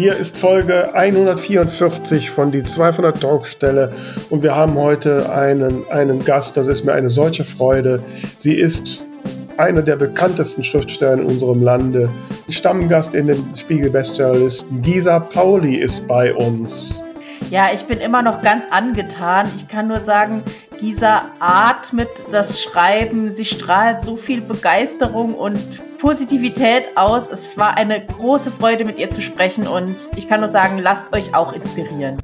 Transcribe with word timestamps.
Hier 0.00 0.16
ist 0.16 0.38
Folge 0.38 0.94
144 0.94 2.30
von 2.30 2.50
die 2.50 2.62
200 2.62 3.20
Talkstelle 3.20 3.92
und 4.30 4.42
wir 4.42 4.56
haben 4.56 4.72
heute 4.76 5.30
einen, 5.30 5.86
einen 5.90 6.24
Gast, 6.24 6.56
das 6.56 6.68
ist 6.68 6.86
mir 6.86 6.94
eine 6.94 7.10
solche 7.10 7.44
Freude. 7.44 8.02
Sie 8.38 8.54
ist 8.54 9.04
eine 9.58 9.84
der 9.84 9.96
bekanntesten 9.96 10.64
Schriftsteller 10.64 11.20
in 11.20 11.24
unserem 11.26 11.62
Lande. 11.62 12.10
Stammgast 12.48 13.14
in 13.14 13.26
den 13.26 13.44
Spiegel-Bestsellerlisten. 13.54 14.80
Gisa 14.80 15.20
Pauli 15.20 15.76
ist 15.76 16.08
bei 16.08 16.32
uns. 16.32 17.04
Ja, 17.50 17.68
ich 17.70 17.84
bin 17.84 17.98
immer 17.98 18.22
noch 18.22 18.40
ganz 18.40 18.68
angetan. 18.70 19.50
Ich 19.54 19.68
kann 19.68 19.86
nur 19.86 20.00
sagen, 20.00 20.42
Gisa 20.80 21.32
atmet 21.38 22.08
das 22.30 22.62
Schreiben. 22.62 23.30
Sie 23.30 23.44
strahlt 23.44 24.02
so 24.02 24.16
viel 24.16 24.40
Begeisterung 24.40 25.34
und 25.34 25.98
Positivität 25.98 26.96
aus. 26.96 27.28
Es 27.28 27.58
war 27.58 27.76
eine 27.76 28.04
große 28.04 28.50
Freude, 28.50 28.86
mit 28.86 28.98
ihr 28.98 29.10
zu 29.10 29.20
sprechen 29.20 29.68
und 29.68 30.10
ich 30.16 30.26
kann 30.26 30.40
nur 30.40 30.48
sagen, 30.48 30.78
lasst 30.78 31.12
euch 31.12 31.34
auch 31.34 31.52
inspirieren. 31.52 32.16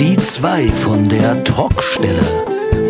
Die 0.00 0.16
zwei 0.16 0.68
von 0.68 1.08
der 1.08 1.44
Talkstelle. 1.44 2.22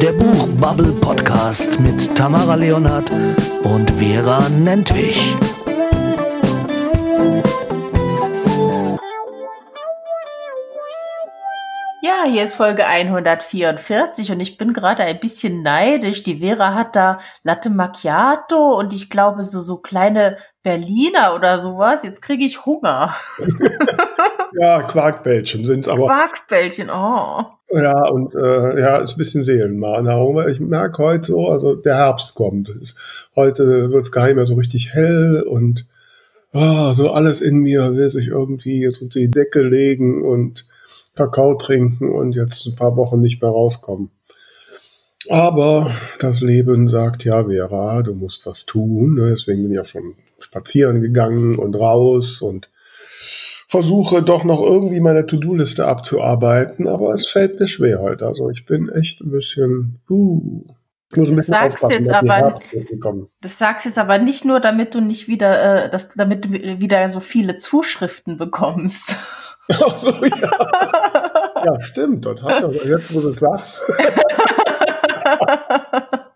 Der 0.01 0.13
Buchbubble 0.13 0.93
Podcast 0.93 1.79
mit 1.81 2.15
Tamara 2.17 2.55
Leonhardt 2.55 3.11
und 3.65 3.91
Vera 3.91 4.49
Nentwich. 4.49 5.35
Ja, 12.01 12.25
hier 12.31 12.45
ist 12.45 12.55
Folge 12.55 12.87
144 12.87 14.31
und 14.31 14.39
ich 14.39 14.57
bin 14.57 14.73
gerade 14.73 15.03
ein 15.03 15.19
bisschen 15.19 15.65
neidisch. 15.65 16.23
Die 16.23 16.39
Vera 16.39 16.73
hat 16.75 16.95
da 16.95 17.19
Latte 17.43 17.71
Macchiato 17.71 18.79
und 18.79 18.95
ich 18.95 19.11
glaube 19.11 19.43
so, 19.43 19.61
so 19.61 19.79
kleine 19.79 20.37
Berliner 20.63 21.35
oder 21.35 21.59
sowas. 21.59 22.05
Jetzt 22.05 22.23
kriege 22.23 22.45
ich 22.45 22.65
Hunger. 22.65 23.17
ja, 24.61 24.83
Quarkbällchen 24.83 25.67
sind 25.67 25.89
aber. 25.89 26.07
Quarkbällchen, 26.07 26.89
oh. 26.89 27.45
Ja, 27.73 28.09
und 28.11 28.33
äh, 28.33 28.81
ja, 28.81 28.99
ist 28.99 29.17
ein 29.17 29.19
bisschen 29.19 29.43
Seelennahrung. 29.43 30.49
Ich 30.49 30.61
merke 30.61 31.03
heute 31.03 31.27
so, 31.27 31.49
also 31.49 31.75
der 31.75 31.97
Herbst 31.97 32.37
kommt. 32.37 32.71
heute 33.35 33.91
wird 33.91 34.05
es 34.05 34.13
gar 34.13 34.27
nicht 34.27 34.37
mehr 34.37 34.47
so 34.47 34.55
richtig 34.55 34.95
hell 34.95 35.43
und 35.43 35.85
oh, 36.53 36.93
so 36.93 37.11
alles 37.11 37.41
in 37.41 37.59
mir 37.59 37.93
will 37.97 38.09
sich 38.09 38.29
irgendwie 38.29 38.81
jetzt 38.81 39.03
unter 39.03 39.19
die 39.19 39.33
Decke 39.33 39.63
legen 39.63 40.23
und 40.23 40.65
Kakao 41.19 41.55
trinken 41.57 42.11
und 42.11 42.35
jetzt 42.35 42.67
ein 42.67 42.77
paar 42.77 42.97
Wochen 42.97 43.21
nicht 43.21 43.43
mehr 43.43 43.51
rauskommen. 43.51 44.11
Aber 45.29 45.91
das 46.21 46.41
Leben 46.41 46.89
sagt 46.89 47.25
ja, 47.25 47.45
Vera, 47.45 48.03
du 48.03 48.15
musst 48.15 48.47
was 48.47 48.65
tun. 48.65 49.17
Ne? 49.17 49.31
Deswegen 49.31 49.63
bin 49.65 49.73
ich 49.73 49.81
auch 49.81 49.87
schon 49.87 50.15
spazieren 50.39 51.03
gegangen 51.03 51.59
und 51.59 51.75
raus 51.75 52.41
und 52.41 52.71
versuche 53.67 54.23
doch 54.23 54.45
noch 54.45 54.63
irgendwie 54.63 55.01
meine 55.01 55.27
To-Do-Liste 55.27 55.87
abzuarbeiten, 55.87 56.89
aber 56.89 57.13
es 57.13 57.27
fällt 57.27 57.61
mir 57.61 57.69
schwer 57.69 58.01
heute. 58.01 58.27
Also 58.27 58.49
ich 58.49 58.65
bin 58.65 58.89
echt 58.89 59.21
ein 59.21 59.31
bisschen, 59.31 60.01
uh, 60.09 60.65
das 61.11 61.47
sagst 61.47 61.85
jetzt 61.91 62.11
aber, 62.11 62.61
das 63.41 63.59
sagst 63.59 63.87
jetzt 63.87 63.99
aber 63.99 64.19
nicht 64.19 64.45
nur, 64.45 64.61
damit 64.61 64.95
du 64.95 65.01
nicht 65.01 65.27
wieder, 65.27 65.87
äh, 65.87 65.91
das, 65.91 66.11
damit 66.15 66.45
du 66.45 66.51
wieder 66.51 67.09
so 67.09 67.21
viele 67.21 67.57
Zuschriften 67.57 68.37
bekommst. 68.37 69.17
Ach 69.71 69.97
so, 69.97 70.11
ja. 70.11 70.51
ja, 71.65 71.81
stimmt. 71.81 72.27
Er, 72.27 72.73
jetzt, 72.85 73.15
wo 73.15 73.21
du 73.21 73.31
es 73.31 73.41
sagst. 73.41 73.85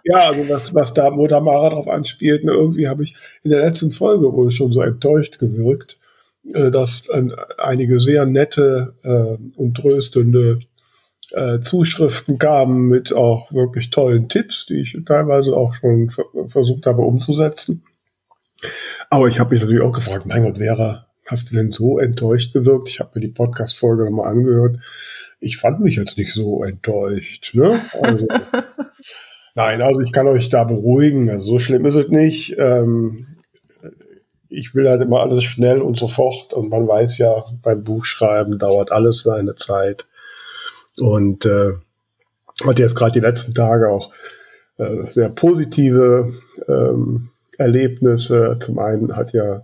ja, 0.04 0.16
also 0.16 0.48
was, 0.48 0.74
was 0.74 0.92
da, 0.92 1.16
wo 1.16 1.26
Tamara 1.26 1.70
drauf 1.70 1.88
anspielt, 1.88 2.44
ne, 2.44 2.52
irgendwie 2.52 2.88
habe 2.88 3.04
ich 3.04 3.14
in 3.42 3.50
der 3.50 3.60
letzten 3.60 3.90
Folge 3.90 4.32
wohl 4.32 4.50
schon 4.50 4.72
so 4.72 4.82
enttäuscht 4.82 5.38
gewirkt, 5.38 5.98
äh, 6.52 6.70
dass 6.70 7.08
äh, 7.08 7.28
einige 7.58 8.00
sehr 8.00 8.26
nette 8.26 8.94
äh, 9.02 9.36
und 9.56 9.76
tröstende 9.76 10.60
äh, 11.34 11.60
Zuschriften 11.60 12.38
kamen 12.38 12.88
mit 12.88 13.12
auch 13.12 13.52
wirklich 13.52 13.90
tollen 13.90 14.28
Tipps, 14.28 14.66
die 14.66 14.80
ich 14.80 14.98
teilweise 15.06 15.56
auch 15.56 15.74
schon 15.74 16.12
versucht 16.48 16.86
habe 16.86 17.02
umzusetzen. 17.02 17.82
Aber 19.10 19.28
ich 19.28 19.40
habe 19.40 19.54
mich 19.54 19.62
natürlich 19.62 19.82
auch 19.82 19.92
gefragt, 19.92 20.26
mein 20.26 20.42
Gott, 20.42 20.58
Vera, 20.58 21.06
hast 21.26 21.50
du 21.50 21.56
denn 21.56 21.70
so 21.70 21.98
enttäuscht 21.98 22.52
gewirkt? 22.52 22.88
Ich 22.88 23.00
habe 23.00 23.10
mir 23.14 23.20
die 23.20 23.32
Podcast-Folge 23.32 24.04
nochmal 24.04 24.30
angehört. 24.30 24.78
Ich 25.40 25.56
fand 25.56 25.80
mich 25.80 25.96
jetzt 25.96 26.16
nicht 26.16 26.32
so 26.32 26.62
enttäuscht. 26.62 27.54
Ne? 27.54 27.80
Also, 28.00 28.28
nein, 29.54 29.82
also 29.82 30.00
ich 30.00 30.12
kann 30.12 30.28
euch 30.28 30.48
da 30.48 30.64
beruhigen. 30.64 31.28
Also 31.30 31.52
so 31.52 31.58
schlimm 31.58 31.84
ist 31.86 31.96
es 31.96 32.08
nicht. 32.08 32.56
Ähm, 32.58 33.26
ich 34.48 34.74
will 34.74 34.88
halt 34.88 35.00
immer 35.02 35.20
alles 35.20 35.44
schnell 35.44 35.80
und 35.80 35.98
sofort. 35.98 36.52
Und 36.52 36.70
man 36.70 36.86
weiß 36.86 37.18
ja, 37.18 37.44
beim 37.62 37.82
Buchschreiben 37.82 38.58
dauert 38.58 38.92
alles 38.92 39.22
seine 39.22 39.54
Zeit. 39.54 40.06
Und 40.98 41.46
äh, 41.46 41.72
hatte 42.64 42.82
jetzt 42.82 42.96
gerade 42.96 43.12
die 43.12 43.20
letzten 43.20 43.54
Tage 43.54 43.88
auch 43.88 44.12
äh, 44.78 45.10
sehr 45.10 45.28
positive 45.30 46.32
ähm, 46.68 47.30
Erlebnisse. 47.58 48.56
Zum 48.60 48.78
einen 48.78 49.16
hat 49.16 49.32
ja 49.32 49.62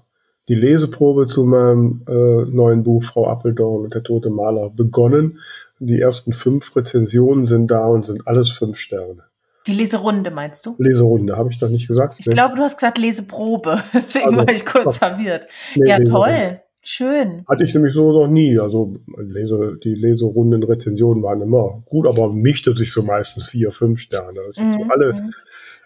die 0.49 0.55
Leseprobe 0.55 1.27
zu 1.27 1.45
meinem 1.45 2.03
äh, 2.09 2.45
neuen 2.51 2.83
Buch 2.83 3.05
Frau 3.05 3.29
Appeldorn 3.29 3.85
und 3.85 3.95
der 3.95 4.03
tote 4.03 4.31
Maler 4.31 4.71
begonnen. 4.71 5.41
Die 5.79 6.01
ersten 6.01 6.33
fünf 6.33 6.75
Rezensionen 6.75 7.47
sind 7.47 7.71
da 7.71 7.87
und 7.87 8.05
sind 8.05 8.27
alles 8.27 8.51
fünf 8.51 8.79
Sterne. 8.79 9.25
Die 9.67 9.75
Leserunde 9.75 10.31
meinst 10.31 10.65
du? 10.65 10.75
Leserunde, 10.79 11.37
habe 11.37 11.51
ich 11.51 11.59
das 11.59 11.71
nicht 11.71 11.89
gesagt? 11.89 12.17
Ich 12.19 12.27
nee. 12.27 12.33
glaube, 12.33 12.57
du 12.57 12.63
hast 12.63 12.79
gesagt 12.79 12.97
Leseprobe, 12.97 13.83
deswegen 13.93 14.27
also, 14.27 14.39
war 14.39 14.49
ich 14.49 14.65
kurz 14.65 14.97
verwirrt. 14.97 15.47
Nee, 15.77 15.91
ja, 15.91 16.01
toll. 16.01 16.61
Schön. 16.91 17.45
Hatte 17.47 17.65
ich 17.65 17.75
nämlich 17.75 17.93
so 17.93 18.13
noch 18.13 18.29
nie. 18.29 18.59
Also 18.59 18.97
Lese, 19.19 19.79
die 19.85 19.95
Leserunden, 19.95 20.63
Rezensionen 20.63 21.23
waren 21.23 21.43
immer 21.43 21.83
gut, 21.85 22.07
aber 22.07 22.33
mischte 22.33 22.75
sich 22.75 22.95
so 22.95 23.03
meistens 23.03 23.47
vier, 23.47 23.73
fünf 23.73 24.01
Sterne. 24.01 24.41
Sind 24.53 24.71
mhm. 24.71 24.73
so 24.73 24.83
alle, 24.89 25.15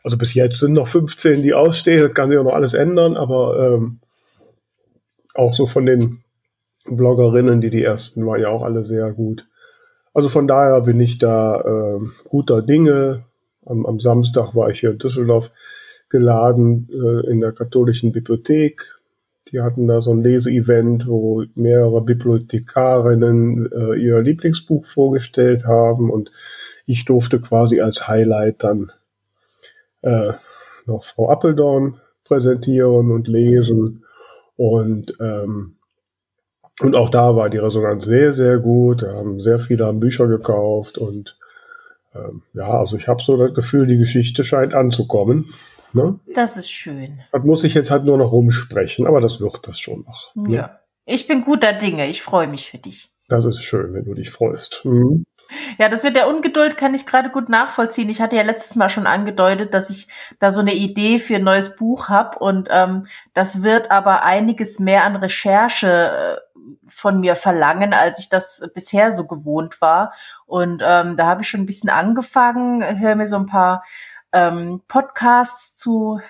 also 0.04 0.16
bis 0.16 0.32
jetzt 0.34 0.60
sind 0.60 0.74
noch 0.74 0.86
15, 0.86 1.42
die 1.42 1.54
ausstehen. 1.54 2.02
Das 2.02 2.14
kann 2.14 2.30
sich 2.30 2.38
auch 2.38 2.44
noch 2.44 2.54
alles 2.54 2.72
ändern, 2.72 3.16
aber 3.16 3.74
ähm, 3.74 3.98
auch 5.34 5.54
so 5.54 5.66
von 5.66 5.86
den 5.86 6.22
Bloggerinnen, 6.86 7.60
die 7.60 7.70
die 7.70 7.82
ersten 7.82 8.24
waren 8.24 8.40
ja 8.40 8.50
auch 8.50 8.62
alle 8.62 8.84
sehr 8.84 9.12
gut. 9.12 9.48
Also 10.14 10.28
von 10.28 10.46
daher 10.46 10.82
bin 10.82 11.00
ich 11.00 11.18
da 11.18 11.62
äh, 11.62 11.98
guter 12.28 12.62
Dinge. 12.62 13.24
Am, 13.66 13.86
am, 13.86 13.98
Samstag 13.98 14.54
war 14.54 14.70
ich 14.70 14.78
hier 14.78 14.92
in 14.92 14.98
Düsseldorf 14.98 15.50
geladen 16.10 16.88
äh, 16.92 17.28
in 17.28 17.40
der 17.40 17.50
katholischen 17.50 18.12
Bibliothek. 18.12 19.01
Die 19.52 19.60
hatten 19.60 19.86
da 19.86 20.00
so 20.00 20.12
ein 20.12 20.22
Leseevent, 20.22 21.06
wo 21.06 21.44
mehrere 21.54 22.02
Bibliothekarinnen 22.02 23.70
äh, 23.70 23.94
ihr 23.96 24.20
Lieblingsbuch 24.22 24.86
vorgestellt 24.86 25.64
haben 25.66 26.10
und 26.10 26.32
ich 26.86 27.04
durfte 27.04 27.40
quasi 27.40 27.80
als 27.80 28.08
Highlight 28.08 28.64
dann 28.64 28.92
äh, 30.00 30.32
noch 30.86 31.04
Frau 31.04 31.30
Appeldorn 31.30 32.00
präsentieren 32.24 33.10
und 33.10 33.28
lesen. 33.28 34.04
Und, 34.56 35.14
ähm, 35.20 35.76
und 36.80 36.96
auch 36.96 37.10
da 37.10 37.36
war 37.36 37.50
die 37.50 37.58
Resonanz 37.58 38.04
sehr, 38.04 38.32
sehr 38.32 38.58
gut. 38.58 39.02
Da 39.02 39.12
haben 39.12 39.40
sehr 39.40 39.58
viele 39.58 39.86
haben 39.86 40.00
Bücher 40.00 40.26
gekauft 40.26 40.98
und 40.98 41.38
ähm, 42.14 42.42
ja, 42.54 42.68
also 42.68 42.96
ich 42.96 43.08
habe 43.08 43.22
so 43.22 43.36
das 43.36 43.54
Gefühl, 43.54 43.86
die 43.86 43.98
Geschichte 43.98 44.44
scheint 44.44 44.74
anzukommen. 44.74 45.52
Ne? 45.92 46.18
Das 46.34 46.56
ist 46.56 46.70
schön. 46.70 47.20
Das 47.32 47.42
muss 47.42 47.64
ich 47.64 47.74
jetzt 47.74 47.90
halt 47.90 48.04
nur 48.04 48.18
noch 48.18 48.32
rumsprechen, 48.32 49.06
aber 49.06 49.20
das 49.20 49.40
wird 49.40 49.66
das 49.66 49.78
schon 49.78 50.04
noch. 50.06 50.34
Ne? 50.34 50.56
Ja. 50.56 50.80
Ich 51.04 51.26
bin 51.26 51.44
guter 51.44 51.72
Dinge. 51.72 52.08
Ich 52.08 52.22
freue 52.22 52.46
mich 52.46 52.70
für 52.70 52.78
dich. 52.78 53.10
Das 53.28 53.44
ist 53.44 53.62
schön, 53.62 53.94
wenn 53.94 54.04
du 54.04 54.14
dich 54.14 54.30
freust. 54.30 54.82
Mhm. 54.84 55.24
Ja, 55.78 55.88
das 55.88 56.02
mit 56.02 56.16
der 56.16 56.28
Ungeduld 56.28 56.76
kann 56.76 56.94
ich 56.94 57.06
gerade 57.06 57.30
gut 57.30 57.48
nachvollziehen. 57.48 58.08
Ich 58.08 58.20
hatte 58.20 58.36
ja 58.36 58.42
letztes 58.42 58.74
Mal 58.74 58.88
schon 58.88 59.06
angedeutet, 59.06 59.74
dass 59.74 59.90
ich 59.90 60.08
da 60.38 60.50
so 60.50 60.60
eine 60.60 60.74
Idee 60.74 61.18
für 61.18 61.36
ein 61.36 61.44
neues 61.44 61.76
Buch 61.76 62.08
habe 62.08 62.38
und 62.38 62.68
ähm, 62.70 63.06
das 63.34 63.62
wird 63.62 63.90
aber 63.90 64.22
einiges 64.22 64.78
mehr 64.78 65.04
an 65.04 65.16
Recherche 65.16 65.88
äh, 65.88 66.60
von 66.88 67.20
mir 67.20 67.36
verlangen, 67.36 67.92
als 67.92 68.18
ich 68.18 68.28
das 68.28 68.62
bisher 68.74 69.12
so 69.12 69.26
gewohnt 69.26 69.80
war. 69.80 70.12
Und 70.46 70.82
ähm, 70.84 71.16
da 71.16 71.26
habe 71.26 71.42
ich 71.42 71.48
schon 71.48 71.60
ein 71.60 71.66
bisschen 71.66 71.90
angefangen, 71.90 73.00
höre 73.00 73.16
mir 73.16 73.26
so 73.26 73.36
ein 73.36 73.46
paar 73.46 73.82
ähm, 74.32 74.82
Podcasts 74.88 75.78
zu 75.78 76.20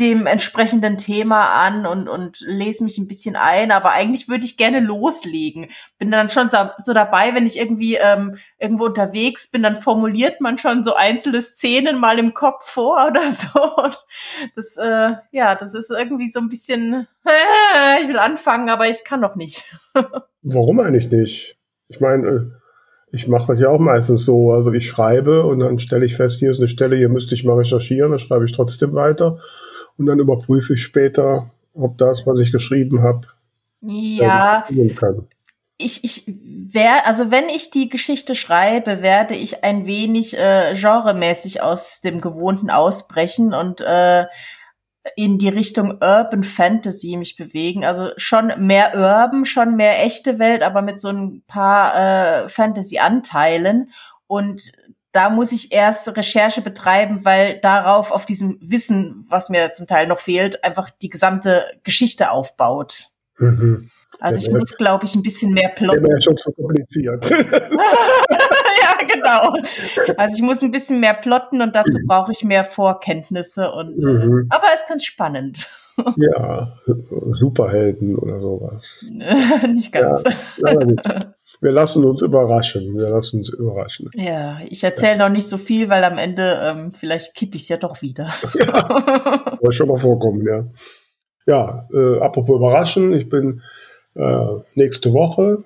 dem 0.00 0.26
entsprechenden 0.26 0.96
Thema 0.96 1.50
an 1.52 1.84
und, 1.84 2.08
und 2.08 2.40
lese 2.40 2.82
mich 2.82 2.96
ein 2.96 3.06
bisschen 3.06 3.36
ein, 3.36 3.70
aber 3.70 3.90
eigentlich 3.90 4.28
würde 4.28 4.46
ich 4.46 4.56
gerne 4.56 4.80
loslegen. 4.80 5.66
Bin 5.98 6.10
dann 6.10 6.30
schon 6.30 6.48
so, 6.48 6.56
so 6.78 6.94
dabei, 6.94 7.34
wenn 7.34 7.46
ich 7.46 7.58
irgendwie 7.58 7.96
ähm, 7.96 8.38
irgendwo 8.58 8.86
unterwegs 8.86 9.50
bin, 9.50 9.62
dann 9.62 9.76
formuliert 9.76 10.40
man 10.40 10.56
schon 10.56 10.82
so 10.82 10.94
einzelne 10.94 11.42
Szenen 11.42 11.98
mal 11.98 12.18
im 12.18 12.32
Kopf 12.32 12.66
vor 12.66 13.06
oder 13.08 13.28
so. 13.28 13.60
Und 13.76 14.02
das, 14.56 14.78
äh, 14.78 15.12
ja, 15.32 15.54
das 15.54 15.74
ist 15.74 15.90
irgendwie 15.90 16.30
so 16.30 16.40
ein 16.40 16.48
bisschen, 16.48 17.06
äh, 17.26 18.02
ich 18.02 18.08
will 18.08 18.18
anfangen, 18.18 18.70
aber 18.70 18.88
ich 18.88 19.04
kann 19.04 19.20
noch 19.20 19.36
nicht. 19.36 19.64
Warum 20.42 20.80
eigentlich 20.80 21.10
nicht? 21.10 21.58
Ich 21.88 22.00
meine, 22.00 22.26
äh, 22.26 22.59
ich 23.12 23.28
mache 23.28 23.48
das 23.48 23.60
ja 23.60 23.68
auch 23.68 23.78
meistens 23.80 24.24
so. 24.24 24.52
Also 24.52 24.72
ich 24.72 24.88
schreibe 24.88 25.44
und 25.44 25.60
dann 25.60 25.78
stelle 25.78 26.06
ich 26.06 26.16
fest, 26.16 26.38
hier 26.38 26.50
ist 26.50 26.58
eine 26.58 26.68
Stelle, 26.68 26.96
hier 26.96 27.08
müsste 27.08 27.34
ich 27.34 27.44
mal 27.44 27.56
recherchieren, 27.56 28.10
dann 28.10 28.18
schreibe 28.18 28.44
ich 28.44 28.52
trotzdem 28.52 28.94
weiter 28.94 29.38
und 29.96 30.06
dann 30.06 30.18
überprüfe 30.18 30.74
ich 30.74 30.82
später, 30.82 31.50
äh, 31.74 31.78
ob 31.80 31.98
das, 31.98 32.26
was 32.26 32.40
ich 32.40 32.52
geschrieben 32.52 33.02
habe, 33.02 33.26
Ja, 33.80 34.64
tun 34.68 34.94
kann. 34.94 35.26
ich, 35.78 36.04
ich 36.04 36.24
wär, 36.72 37.06
also 37.06 37.30
wenn 37.30 37.48
ich 37.48 37.70
die 37.70 37.88
Geschichte 37.88 38.34
schreibe, 38.34 39.02
werde 39.02 39.34
ich 39.34 39.64
ein 39.64 39.86
wenig 39.86 40.36
äh, 40.38 40.74
genremäßig 40.74 41.62
aus 41.62 42.00
dem 42.00 42.20
Gewohnten 42.20 42.70
ausbrechen 42.70 43.54
und 43.54 43.80
äh, 43.80 44.24
in 45.16 45.38
die 45.38 45.48
Richtung 45.48 45.92
Urban 46.02 46.44
Fantasy 46.44 47.16
mich 47.16 47.36
bewegen. 47.36 47.84
Also 47.84 48.10
schon 48.16 48.52
mehr 48.58 48.92
Urban, 48.94 49.46
schon 49.46 49.76
mehr 49.76 50.04
echte 50.04 50.38
Welt, 50.38 50.62
aber 50.62 50.82
mit 50.82 51.00
so 51.00 51.08
ein 51.08 51.42
paar 51.46 51.94
äh, 52.44 52.48
Fantasy-Anteilen. 52.48 53.90
Und 54.26 54.72
da 55.12 55.30
muss 55.30 55.52
ich 55.52 55.72
erst 55.72 56.08
Recherche 56.16 56.60
betreiben, 56.62 57.24
weil 57.24 57.58
darauf, 57.60 58.12
auf 58.12 58.26
diesem 58.26 58.58
Wissen, 58.60 59.26
was 59.28 59.48
mir 59.48 59.72
zum 59.72 59.86
Teil 59.86 60.06
noch 60.06 60.18
fehlt, 60.18 60.62
einfach 60.62 60.90
die 60.90 61.08
gesamte 61.08 61.64
Geschichte 61.82 62.30
aufbaut. 62.30 63.08
Mhm. 63.38 63.90
Also 64.20 64.36
Ja, 64.38 64.46
ich 64.46 64.52
ja. 64.52 64.58
muss, 64.58 64.76
glaube 64.76 65.06
ich, 65.06 65.14
ein 65.14 65.22
bisschen 65.22 65.52
mehr 65.52 65.70
plotten. 65.70 66.04
wäre 66.04 66.20
schon 66.22 66.36
zu 66.36 66.52
kompliziert. 66.52 67.24
ja, 69.00 69.06
genau. 69.14 70.14
Also 70.16 70.36
ich 70.36 70.42
muss 70.42 70.62
ein 70.62 70.70
bisschen 70.70 71.00
mehr 71.00 71.14
plotten 71.14 71.62
und 71.62 71.74
dazu 71.74 71.98
brauche 72.06 72.32
ich 72.32 72.44
mehr 72.44 72.64
Vorkenntnisse 72.64 73.72
und 73.72 73.98
mhm. 73.98 74.46
aber 74.50 74.64
es 74.74 74.80
ist 74.80 74.88
ganz 74.88 75.04
spannend. 75.04 75.68
Ja, 76.16 76.78
Superhelden 77.38 78.16
oder 78.16 78.40
sowas. 78.40 79.04
Nicht 79.70 79.92
ganz. 79.92 80.24
Ja. 80.56 80.74
Wir 81.60 81.72
lassen 81.72 82.04
uns 82.04 82.22
überraschen. 82.22 82.96
Wir 82.96 83.10
lassen 83.10 83.40
uns 83.40 83.50
überraschen. 83.50 84.08
ich 84.70 84.82
erzähle 84.82 85.18
noch 85.18 85.28
nicht 85.28 85.46
so 85.46 85.58
viel, 85.58 85.90
weil 85.90 86.02
am 86.04 86.16
Ende 86.16 86.58
ähm, 86.62 86.92
vielleicht 86.94 87.34
kipp 87.34 87.54
ich 87.54 87.62
es 87.62 87.68
ja 87.68 87.76
doch 87.76 88.00
wieder. 88.00 88.32
Soll 89.60 89.72
schon 89.72 89.88
mal 89.88 89.98
vorkommen, 89.98 90.46
ja. 90.46 90.64
Ja, 91.46 91.86
äh, 91.92 92.20
apropos 92.20 92.56
überraschen, 92.56 93.12
ich 93.12 93.28
bin 93.28 93.60
äh, 94.14 94.46
nächste 94.74 95.12
Woche 95.12 95.58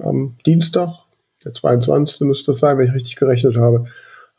am 0.00 0.36
Dienstag, 0.46 0.90
der 1.46 1.54
22. 1.54 2.20
müsste 2.22 2.50
es 2.52 2.58
sein, 2.58 2.76
wenn 2.76 2.86
ich 2.88 2.94
richtig 2.94 3.16
gerechnet 3.16 3.56
habe, 3.56 3.86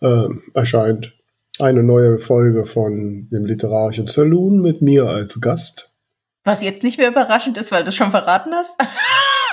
äh, 0.01 0.27
erscheint 0.53 1.13
eine 1.59 1.81
neue 1.81 2.19
Folge 2.19 2.65
von 2.65 3.29
dem 3.31 3.45
literarischen 3.45 4.07
Saloon 4.07 4.61
mit 4.61 4.81
mir 4.81 5.07
als 5.07 5.39
Gast. 5.41 5.89
Was 6.43 6.61
jetzt 6.61 6.83
nicht 6.83 6.97
mehr 6.99 7.09
überraschend 7.09 7.57
ist, 7.57 7.71
weil 7.71 7.83
du 7.83 7.89
es 7.89 7.95
schon 7.95 8.11
verraten 8.11 8.51
hast. 8.53 8.79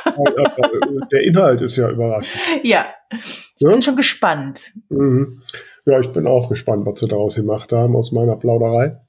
Äh, 0.07 1.07
der 1.13 1.23
Inhalt 1.23 1.63
ist 1.63 1.77
ja 1.77 1.89
überraschend. 1.91 2.39
ja, 2.63 2.87
ich 3.11 3.55
Ja? 3.61 3.71
bin 3.71 3.83
schon 3.83 3.97
gespannt. 3.97 4.73
Mhm. 4.91 5.41
Ja, 5.87 5.99
ich 6.01 6.09
bin 6.13 6.27
auch 6.27 6.49
gespannt, 6.49 6.85
was 6.87 7.01
sie 7.01 7.09
daraus 7.09 7.37
gemacht 7.37 7.73
haben 7.73 7.97
aus 7.97 8.13
meiner 8.13 8.37
Plauderei. 8.37 9.01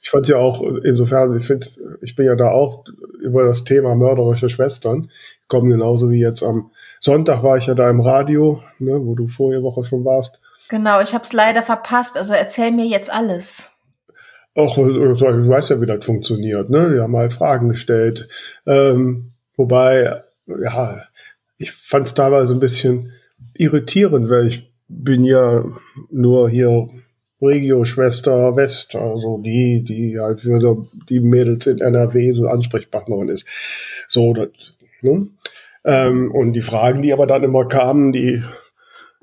Ich 0.00 0.10
fand 0.10 0.26
ja 0.28 0.36
auch, 0.36 0.62
insofern, 0.84 1.36
ich 1.38 1.46
finde, 1.46 1.66
ich 2.02 2.14
bin 2.16 2.26
ja 2.26 2.34
da 2.36 2.50
auch 2.50 2.84
über 3.20 3.44
das 3.44 3.64
Thema 3.64 3.94
mörderische 3.94 4.48
Schwestern 4.48 5.10
gekommen, 5.42 5.70
genauso 5.70 6.10
wie 6.10 6.20
jetzt 6.20 6.42
am 6.42 6.70
Sonntag 7.02 7.42
war 7.42 7.56
ich 7.56 7.66
ja 7.66 7.74
da 7.74 7.90
im 7.90 8.00
Radio, 8.00 8.62
ne, 8.78 8.92
wo 9.04 9.16
du 9.16 9.26
vorige 9.26 9.64
Woche 9.64 9.84
schon 9.84 10.04
warst. 10.04 10.40
Genau, 10.68 11.00
ich 11.00 11.12
habe 11.12 11.24
es 11.24 11.32
leider 11.32 11.64
verpasst. 11.64 12.16
Also 12.16 12.32
erzähl 12.32 12.70
mir 12.70 12.86
jetzt 12.86 13.12
alles. 13.12 13.68
Auch, 14.54 14.78
äh, 14.78 14.82
du 14.82 15.48
weißt 15.48 15.70
ja, 15.70 15.80
wie 15.80 15.86
das 15.86 16.04
funktioniert, 16.04 16.70
ne? 16.70 16.92
Die 16.94 17.00
haben 17.00 17.16
halt 17.16 17.32
Fragen 17.32 17.70
gestellt. 17.70 18.28
Ähm, 18.66 19.32
wobei, 19.56 20.22
ja, 20.46 21.02
ich 21.58 21.72
fand 21.72 22.06
es 22.06 22.14
teilweise 22.14 22.52
ein 22.52 22.60
bisschen 22.60 23.12
irritierend, 23.54 24.30
weil 24.30 24.46
ich 24.46 24.70
bin 24.86 25.24
ja 25.24 25.64
nur 26.08 26.48
hier 26.50 26.88
Regio-Schwester 27.40 28.54
West, 28.54 28.94
also 28.94 29.38
die, 29.38 29.82
die 29.82 30.20
halt 30.20 30.42
für 30.42 30.86
die 31.08 31.18
Mädels 31.18 31.66
in 31.66 31.80
NRW 31.80 32.32
so 32.32 32.46
Ansprechpartnerin 32.46 33.28
ist. 33.28 33.48
So, 34.06 34.32
das, 34.34 34.50
ne? 35.00 35.26
Ähm, 35.84 36.30
und 36.32 36.52
die 36.52 36.60
Fragen, 36.60 37.02
die 37.02 37.12
aber 37.12 37.26
dann 37.26 37.42
immer 37.42 37.66
kamen, 37.66 38.12
die, 38.12 38.42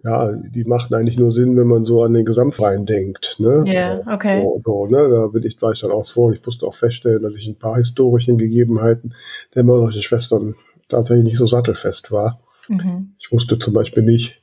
ja, 0.03 0.31
die 0.33 0.63
machten 0.65 0.93
eigentlich 0.93 1.17
nur 1.17 1.31
Sinn, 1.31 1.57
wenn 1.57 1.67
man 1.67 1.85
so 1.85 2.03
an 2.03 2.13
den 2.13 2.25
Gesamtverein 2.25 2.85
denkt, 2.85 3.37
ne? 3.39 3.63
Ja, 3.65 4.01
okay. 4.13 4.41
So, 4.41 4.61
so, 4.63 4.85
ne? 4.87 5.09
Da 5.09 5.27
bin 5.27 5.43
ich, 5.43 5.61
war 5.61 5.71
ich 5.71 5.81
dann 5.81 5.91
auch 5.91 6.09
vor. 6.09 6.33
Ich 6.33 6.45
musste 6.45 6.65
auch 6.65 6.75
feststellen, 6.75 7.21
dass 7.21 7.35
ich 7.35 7.47
ein 7.47 7.59
paar 7.59 7.75
historischen 7.75 8.37
Gegebenheiten 8.37 9.13
der 9.55 9.63
mörderischen 9.63 10.01
Schwestern 10.01 10.55
tatsächlich 10.89 11.25
nicht 11.25 11.37
so 11.37 11.47
sattelfest 11.47 12.11
war. 12.11 12.39
Mhm. 12.67 13.13
Ich 13.19 13.31
wusste 13.31 13.57
zum 13.59 13.73
Beispiel 13.73 14.03
nicht, 14.03 14.41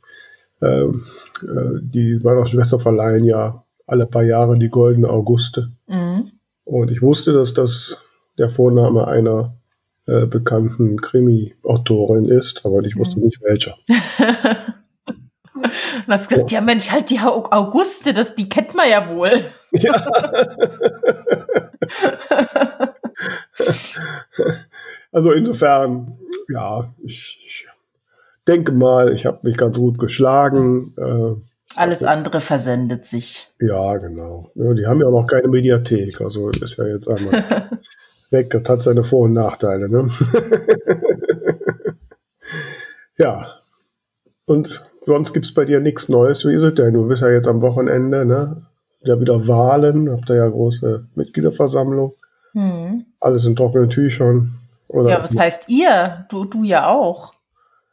ähm, 0.62 1.05
äh, 1.43 1.81
die 1.81 2.19
mörderische 2.23 2.57
Schwester 2.57 2.81
verleihen 2.81 3.25
ja 3.25 3.65
alle 3.87 4.07
paar 4.07 4.25
Jahre 4.25 4.59
die 4.59 4.69
Goldene 4.69 5.09
Auguste. 5.09 5.71
Mhm. 5.87 6.33
Und 6.65 6.91
ich 6.91 7.03
wusste, 7.03 7.33
dass 7.33 7.55
das 7.55 7.97
der 8.39 8.51
Vorname 8.51 9.07
einer 9.07 9.56
äh, 10.06 10.26
bekannten 10.26 11.00
Krimi-Autorin 11.00 12.29
ist, 12.29 12.61
aber 12.64 12.82
ich 12.85 12.97
wusste 12.97 13.20
nicht 13.20 13.41
welcher. 13.43 13.76
Hast 16.06 16.29
gesagt, 16.29 16.53
ja 16.53 16.61
Mensch, 16.61 16.91
halt 16.93 17.08
die 17.11 17.19
Au- 17.19 17.49
Auguste, 17.50 18.12
das, 18.12 18.35
die 18.35 18.47
kennt 18.49 18.75
man 18.75 18.88
ja 18.91 19.08
wohl. 19.08 19.31
Ja. 19.73 19.94
also 25.12 25.32
insofern, 25.32 26.19
ja, 26.49 26.93
ich, 27.05 27.38
ich 27.47 27.67
denke 28.47 28.73
mal, 28.73 29.12
ich 29.12 29.26
habe 29.26 29.41
mich 29.43 29.56
ganz 29.56 29.76
gut 29.79 29.99
geschlagen. 29.99 30.94
Äh, 30.99 31.35
Alles 31.75 32.05
andere 32.05 32.41
versendet 32.41 33.05
sich. 33.06 33.49
ja, 33.61 33.97
genau. 33.97 34.50
Ja, 34.55 34.73
die 34.75 34.87
haben 34.87 35.00
ja 35.00 35.06
auch 35.06 35.23
noch 35.23 35.26
keine 35.26 35.49
Mediathek, 35.49 36.20
also 36.20 36.50
ist 36.50 36.76
ja 36.76 36.87
jetzt 36.87 37.09
einmal 37.09 37.43
weg. 38.31 38.50
Das 38.50 38.69
hat 38.69 38.82
seine 38.82 39.05
Vor- 39.05 39.25
und 39.25 39.32
Nachteile. 39.32 39.88
Ne? 39.88 40.08
ja. 43.19 43.46
Und 44.44 44.84
sonst 45.05 45.32
gibt 45.32 45.46
es 45.46 45.55
bei 45.55 45.64
dir 45.64 45.81
nichts 45.81 46.08
Neues. 46.08 46.44
Wie 46.44 46.55
ist 46.55 46.62
es 46.62 46.75
denn? 46.75 46.94
Du 46.94 47.08
bist 47.08 47.23
ja 47.23 47.31
jetzt 47.31 47.49
am 47.49 47.62
Wochenende, 47.62 48.25
ne? 48.25 48.62
Ja, 49.02 49.20
wieder 49.20 49.46
Wahlen, 49.46 50.11
habt 50.11 50.28
ihr 50.31 50.37
ja 50.37 50.49
große 50.49 51.06
Mitgliederversammlung. 51.14 52.14
Hm. 52.52 53.05
Alles 53.20 53.44
in 53.44 53.55
trockenen 53.55 53.90
Tüchern. 53.90 54.58
Oder 54.88 55.11
Ja, 55.11 55.23
was 55.23 55.37
heißt 55.37 55.69
ihr? 55.69 56.26
Du, 56.28 56.44
du 56.44 56.64
ja 56.64 56.88
auch. 56.88 57.34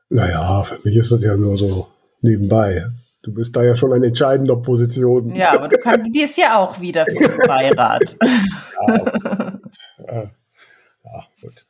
Naja, 0.10 0.64
für 0.64 0.80
mich 0.84 0.96
ist 0.96 1.12
das 1.12 1.24
ja 1.24 1.36
nur 1.36 1.58
so 1.58 1.88
nebenbei. 2.22 2.86
Du 3.24 3.34
bist 3.34 3.56
da 3.56 3.64
ja 3.64 3.76
schon 3.76 3.94
eine 3.94 4.08
entscheidende 4.08 4.56
Position. 4.58 5.34
Ja, 5.34 5.54
aber 5.54 5.70
du 5.70 5.78
kandidierst 5.78 6.38
ja 6.38 6.58
auch 6.58 6.80
wieder 6.82 7.06
für 7.06 7.14
den 7.14 7.38
Beirat. 7.48 8.18
Äh, 10.08 10.28
ja, 11.04 11.26
gut. 11.42 11.66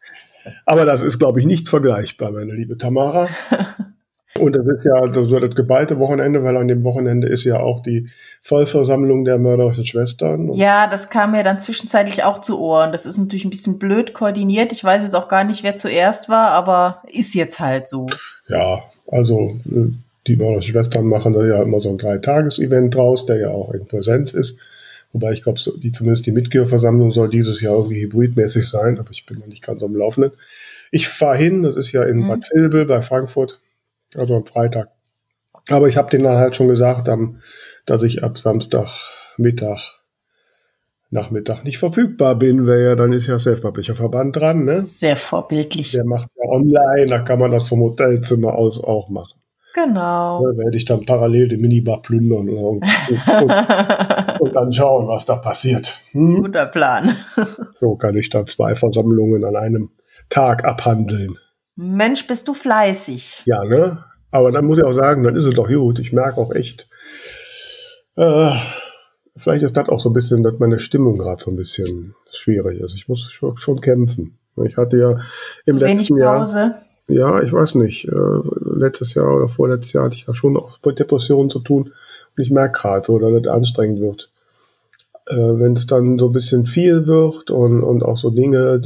Aber 0.66 0.86
das 0.86 1.02
ist, 1.02 1.20
glaube 1.20 1.40
ich, 1.40 1.46
nicht 1.46 1.70
vergleichbar, 1.70 2.32
meine 2.32 2.54
liebe 2.54 2.78
Tamara. 2.78 3.30
Und 4.40 4.56
das 4.56 4.66
ist 4.66 4.84
ja 4.84 5.14
so 5.14 5.40
das 5.40 5.54
geballte 5.54 6.00
Wochenende, 6.00 6.44
weil 6.44 6.58
an 6.58 6.68
dem 6.68 6.84
Wochenende 6.84 7.28
ist 7.28 7.44
ja 7.44 7.60
auch 7.60 7.82
die 7.82 8.10
Vollversammlung 8.42 9.26
der 9.26 9.38
mörderischen 9.38 9.86
Schwestern. 9.86 10.52
Ja, 10.54 10.88
das 10.88 11.12
kam 11.12 11.32
mir 11.32 11.44
dann 11.44 11.60
zwischenzeitlich 11.60 12.24
auch 12.24 12.42
zu 12.42 12.60
Ohren. 12.60 12.92
Das 12.92 13.06
ist 13.06 13.18
natürlich 13.18 13.46
ein 13.46 13.52
bisschen 13.52 13.78
blöd 13.78 14.14
koordiniert. 14.16 14.72
Ich 14.72 14.84
weiß 14.84 15.04
jetzt 15.04 15.16
auch 15.16 15.28
gar 15.28 15.44
nicht, 15.44 15.62
wer 15.64 15.76
zuerst 15.76 16.30
war, 16.30 16.50
aber 16.50 17.04
ist 17.08 17.36
jetzt 17.36 17.60
halt 17.60 17.88
so. 17.88 18.08
Ja, 18.48 18.84
also 19.08 19.56
äh, 19.66 19.94
die 20.26 20.36
mörderischen 20.36 20.72
Schwestern 20.72 21.06
machen 21.06 21.34
da 21.34 21.46
ja 21.46 21.62
immer 21.62 21.80
so 21.80 21.90
ein 21.90 22.00
Dreitages-Event 22.00 22.96
draus, 22.96 23.28
der 23.28 23.38
ja 23.38 23.50
auch 23.50 23.72
in 23.72 23.86
Präsenz 23.86 24.34
ist. 24.34 24.58
Wobei 25.14 25.32
ich 25.32 25.44
glaube, 25.44 25.60
so, 25.60 25.78
die, 25.78 25.92
zumindest 25.92 26.26
die 26.26 26.32
Mitgliederversammlung 26.32 27.12
soll 27.12 27.30
dieses 27.30 27.62
Jahr 27.62 27.76
irgendwie 27.76 28.02
hybridmäßig 28.02 28.68
sein, 28.68 29.00
aber 29.00 29.12
ich 29.12 29.26
bin 29.28 29.40
noch 29.40 29.48
nicht 29.48 29.64
ganz 29.64 29.84
am 29.84 29.96
Laufenden. 29.96 30.32
Ich 30.92 31.08
fahre 31.08 31.38
hin, 31.38 31.62
das 31.62 31.76
ist 31.76 31.92
ja 31.92 32.04
in 32.04 32.18
Mhm. 32.18 32.28
Bad 32.28 32.50
Vilbel 32.52 32.86
bei 32.86 33.02
Frankfurt, 33.04 33.60
also 34.16 34.36
am 34.36 34.46
Freitag. 34.46 34.90
Aber 35.70 35.88
ich 35.88 35.98
habe 35.98 36.10
denen 36.10 36.24
dann 36.24 36.38
halt 36.38 36.56
schon 36.56 36.68
gesagt, 36.68 37.08
am, 37.10 37.42
dass 37.86 38.02
ich 38.02 38.24
ab 38.24 38.40
Samstagmittag, 38.40 40.00
Nachmittag 41.12 41.64
nicht 41.64 41.78
verfügbar 41.78 42.36
bin, 42.36 42.66
weil 42.66 42.82
ja 42.82 42.96
dann 42.96 43.14
ist 43.14 43.28
ja 43.28 43.38
Self-Publisher-Verband 43.38 44.36
dran, 44.36 44.66
ne? 44.66 44.82
Sehr 44.82 45.16
vorbildlich. 45.16 45.92
Der 45.92 46.06
macht 46.06 46.32
ja 46.36 46.50
online, 46.50 47.06
da 47.06 47.20
kann 47.20 47.38
man 47.38 47.52
das 47.52 47.68
vom 47.68 47.82
Hotelzimmer 47.82 48.56
aus 48.56 48.84
auch 48.84 49.10
machen. 49.10 49.40
Genau. 49.74 50.46
Da 50.46 50.58
werde 50.58 50.78
ich 50.78 50.86
dann 50.86 51.06
parallel 51.06 51.48
den 51.50 51.62
Minibar 51.62 52.02
plündern 52.02 52.48
und, 52.50 52.84
und, 52.84 52.84
und 54.40 54.56
dann 54.56 54.72
schauen, 54.72 55.08
was 55.08 55.26
da 55.26 55.36
passiert. 55.38 56.00
Hm? 56.12 56.42
Guter 56.44 56.68
Plan. 56.68 57.16
So 57.76 57.96
kann 57.96 58.16
ich 58.16 58.30
dann 58.30 58.48
zwei 58.48 58.76
Versammlungen 58.76 59.44
an 59.44 59.56
einem 59.56 59.90
Tag 60.30 60.64
abhandeln. 60.64 61.38
Mensch, 61.76 62.28
bist 62.28 62.48
du 62.48 62.54
fleißig. 62.54 63.44
Ja, 63.46 63.64
ne? 63.66 64.06
Aber 64.32 64.52
dann 64.52 64.66
muss 64.66 64.78
ich 64.78 64.84
auch 64.84 64.94
sagen, 64.94 65.24
dann 65.24 65.36
ist 65.36 65.46
es 65.46 65.56
doch 65.56 65.68
gut. 65.68 66.00
Ich 66.00 66.14
merke 66.14 66.40
auch 66.40 66.54
echt, 66.54 66.88
äh, 68.16 68.52
vielleicht 69.36 69.64
ist 69.64 69.76
das 69.76 69.90
auch 69.90 70.00
so 70.00 70.10
ein 70.10 70.14
bisschen, 70.14 70.44
dass 70.44 70.60
meine 70.60 70.80
Stimmung 70.80 71.18
gerade 71.18 71.42
so 71.44 71.52
ein 71.52 71.56
bisschen 71.58 72.16
schwierig 72.32 72.80
ist. 72.80 72.96
Ich 72.96 73.08
muss 73.08 73.30
schon- 73.32 73.82
kämpfen. 73.82 74.38
Ich 74.64 74.78
hatte 74.78 74.98
ja 74.98 75.10
im 75.66 75.80
Wenig 75.80 76.00
letzten 76.00 76.18
Jahr, 76.18 76.38
Pause. 76.38 76.76
Ja, 77.08 77.42
ich 77.42 77.52
weiß 77.52 77.76
nicht, 77.76 78.08
äh, 78.08 78.40
letztes 78.76 79.14
Jahr 79.14 79.36
oder 79.36 79.50
vorletztes 79.50 79.94
Jahr 79.94 80.06
hatte 80.06 80.16
ich 80.16 80.28
ja 80.28 80.36
schon 80.36 80.58
auch 80.58 80.78
mit 80.86 81.00
Depressionen 81.00 81.50
zu 81.50 81.60
tun. 81.60 81.92
Und 82.36 82.44
ich 82.44 82.52
merke 82.52 82.80
gerade 82.80 83.06
so, 83.06 83.20
dass 83.20 83.42
das 83.42 83.54
anstrengend 83.54 84.00
wird. 84.02 84.30
äh, 85.28 85.36
wenn 85.36 85.74
es 85.74 85.88
dann 85.88 86.20
so 86.20 86.28
ein 86.28 86.34
bisschen 86.34 86.66
viel 86.66 87.08
wird 87.08 87.52
und, 87.52 87.84
und 87.84 88.04
auch 88.04 88.18
so 88.18 88.30
Dinge, 88.30 88.82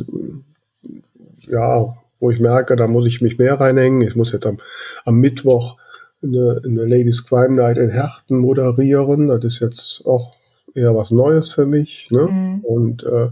ja, 1.48 1.96
wo 2.20 2.32
ich 2.32 2.40
merke, 2.40 2.76
da 2.76 2.88
muss 2.88 3.08
ich 3.08 3.22
mich 3.22 3.38
mehr 3.38 3.60
reinhängen. 3.60 4.02
Ich 4.02 4.16
muss 4.16 4.32
jetzt 4.32 4.46
am, 4.46 4.60
am 5.06 5.20
Mittwoch 5.20 5.78
eine, 6.24 6.62
eine 6.64 6.86
Ladies 6.86 7.26
Crime 7.26 7.56
Night 7.56 7.78
in 7.78 7.90
Herten 7.90 8.40
moderieren. 8.40 9.28
Das 9.28 9.44
ist 9.44 9.60
jetzt 9.60 10.02
auch 10.06 10.36
eher 10.74 10.96
was 10.96 11.12
Neues 11.12 11.52
für 11.52 11.66
mich. 11.66 12.08
Ne? 12.12 12.28
Mhm. 12.28 12.60
Und 12.62 13.04
äh, 13.04 13.30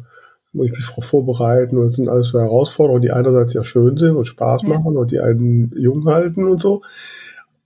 muss 0.55 0.67
ich 0.67 0.71
mich 0.71 0.88
darauf 0.88 1.05
vorbereiten. 1.05 1.77
Und 1.77 1.88
das 1.88 1.95
sind 1.95 2.09
alles 2.09 2.29
so 2.29 2.39
Herausforderungen, 2.39 3.01
die 3.01 3.12
einerseits 3.12 3.53
ja 3.53 3.63
schön 3.63 3.97
sind 3.97 4.15
und 4.15 4.25
Spaß 4.25 4.63
ja. 4.63 4.69
machen 4.69 4.97
und 4.97 5.12
die 5.12 5.19
einen 5.19 5.71
jung 5.77 6.05
halten 6.05 6.47
und 6.47 6.62
so. 6.62 6.81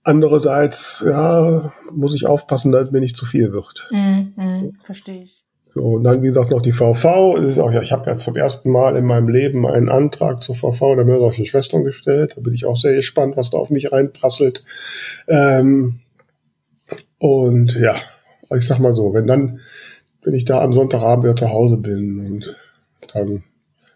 Andererseits, 0.02 1.04
ja, 1.06 1.72
muss 1.92 2.14
ich 2.14 2.26
aufpassen, 2.26 2.72
dass 2.72 2.90
mir 2.90 3.00
nicht 3.00 3.16
zu 3.16 3.26
viel 3.26 3.52
wird. 3.52 3.88
Mhm, 3.90 4.32
mhm 4.36 4.72
verstehe 4.82 5.22
ich. 5.22 5.44
So, 5.72 5.84
und 5.84 6.04
dann, 6.04 6.20
wie 6.22 6.28
gesagt, 6.28 6.50
noch 6.50 6.62
die 6.62 6.72
VV. 6.72 7.36
Das 7.36 7.48
ist 7.48 7.58
auch, 7.60 7.70
ja, 7.70 7.80
ich 7.80 7.92
habe 7.92 8.10
jetzt 8.10 8.24
zum 8.24 8.34
ersten 8.34 8.72
Mal 8.72 8.96
in 8.96 9.04
meinem 9.04 9.28
Leben 9.28 9.66
einen 9.66 9.88
Antrag 9.88 10.42
zur 10.42 10.56
VV 10.56 10.96
der 10.96 11.04
mörderischen 11.04 11.46
Schwestern 11.46 11.84
gestellt. 11.84 12.34
Da 12.36 12.40
bin 12.40 12.54
ich 12.54 12.64
auch 12.64 12.76
sehr 12.76 12.94
gespannt, 12.94 13.36
was 13.36 13.50
da 13.50 13.58
auf 13.58 13.70
mich 13.70 13.92
reinprasselt. 13.92 14.64
Ähm, 15.28 16.00
und 17.18 17.74
ja, 17.76 17.94
ich 18.56 18.66
sag 18.66 18.80
mal 18.80 18.94
so, 18.94 19.14
wenn 19.14 19.28
dann, 19.28 19.60
wenn 20.22 20.34
ich 20.34 20.44
da 20.44 20.60
am 20.60 20.72
Sonntagabend 20.72 21.24
wieder 21.24 21.36
zu 21.36 21.50
Hause 21.50 21.76
bin 21.76 22.26
und 22.26 22.56
dann 23.12 23.44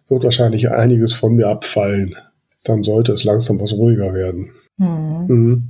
wird 0.08 0.24
wahrscheinlich 0.24 0.70
einiges 0.70 1.12
von 1.12 1.34
mir 1.34 1.48
abfallen. 1.48 2.16
Dann 2.64 2.82
sollte 2.82 3.12
es 3.12 3.24
langsam 3.24 3.60
was 3.60 3.72
ruhiger 3.72 4.14
werden. 4.14 4.54
Mhm. 4.76 5.26
Mhm. 5.28 5.68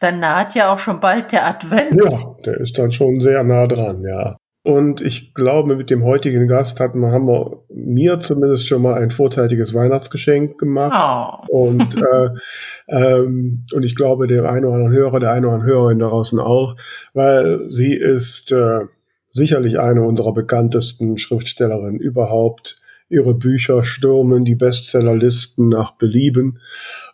Dann 0.00 0.20
naht 0.20 0.54
ja 0.54 0.72
auch 0.72 0.78
schon 0.78 1.00
bald 1.00 1.30
der 1.32 1.46
Advent. 1.46 1.94
Ja, 1.94 2.36
der 2.44 2.58
ist 2.58 2.76
dann 2.78 2.92
schon 2.92 3.20
sehr 3.20 3.44
nah 3.44 3.66
dran, 3.66 4.02
ja. 4.02 4.36
Und 4.64 5.00
ich 5.00 5.34
glaube, 5.34 5.74
mit 5.74 5.90
dem 5.90 6.04
heutigen 6.04 6.46
Gast 6.46 6.78
hatten 6.78 7.00
wir, 7.00 7.10
haben 7.10 7.26
wir 7.26 7.64
mir 7.68 8.20
zumindest 8.20 8.68
schon 8.68 8.82
mal 8.82 8.94
ein 8.94 9.10
vorzeitiges 9.10 9.74
Weihnachtsgeschenk 9.74 10.56
gemacht. 10.56 11.44
Oh. 11.48 11.66
Und, 11.66 11.96
äh, 11.96 12.30
ähm, 12.88 13.66
und 13.72 13.82
ich 13.82 13.96
glaube, 13.96 14.28
dem 14.28 14.46
einen 14.46 14.64
oder 14.64 14.74
anderen 14.74 14.92
Hörer, 14.92 15.18
der 15.18 15.32
einen 15.32 15.46
oder 15.46 15.54
anderen 15.54 15.72
Hörerin 15.72 15.98
da 15.98 16.08
draußen 16.08 16.38
auch, 16.38 16.76
weil 17.12 17.66
sie 17.70 17.94
ist 17.94 18.52
äh, 18.52 18.82
sicherlich 19.32 19.80
eine 19.80 20.02
unserer 20.02 20.32
bekanntesten 20.32 21.18
Schriftstellerinnen 21.18 21.98
überhaupt. 22.00 22.80
Ihre 23.08 23.34
Bücher 23.34 23.84
stürmen 23.84 24.44
die 24.44 24.54
Bestsellerlisten 24.54 25.68
nach 25.68 25.92
Belieben. 25.96 26.60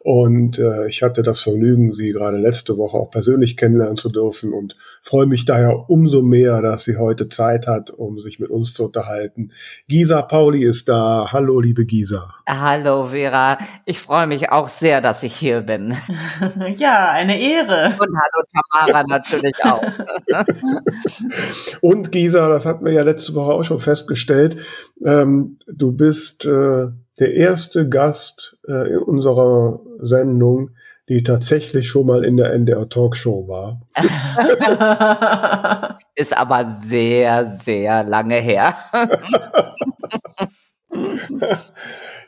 Und 0.01 0.59
äh, 0.59 0.87
ich 0.87 1.03
hatte 1.03 1.23
das 1.23 1.41
Vergnügen, 1.41 1.93
Sie 1.93 2.13
gerade 2.13 2.39
letzte 2.39 2.77
Woche 2.77 2.97
auch 2.97 3.11
persönlich 3.11 3.57
kennenlernen 3.57 3.97
zu 3.97 4.11
dürfen 4.11 4.53
und 4.53 4.77
freue 5.09 5.27
mich 5.27 5.47
daher 5.47 5.89
umso 5.89 6.21
mehr, 6.21 6.61
dass 6.61 6.85
sie 6.85 6.99
heute 6.99 7.31
Zeit 7.31 7.67
hat, 7.67 7.89
um 7.89 8.21
sich 8.21 8.39
mit 8.39 8.51
uns 8.51 8.75
zu 8.75 8.85
unterhalten. 8.85 9.53
Gisa 9.89 10.21
Pauli 10.21 10.65
ist 10.65 10.91
da. 10.91 11.33
Hallo, 11.33 11.61
liebe 11.61 11.87
Gisa. 11.87 12.35
Hallo, 12.47 13.05
Vera. 13.05 13.57
Ich 13.87 14.01
freue 14.01 14.27
mich 14.27 14.51
auch 14.51 14.69
sehr, 14.69 15.01
dass 15.01 15.23
ich 15.23 15.35
hier 15.35 15.63
bin. 15.63 15.97
ja, 16.77 17.11
eine 17.11 17.41
Ehre. 17.41 17.95
Und 17.99 18.19
hallo, 18.19 18.45
Tamara 18.53 19.03
natürlich 19.09 19.57
auch. 19.65 19.81
und 21.81 22.13
Gisa, 22.13 22.51
das 22.51 22.67
hatten 22.67 22.85
wir 22.85 22.93
ja 22.93 23.03
letzte 23.03 23.35
Woche 23.35 23.53
auch 23.53 23.65
schon 23.65 23.81
festgestellt, 23.81 24.59
ähm, 25.07 25.59
du 25.67 25.93
bist 25.93 26.45
äh, 26.45 26.89
der 27.19 27.35
erste 27.35 27.89
Gast 27.89 28.59
äh, 28.69 28.91
in 28.91 28.99
unserer 28.99 29.81
Sendung, 30.01 30.73
die 31.09 31.23
tatsächlich 31.23 31.89
schon 31.89 32.07
mal 32.07 32.25
in 32.25 32.37
der 32.37 32.53
NDR 32.53 32.89
Talkshow 32.89 33.49
war. 33.49 33.81
Ist 36.15 36.37
aber 36.37 36.79
sehr, 36.85 37.59
sehr 37.65 38.05
lange 38.05 38.37
her. 38.37 38.75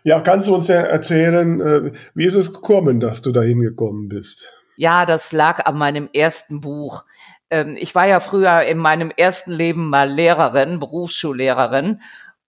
ja, 0.03 0.21
kannst 0.21 0.47
du 0.47 0.55
uns 0.55 0.69
ja 0.69 0.77
erzählen, 0.77 1.61
äh, 1.61 1.93
wie 2.15 2.27
ist 2.27 2.35
es 2.35 2.53
gekommen, 2.53 3.01
dass 3.01 3.23
du 3.23 3.33
da 3.33 3.43
hingekommen 3.43 4.09
bist? 4.09 4.53
Ja, 4.77 5.05
das 5.05 5.33
lag 5.33 5.67
an 5.67 5.77
meinem 5.77 6.09
ersten 6.13 6.61
Buch. 6.61 7.05
Ähm, 7.51 7.77
ich 7.79 7.95
war 7.95 8.07
ja 8.07 8.21
früher 8.21 8.63
in 8.63 8.79
meinem 8.79 9.13
ersten 9.15 9.53
Leben 9.53 9.91
mal 9.91 10.11
Lehrerin, 10.11 10.79
Berufsschullehrerin 10.79 12.01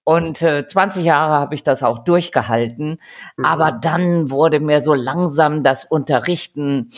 und 0.04 0.42
äh, 0.42 0.66
20 0.66 1.04
Jahre 1.04 1.34
habe 1.34 1.54
ich 1.54 1.62
das 1.62 1.82
auch 1.82 2.00
durchgehalten. 2.00 2.98
Mhm. 3.36 3.44
Aber 3.44 3.72
dann 3.72 4.30
wurde 4.30 4.60
mir 4.60 4.80
so 4.80 4.94
langsam 4.94 5.62
das 5.62 5.84
Unterrichten 5.84 6.90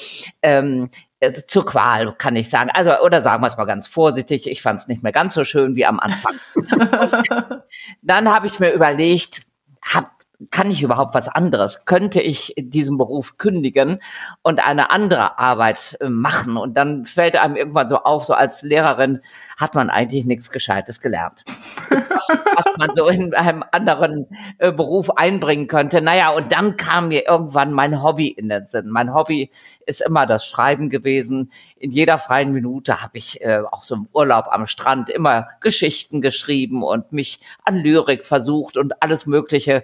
ähm, 0.42 0.90
äh, 1.20 1.32
zur 1.32 1.66
Qual, 1.66 2.14
kann 2.16 2.36
ich 2.36 2.48
sagen. 2.48 2.70
Also, 2.72 2.98
oder 3.00 3.20
sagen 3.20 3.42
wir 3.42 3.48
es 3.48 3.56
mal 3.56 3.66
ganz 3.66 3.86
vorsichtig, 3.86 4.46
ich 4.46 4.62
fand 4.62 4.80
es 4.80 4.88
nicht 4.88 5.02
mehr 5.02 5.12
ganz 5.12 5.34
so 5.34 5.44
schön 5.44 5.76
wie 5.76 5.84
am 5.84 6.00
Anfang. 6.00 6.34
dann 8.02 8.32
habe 8.32 8.46
ich 8.46 8.58
mir 8.58 8.72
überlegt, 8.72 9.42
hab, 9.82 10.10
kann 10.54 10.70
ich 10.70 10.84
überhaupt 10.84 11.14
was 11.16 11.26
anderes? 11.26 11.84
Könnte 11.84 12.20
ich 12.20 12.54
diesen 12.56 12.96
Beruf 12.96 13.38
kündigen 13.38 13.98
und 14.42 14.64
eine 14.64 14.90
andere 14.92 15.36
Arbeit 15.40 15.98
äh, 16.00 16.08
machen? 16.08 16.56
Und 16.56 16.76
dann 16.76 17.04
fällt 17.06 17.34
einem 17.34 17.56
irgendwann 17.56 17.88
so 17.88 17.96
auf, 17.98 18.24
so 18.24 18.34
als 18.34 18.62
Lehrerin 18.62 19.20
hat 19.56 19.74
man 19.74 19.90
eigentlich 19.90 20.26
nichts 20.26 20.52
Gescheites 20.52 21.00
gelernt. 21.00 21.42
Was, 21.90 22.28
was 22.54 22.66
man 22.78 22.94
so 22.94 23.08
in 23.08 23.34
einem 23.34 23.64
anderen 23.72 24.28
äh, 24.58 24.70
Beruf 24.70 25.10
einbringen 25.16 25.66
könnte. 25.66 26.00
Naja, 26.00 26.30
und 26.30 26.52
dann 26.52 26.76
kam 26.76 27.08
mir 27.08 27.26
irgendwann 27.26 27.72
mein 27.72 28.00
Hobby 28.00 28.28
in 28.28 28.48
den 28.48 28.68
Sinn. 28.68 28.90
Mein 28.90 29.12
Hobby 29.12 29.50
ist 29.86 30.02
immer 30.02 30.24
das 30.24 30.46
Schreiben 30.46 30.88
gewesen. 30.88 31.50
In 31.76 31.90
jeder 31.90 32.16
freien 32.16 32.52
Minute 32.52 33.02
habe 33.02 33.18
ich 33.18 33.42
äh, 33.42 33.62
auch 33.72 33.82
so 33.82 33.96
im 33.96 34.08
Urlaub 34.12 34.46
am 34.52 34.68
Strand 34.68 35.10
immer 35.10 35.48
Geschichten 35.60 36.20
geschrieben 36.20 36.84
und 36.84 37.12
mich 37.12 37.40
an 37.64 37.74
Lyrik 37.74 38.24
versucht 38.24 38.76
und 38.76 39.02
alles 39.02 39.26
Mögliche 39.26 39.82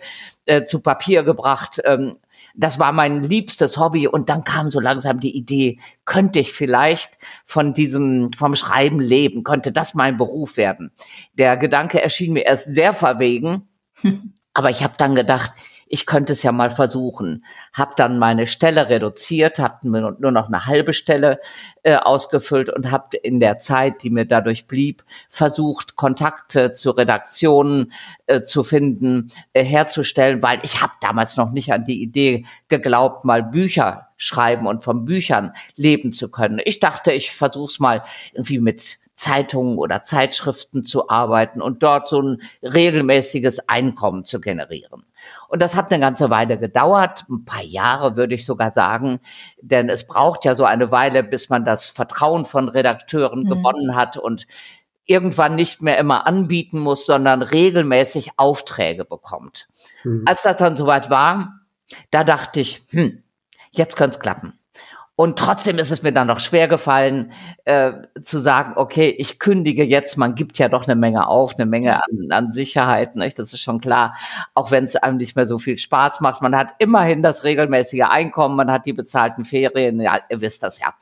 äh, 0.51 0.65
zu 0.65 0.81
Papier 0.81 1.23
gebracht. 1.23 1.81
Ähm, 1.85 2.17
das 2.57 2.81
war 2.81 2.91
mein 2.91 3.23
liebstes 3.23 3.77
Hobby 3.79 4.09
und 4.09 4.29
dann 4.29 4.43
kam 4.43 4.69
so 4.69 4.81
langsam 4.81 5.21
die 5.21 5.37
Idee, 5.37 5.79
könnte 6.05 6.41
ich 6.41 6.53
vielleicht 6.53 7.19
von 7.45 7.73
diesem, 7.73 8.33
vom 8.33 8.57
Schreiben 8.57 8.99
leben, 8.99 9.45
könnte 9.45 9.71
das 9.71 9.95
mein 9.95 10.17
Beruf 10.17 10.57
werden. 10.57 10.91
Der 11.35 11.57
Gedanke 11.57 12.03
erschien 12.03 12.33
mir 12.33 12.47
erst 12.47 12.75
sehr 12.75 12.95
verwegen, 12.95 13.69
aber 14.53 14.71
ich 14.71 14.83
habe 14.83 14.95
dann 14.99 15.15
gedacht, 15.15 15.53
ich 15.93 16.07
könnte 16.07 16.35
es 16.35 16.45
ja 16.45 16.53
mal 16.53 16.71
versuchen. 16.71 17.45
Hab 17.73 17.97
dann 17.97 18.19
meine 18.19 18.47
Stelle 18.47 18.89
reduziert, 18.89 19.59
habe 19.59 19.89
nur 19.89 20.31
noch 20.31 20.47
eine 20.47 20.67
halbe 20.67 20.93
Stelle 20.93 21.41
äh, 21.83 21.97
ausgefüllt 21.97 22.71
und 22.71 22.93
habe 22.93 23.17
in 23.17 23.41
der 23.41 23.59
Zeit, 23.59 24.05
die 24.05 24.11
mir 24.11 24.25
dadurch 24.25 24.69
blieb, 24.69 25.05
versucht, 25.29 25.97
Kontakte 25.97 26.73
zu 26.73 26.93
Redaktionen 26.93 27.93
äh, 28.27 28.43
zu 28.45 28.63
finden, 28.63 29.33
äh, 29.53 29.65
herzustellen, 29.65 30.45
weil 30.45 30.61
ich 30.63 30.81
habe 30.81 30.93
damals 31.01 31.37
noch 31.37 31.51
nicht 31.51 31.73
an 31.73 31.85
die 31.85 32.01
Idee 32.01 32.45
geglaubt, 32.69 33.25
mal 33.25 33.43
Bücher 33.43 34.11
schreiben 34.17 34.69
und 34.69 34.85
von 34.85 35.05
Büchern 35.05 35.55
leben 35.75 36.13
zu 36.13 36.31
können. 36.31 36.61
Ich 36.65 36.79
dachte, 36.79 37.11
ich 37.11 37.33
versuch's 37.33 37.81
mal 37.81 38.05
irgendwie 38.33 38.61
mit 38.61 38.99
Zeitungen 39.17 39.77
oder 39.77 40.05
Zeitschriften 40.05 40.87
zu 40.87 41.11
arbeiten 41.11 41.61
und 41.61 41.83
dort 41.83 42.09
so 42.09 42.23
ein 42.23 42.43
regelmäßiges 42.63 43.69
Einkommen 43.69 44.25
zu 44.25 44.41
generieren. 44.41 45.05
Und 45.49 45.61
das 45.61 45.75
hat 45.75 45.93
eine 45.93 46.01
ganze 46.01 46.31
Weile 46.31 46.59
gedauert, 46.59 47.25
ein 47.29 47.45
paar 47.45 47.63
Jahre 47.63 48.17
würde 48.17 48.35
ich 48.35 48.47
sogar 48.47 48.73
sagen, 48.73 49.21
denn 49.61 49.89
es 49.89 50.07
braucht 50.07 50.45
ja 50.45 50.55
so 50.55 50.65
eine 50.65 50.91
Weile, 50.91 51.23
bis 51.23 51.49
man 51.49 51.65
das 51.65 51.91
Vertrauen 51.91 52.45
von 52.45 52.69
Redakteuren 52.69 53.45
mhm. 53.45 53.49
gewonnen 53.49 53.97
hat 53.97 54.17
und 54.17 54.47
irgendwann 55.05 55.57
nicht 55.57 55.83
mehr 55.83 55.99
immer 55.99 56.27
anbieten 56.27 56.79
muss, 56.79 57.05
sondern 57.05 57.43
regelmäßig 57.43 58.33
Aufträge 58.37 59.05
bekommt. 59.05 59.69
Mhm. 60.05 60.23
Als 60.27 60.43
das 60.43 60.57
dann 60.57 60.77
soweit 60.77 61.11
war, 61.11 61.61
da 62.13 62.23
dachte 62.23 62.61
ich, 62.61 62.83
hm, 62.91 63.25
jetzt 63.73 63.97
könnte 63.97 64.19
es 64.19 64.23
klappen. 64.23 64.60
Und 65.21 65.39
trotzdem 65.39 65.77
ist 65.77 65.91
es 65.91 66.03
mir 66.03 66.15
dann 66.15 66.29
noch 66.29 66.41
schwer 66.41 66.67
gefallen, 66.67 67.33
äh, 67.67 67.93
zu 68.23 68.39
sagen, 68.39 68.73
okay, 68.77 69.15
ich 69.19 69.39
kündige 69.39 69.85
jetzt, 69.85 70.17
man 70.17 70.35
gibt 70.35 70.59
ja 70.59 70.71
doch 70.71 70.85
eine 70.89 70.95
Menge 70.95 71.27
auf, 71.27 71.57
eine 71.57 71.67
Menge 71.67 71.97
an, 71.97 72.33
an 72.33 72.53
Sicherheit, 72.55 73.17
nicht? 73.17 73.39
das 73.39 73.53
ist 73.53 73.61
schon 73.61 73.81
klar, 73.81 74.15
auch 74.55 74.71
wenn 74.71 74.85
es 74.85 74.97
einem 74.97 75.19
nicht 75.19 75.37
mehr 75.37 75.45
so 75.45 75.59
viel 75.59 75.77
Spaß 75.77 76.23
macht. 76.23 76.41
Man 76.41 76.57
hat 76.57 76.73
immerhin 76.79 77.23
das 77.23 77.45
regelmäßige 77.45 78.05
Einkommen, 78.09 78.57
man 78.57 78.71
hat 78.71 78.87
die 78.87 78.95
bezahlten 78.95 79.45
Ferien, 79.45 80.01
ja, 80.01 80.21
ihr 80.31 80.41
wisst 80.41 80.63
das 80.63 80.81
ja. 80.81 80.95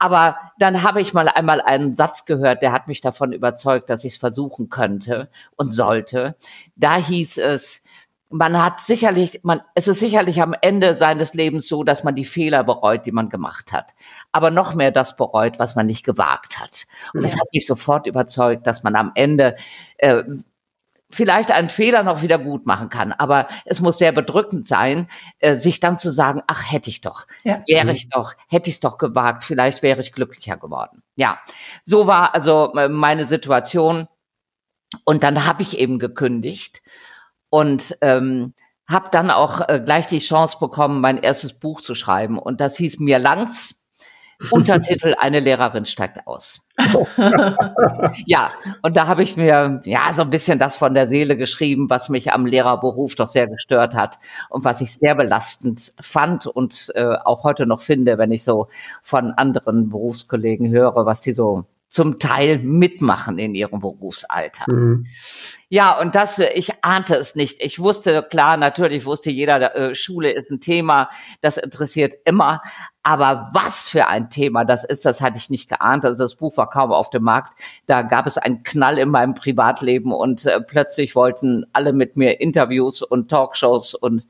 Aber 0.00 0.34
dann 0.58 0.82
habe 0.82 1.00
ich 1.00 1.14
mal 1.14 1.28
einmal 1.28 1.60
einen 1.60 1.94
Satz 1.94 2.24
gehört, 2.24 2.62
der 2.62 2.72
hat 2.72 2.88
mich 2.88 3.00
davon 3.00 3.32
überzeugt, 3.32 3.88
dass 3.88 4.02
ich 4.02 4.14
es 4.14 4.18
versuchen 4.18 4.68
könnte 4.68 5.28
und 5.54 5.70
sollte. 5.70 6.34
Da 6.74 6.96
hieß 6.96 7.38
es, 7.38 7.84
man 8.30 8.62
hat 8.62 8.80
sicherlich, 8.80 9.40
man, 9.42 9.60
es 9.74 9.88
ist 9.88 9.98
sicherlich 9.98 10.40
am 10.40 10.54
Ende 10.60 10.94
seines 10.94 11.34
Lebens 11.34 11.66
so, 11.66 11.82
dass 11.82 12.04
man 12.04 12.14
die 12.14 12.24
Fehler 12.24 12.62
bereut, 12.62 13.04
die 13.04 13.12
man 13.12 13.28
gemacht 13.28 13.72
hat. 13.72 13.92
Aber 14.30 14.50
noch 14.50 14.74
mehr 14.74 14.92
das 14.92 15.16
bereut, 15.16 15.58
was 15.58 15.74
man 15.74 15.86
nicht 15.86 16.04
gewagt 16.04 16.60
hat. 16.60 16.86
Und 17.12 17.22
ja. 17.22 17.28
das 17.28 17.40
hat 17.40 17.48
mich 17.52 17.66
sofort 17.66 18.06
überzeugt, 18.06 18.66
dass 18.68 18.84
man 18.84 18.94
am 18.94 19.10
Ende 19.16 19.56
äh, 19.98 20.22
vielleicht 21.10 21.50
einen 21.50 21.68
Fehler 21.68 22.04
noch 22.04 22.22
wieder 22.22 22.38
gut 22.38 22.66
machen 22.66 22.88
kann. 22.88 23.12
Aber 23.12 23.48
es 23.64 23.80
muss 23.80 23.98
sehr 23.98 24.12
bedrückend 24.12 24.68
sein, 24.68 25.08
äh, 25.40 25.56
sich 25.56 25.80
dann 25.80 25.98
zu 25.98 26.12
sagen, 26.12 26.40
ach, 26.46 26.70
hätte 26.70 26.88
ich 26.88 27.00
doch, 27.00 27.26
ja. 27.42 27.62
wäre 27.66 27.90
ich 27.92 28.10
doch, 28.10 28.34
hätte 28.48 28.70
ich 28.70 28.76
es 28.76 28.80
doch 28.80 28.96
gewagt, 28.96 29.42
vielleicht 29.42 29.82
wäre 29.82 30.00
ich 30.00 30.12
glücklicher 30.12 30.56
geworden. 30.56 31.02
Ja, 31.16 31.40
so 31.82 32.06
war 32.06 32.32
also 32.32 32.72
äh, 32.74 32.88
meine 32.88 33.26
Situation 33.26 34.06
Und 35.04 35.22
dann 35.22 35.46
habe 35.46 35.62
ich 35.62 35.78
eben 35.78 35.98
gekündigt 35.98 36.82
und 37.50 37.96
ähm, 38.00 38.54
habe 38.88 39.08
dann 39.10 39.30
auch 39.30 39.68
äh, 39.68 39.80
gleich 39.84 40.06
die 40.06 40.18
Chance 40.18 40.56
bekommen, 40.58 41.00
mein 41.00 41.18
erstes 41.18 41.52
Buch 41.52 41.80
zu 41.80 41.94
schreiben. 41.94 42.38
Und 42.38 42.60
das 42.60 42.76
hieß 42.76 42.98
mir 42.98 43.18
Langs. 43.18 43.76
Untertitel 44.50 45.14
Eine 45.18 45.40
Lehrerin 45.40 45.84
steigt 45.84 46.26
aus. 46.26 46.62
ja, 48.26 48.50
und 48.80 48.96
da 48.96 49.06
habe 49.06 49.22
ich 49.22 49.36
mir 49.36 49.82
ja 49.84 50.12
so 50.14 50.22
ein 50.22 50.30
bisschen 50.30 50.58
das 50.58 50.76
von 50.76 50.94
der 50.94 51.06
Seele 51.06 51.36
geschrieben, 51.36 51.90
was 51.90 52.08
mich 52.08 52.32
am 52.32 52.46
Lehrerberuf 52.46 53.14
doch 53.16 53.28
sehr 53.28 53.46
gestört 53.48 53.94
hat 53.94 54.18
und 54.48 54.64
was 54.64 54.80
ich 54.80 54.96
sehr 54.96 55.14
belastend 55.14 55.92
fand 56.00 56.46
und 56.46 56.90
äh, 56.94 57.16
auch 57.22 57.44
heute 57.44 57.66
noch 57.66 57.82
finde, 57.82 58.16
wenn 58.16 58.32
ich 58.32 58.42
so 58.42 58.68
von 59.02 59.32
anderen 59.32 59.90
Berufskollegen 59.90 60.70
höre, 60.70 61.04
was 61.04 61.20
die 61.20 61.32
so 61.32 61.66
zum 61.90 62.20
Teil 62.20 62.60
mitmachen 62.60 63.38
in 63.38 63.54
ihrem 63.56 63.80
Berufsalter. 63.80 64.64
Mhm. 64.72 65.06
Ja, 65.68 65.98
und 65.98 66.14
das, 66.14 66.38
ich 66.38 66.84
ahnte 66.84 67.16
es 67.16 67.34
nicht. 67.34 67.60
Ich 67.60 67.80
wusste, 67.80 68.22
klar, 68.22 68.56
natürlich 68.56 69.04
wusste 69.04 69.30
jeder, 69.30 69.74
äh, 69.74 69.94
Schule 69.96 70.30
ist 70.30 70.50
ein 70.52 70.60
Thema, 70.60 71.10
das 71.40 71.56
interessiert 71.56 72.14
immer. 72.24 72.62
Aber 73.02 73.50
was 73.52 73.88
für 73.88 74.06
ein 74.06 74.30
Thema 74.30 74.64
das 74.64 74.84
ist, 74.84 75.04
das 75.04 75.20
hatte 75.20 75.38
ich 75.38 75.50
nicht 75.50 75.68
geahnt. 75.68 76.04
Also 76.04 76.22
das 76.22 76.36
Buch 76.36 76.56
war 76.56 76.70
kaum 76.70 76.92
auf 76.92 77.10
dem 77.10 77.24
Markt. 77.24 77.60
Da 77.86 78.02
gab 78.02 78.26
es 78.26 78.38
einen 78.38 78.62
Knall 78.62 78.98
in 78.98 79.08
meinem 79.08 79.34
Privatleben 79.34 80.12
und 80.12 80.46
äh, 80.46 80.60
plötzlich 80.60 81.16
wollten 81.16 81.66
alle 81.72 81.92
mit 81.92 82.16
mir 82.16 82.40
Interviews 82.40 83.02
und 83.02 83.28
Talkshows 83.28 83.94
und 83.94 84.26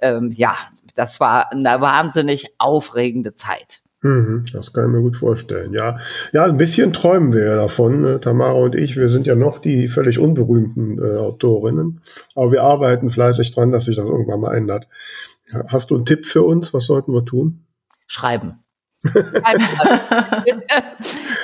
ähm, 0.00 0.32
ja, 0.32 0.56
das 0.96 1.20
war 1.20 1.52
eine 1.52 1.80
wahnsinnig 1.80 2.54
aufregende 2.58 3.36
Zeit. 3.36 3.83
Mhm, 4.04 4.44
das 4.52 4.72
kann 4.74 4.84
ich 4.84 4.90
mir 4.90 5.00
gut 5.00 5.16
vorstellen. 5.16 5.72
Ja, 5.72 5.96
ja, 6.32 6.44
ein 6.44 6.58
bisschen 6.58 6.92
träumen 6.92 7.32
wir 7.32 7.44
ja 7.44 7.56
davon. 7.56 8.02
Ne? 8.02 8.20
Tamara 8.20 8.52
und 8.52 8.74
ich, 8.74 8.96
wir 8.96 9.08
sind 9.08 9.26
ja 9.26 9.34
noch 9.34 9.58
die 9.58 9.88
völlig 9.88 10.18
unberühmten 10.18 10.98
äh, 10.98 11.16
Autorinnen, 11.16 12.02
aber 12.34 12.52
wir 12.52 12.62
arbeiten 12.62 13.08
fleißig 13.08 13.52
dran, 13.52 13.72
dass 13.72 13.86
sich 13.86 13.96
das 13.96 14.04
irgendwann 14.04 14.40
mal 14.40 14.54
ändert. 14.54 14.88
Hast 15.68 15.90
du 15.90 15.94
einen 15.96 16.04
Tipp 16.04 16.26
für 16.26 16.42
uns? 16.42 16.74
Was 16.74 16.84
sollten 16.84 17.14
wir 17.14 17.24
tun? 17.24 17.64
Schreiben. 18.06 18.58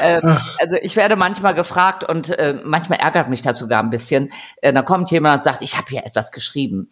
äh, 0.01 0.21
also 0.59 0.77
ich 0.83 0.97
werde 0.97 1.17
manchmal 1.17 1.55
gefragt 1.55 2.07
und 2.07 2.29
äh, 2.31 2.61
manchmal 2.63 2.99
ärgert 2.99 3.31
mich 3.31 3.41
das 3.41 3.59
sogar 3.59 3.83
ein 3.83 3.89
bisschen. 3.89 4.31
Äh, 4.61 4.75
dann 4.75 4.85
kommt 4.85 5.11
jemand 5.11 5.39
und 5.39 5.45
sagt, 5.45 5.63
ich 5.63 5.79
habe 5.79 5.87
hier 5.89 6.05
etwas 6.05 6.31
geschrieben 6.31 6.91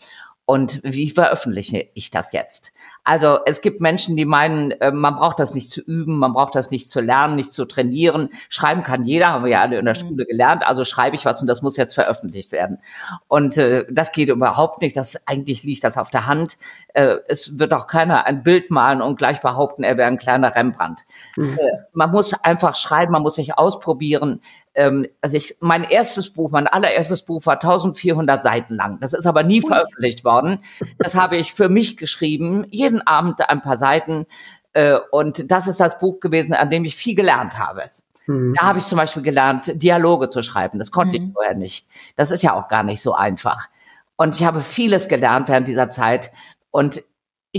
und 0.48 0.80
wie 0.82 1.10
veröffentliche 1.10 1.90
ich 1.92 2.10
das 2.10 2.32
jetzt? 2.32 2.72
Also 3.04 3.40
es 3.44 3.60
gibt 3.60 3.82
Menschen, 3.82 4.16
die 4.16 4.24
meinen, 4.24 4.70
äh, 4.70 4.90
man 4.90 5.16
braucht 5.16 5.38
das 5.40 5.52
nicht 5.52 5.70
zu 5.70 5.82
üben, 5.82 6.16
man 6.16 6.32
braucht 6.32 6.54
das 6.54 6.70
nicht 6.70 6.90
zu 6.90 7.02
lernen, 7.02 7.36
nicht 7.36 7.52
zu 7.52 7.66
trainieren. 7.66 8.30
Schreiben 8.48 8.82
kann 8.82 9.04
jeder, 9.04 9.28
haben 9.28 9.44
wir 9.44 9.50
ja 9.50 9.60
alle 9.60 9.78
in 9.78 9.84
der 9.84 9.94
mhm. 9.94 10.08
Schule 10.08 10.24
gelernt. 10.24 10.66
Also 10.66 10.86
schreibe 10.86 11.16
ich 11.16 11.26
was 11.26 11.42
und 11.42 11.48
das 11.48 11.60
muss 11.60 11.76
jetzt 11.76 11.92
veröffentlicht 11.92 12.50
werden. 12.50 12.78
Und 13.26 13.58
äh, 13.58 13.84
das 13.90 14.10
geht 14.10 14.30
überhaupt 14.30 14.80
nicht. 14.80 14.96
Das 14.96 15.20
eigentlich 15.26 15.64
liegt 15.64 15.84
das 15.84 15.98
auf 15.98 16.08
der 16.08 16.26
Hand. 16.26 16.56
Äh, 16.94 17.16
es 17.28 17.58
wird 17.58 17.74
auch 17.74 17.86
keiner 17.86 18.24
ein 18.24 18.42
Bild 18.42 18.70
malen 18.70 19.02
und 19.02 19.18
gleich 19.18 19.42
behaupten, 19.42 19.82
er 19.82 19.98
wäre 19.98 20.08
ein 20.08 20.16
kleiner 20.16 20.54
Rembrandt. 20.54 21.02
Mhm. 21.36 21.58
Äh, 21.58 21.72
man 21.92 22.10
muss 22.10 22.32
einfach 22.32 22.74
schreiben, 22.74 23.12
man 23.12 23.20
muss 23.20 23.34
sich 23.34 23.58
ausprobieren 23.58 24.40
ähm, 24.78 25.08
also 25.20 25.37
ich, 25.37 25.56
mein 25.58 25.82
erstes 25.82 26.30
Buch, 26.30 26.52
mein 26.52 26.68
allererstes 26.68 27.23
Buch 27.23 27.44
war 27.47 27.54
1400 27.54 28.42
Seiten 28.42 28.76
lang. 28.76 29.00
Das 29.00 29.12
ist 29.12 29.26
aber 29.26 29.42
nie 29.42 29.61
veröffentlicht 29.61 30.25
worden. 30.25 30.61
Das 30.99 31.16
habe 31.16 31.37
ich 31.37 31.52
für 31.52 31.68
mich 31.68 31.97
geschrieben, 31.97 32.64
jeden 32.70 33.04
Abend 33.04 33.47
ein 33.49 33.61
paar 33.61 33.76
Seiten. 33.76 34.26
Äh, 34.75 34.99
und 35.11 35.50
das 35.50 35.66
ist 35.66 35.80
das 35.80 35.99
Buch 35.99 36.20
gewesen, 36.20 36.54
an 36.54 36.70
dem 36.70 36.85
ich 36.85 36.94
viel 36.94 37.16
gelernt 37.16 37.58
habe. 37.58 37.82
Mhm. 38.28 38.54
Da 38.54 38.66
habe 38.66 38.78
ich 38.78 38.85
zum 38.85 38.99
Beispiel 38.99 39.23
gelernt, 39.23 39.82
Dialoge 39.82 40.30
zu 40.30 40.42
schreiben. 40.42 40.78
Das 40.78 40.92
konnte 40.92 41.18
mhm. 41.18 41.26
ich 41.26 41.32
vorher 41.32 41.56
nicht. 41.56 41.88
Das 42.14 42.30
ist 42.30 42.42
ja 42.42 42.54
auch 42.54 42.68
gar 42.68 42.85
nicht 42.85 43.02
so 43.02 43.14
einfach. 43.14 43.66
Und 44.14 44.37
ich 44.37 44.44
habe 44.47 44.61
vieles 44.61 45.08
gelernt 45.08 45.49
während 45.49 45.66
dieser 45.66 45.90
Zeit. 45.90 46.30
Und 46.70 47.02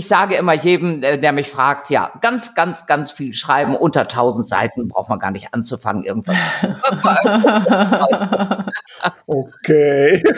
ich 0.00 0.08
sage 0.08 0.34
immer 0.36 0.54
jedem, 0.54 1.02
äh, 1.02 1.18
der 1.18 1.32
mich 1.32 1.50
fragt, 1.50 1.90
ja, 1.90 2.10
ganz, 2.22 2.54
ganz, 2.54 2.86
ganz 2.86 3.10
viel 3.10 3.34
schreiben. 3.34 3.76
Unter 3.76 4.00
1000 4.00 4.48
Seiten 4.48 4.88
braucht 4.88 5.10
man 5.10 5.18
gar 5.18 5.30
nicht 5.30 5.52
anzufangen, 5.52 6.04
irgendwas. 6.04 6.38
okay. 9.26 10.22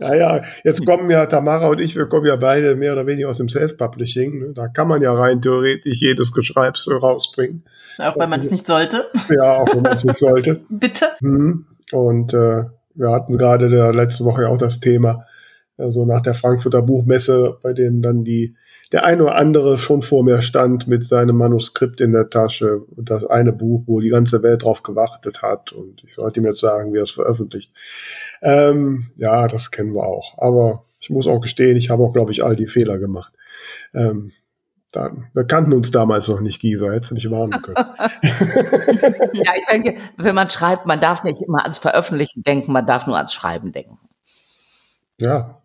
ja, 0.00 0.14
ja, 0.14 0.42
jetzt 0.62 0.86
kommen 0.86 1.10
ja 1.10 1.26
Tamara 1.26 1.66
und 1.66 1.80
ich, 1.80 1.96
wir 1.96 2.06
kommen 2.06 2.26
ja 2.26 2.36
beide 2.36 2.76
mehr 2.76 2.92
oder 2.92 3.08
weniger 3.08 3.30
aus 3.30 3.38
dem 3.38 3.48
Self-Publishing. 3.48 4.38
Ne? 4.38 4.52
Da 4.54 4.68
kann 4.68 4.86
man 4.86 5.02
ja 5.02 5.12
rein 5.12 5.42
theoretisch 5.42 6.00
jedes 6.00 6.32
Geschreibs 6.32 6.88
rausbringen. 6.88 7.64
Auch 7.98 8.16
wenn 8.16 8.30
man 8.30 8.40
es 8.40 8.52
nicht 8.52 8.64
sollte. 8.64 9.06
Ja, 9.28 9.54
auch 9.54 9.74
wenn 9.74 9.82
man 9.82 9.96
es 9.96 10.04
nicht 10.04 10.18
sollte. 10.18 10.60
Bitte. 10.68 11.06
Hm. 11.18 11.66
Und 11.90 12.32
äh, 12.32 12.62
wir 12.94 13.10
hatten 13.10 13.38
gerade 13.38 13.66
letzte 13.90 14.24
Woche 14.24 14.42
ja 14.42 14.48
auch 14.50 14.58
das 14.58 14.78
Thema, 14.78 15.26
also 15.78 16.04
nach 16.04 16.20
der 16.20 16.34
Frankfurter 16.34 16.82
Buchmesse, 16.82 17.56
bei 17.62 17.72
dem 17.72 18.02
dann 18.02 18.24
die, 18.24 18.56
der 18.90 19.04
eine 19.04 19.22
oder 19.22 19.36
andere 19.36 19.78
schon 19.78 20.02
vor 20.02 20.24
mir 20.24 20.42
stand 20.42 20.88
mit 20.88 21.06
seinem 21.06 21.36
Manuskript 21.36 22.00
in 22.00 22.12
der 22.12 22.30
Tasche. 22.30 22.80
Und 22.96 23.10
das 23.10 23.24
eine 23.24 23.52
Buch, 23.52 23.84
wo 23.86 24.00
die 24.00 24.08
ganze 24.08 24.42
Welt 24.42 24.64
drauf 24.64 24.82
gewartet 24.82 25.42
hat. 25.42 25.72
Und 25.72 26.02
ich 26.04 26.14
sollte 26.14 26.40
ihm 26.40 26.46
jetzt 26.46 26.60
sagen, 26.60 26.92
wie 26.92 26.98
er 26.98 27.04
es 27.04 27.12
veröffentlicht. 27.12 27.72
Ähm, 28.42 29.10
ja, 29.16 29.46
das 29.46 29.70
kennen 29.70 29.94
wir 29.94 30.04
auch. 30.04 30.36
Aber 30.38 30.84
ich 30.98 31.10
muss 31.10 31.28
auch 31.28 31.40
gestehen, 31.40 31.76
ich 31.76 31.90
habe 31.90 32.02
auch, 32.02 32.12
glaube 32.12 32.32
ich, 32.32 32.42
all 32.42 32.56
die 32.56 32.66
Fehler 32.66 32.98
gemacht. 32.98 33.32
Ähm, 33.94 34.32
da, 34.90 35.12
wir 35.34 35.44
kannten 35.44 35.74
uns 35.74 35.90
damals 35.90 36.28
noch 36.28 36.40
nicht, 36.40 36.60
Gisa, 36.60 36.90
hättest 36.90 37.12
du 37.12 37.14
mich 37.14 37.30
warnen 37.30 37.60
können. 37.62 37.76
ja, 39.32 39.52
ich 39.56 39.66
denke, 39.70 39.94
wenn 40.16 40.34
man 40.34 40.50
schreibt, 40.50 40.86
man 40.86 41.00
darf 41.00 41.22
nicht 41.22 41.40
immer 41.46 41.62
ans 41.62 41.78
Veröffentlichen 41.78 42.42
denken, 42.42 42.72
man 42.72 42.86
darf 42.86 43.06
nur 43.06 43.16
ans 43.16 43.34
Schreiben 43.34 43.70
denken. 43.70 43.98
Ja, 45.20 45.62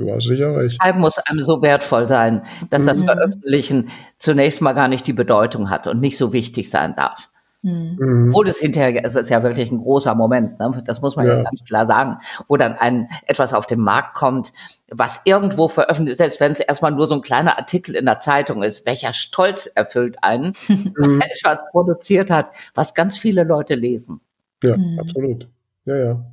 Du 0.00 0.10
hast 0.10 0.24
sicher 0.24 0.56
recht. 0.56 0.76
Schreiben 0.76 1.00
muss 1.00 1.18
einem 1.18 1.40
so 1.40 1.60
wertvoll 1.60 2.08
sein, 2.08 2.42
dass 2.70 2.86
das 2.86 3.00
mhm. 3.00 3.06
Veröffentlichen 3.06 3.88
zunächst 4.18 4.62
mal 4.62 4.72
gar 4.72 4.88
nicht 4.88 5.06
die 5.06 5.12
Bedeutung 5.12 5.68
hat 5.68 5.86
und 5.86 6.00
nicht 6.00 6.16
so 6.16 6.32
wichtig 6.32 6.70
sein 6.70 6.94
darf. 6.96 7.28
Mhm. 7.62 8.28
Obwohl 8.28 8.48
es 8.48 8.58
hinterher, 8.58 9.04
es 9.04 9.14
ist 9.14 9.28
ja 9.28 9.42
wirklich 9.42 9.70
ein 9.70 9.78
großer 9.78 10.14
Moment, 10.14 10.58
ne? 10.58 10.82
das 10.86 11.02
muss 11.02 11.16
man 11.16 11.26
ja. 11.26 11.36
ja. 11.36 11.42
ganz 11.42 11.62
klar 11.66 11.84
sagen, 11.84 12.16
wo 12.48 12.56
dann 12.56 12.72
ein 12.72 13.08
etwas 13.26 13.52
auf 13.52 13.66
den 13.66 13.80
Markt 13.80 14.14
kommt, 14.14 14.54
was 14.90 15.20
irgendwo 15.26 15.68
veröffentlicht, 15.68 16.16
selbst 16.16 16.40
wenn 16.40 16.52
es 16.52 16.60
erstmal 16.60 16.92
nur 16.92 17.06
so 17.06 17.16
ein 17.16 17.20
kleiner 17.20 17.58
Artikel 17.58 17.94
in 17.94 18.06
der 18.06 18.20
Zeitung 18.20 18.62
ist, 18.62 18.86
welcher 18.86 19.12
Stolz 19.12 19.66
erfüllt 19.66 20.16
einen, 20.22 20.54
mhm. 20.68 21.20
etwas 21.20 21.60
produziert 21.70 22.30
hat, 22.30 22.50
was 22.74 22.94
ganz 22.94 23.18
viele 23.18 23.44
Leute 23.44 23.74
lesen. 23.74 24.22
Ja, 24.62 24.78
mhm. 24.78 24.98
absolut. 24.98 25.48
Ja, 25.84 25.96
ja. 25.96 26.24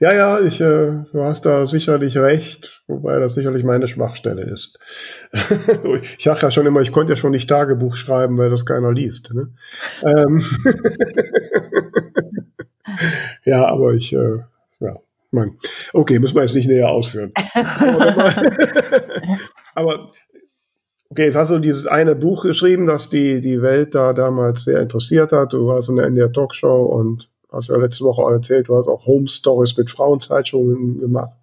Ja, 0.00 0.12
ja, 0.14 0.40
ich, 0.40 0.60
äh, 0.60 1.04
du 1.12 1.22
hast 1.22 1.46
da 1.46 1.66
sicherlich 1.66 2.16
recht, 2.16 2.82
wobei 2.86 3.18
das 3.18 3.34
sicherlich 3.34 3.64
meine 3.64 3.88
Schwachstelle 3.88 4.42
ist. 4.42 4.78
ich 6.18 6.24
sage 6.24 6.40
ja 6.42 6.50
schon 6.50 6.66
immer, 6.66 6.80
ich 6.80 6.92
konnte 6.92 7.12
ja 7.12 7.16
schon 7.16 7.32
nicht 7.32 7.48
Tagebuch 7.48 7.96
schreiben, 7.96 8.38
weil 8.38 8.50
das 8.50 8.66
keiner 8.66 8.92
liest. 8.92 9.32
Ne? 9.32 9.48
Ähm 10.04 10.44
ja, 13.44 13.66
aber 13.66 13.94
ich, 13.94 14.12
äh, 14.12 14.38
ja, 14.80 14.96
Mann. 15.30 15.56
Okay, 15.92 16.18
muss 16.18 16.34
man 16.34 16.44
jetzt 16.44 16.54
nicht 16.54 16.68
näher 16.68 16.90
ausführen. 16.90 17.32
aber 19.74 20.12
okay, 21.10 21.24
jetzt 21.24 21.36
hast 21.36 21.50
du 21.50 21.58
dieses 21.58 21.86
eine 21.86 22.14
Buch 22.14 22.42
geschrieben, 22.42 22.86
das 22.86 23.10
die, 23.10 23.40
die 23.40 23.62
Welt 23.62 23.94
da 23.94 24.12
damals 24.12 24.64
sehr 24.64 24.80
interessiert 24.80 25.32
hat. 25.32 25.52
Du 25.52 25.66
warst 25.66 25.88
in 25.88 25.96
der, 25.96 26.06
in 26.06 26.16
der 26.16 26.32
Talkshow 26.32 26.84
und 26.84 27.31
hast 27.52 27.68
ja 27.68 27.76
letzte 27.76 28.04
Woche 28.04 28.22
erzählt, 28.32 28.68
du 28.68 28.76
hast 28.76 28.88
auch 28.88 29.06
Home 29.06 29.28
Stories 29.28 29.76
mit 29.76 29.90
Frauenzeitschungen 29.90 31.00
gemacht. 31.00 31.38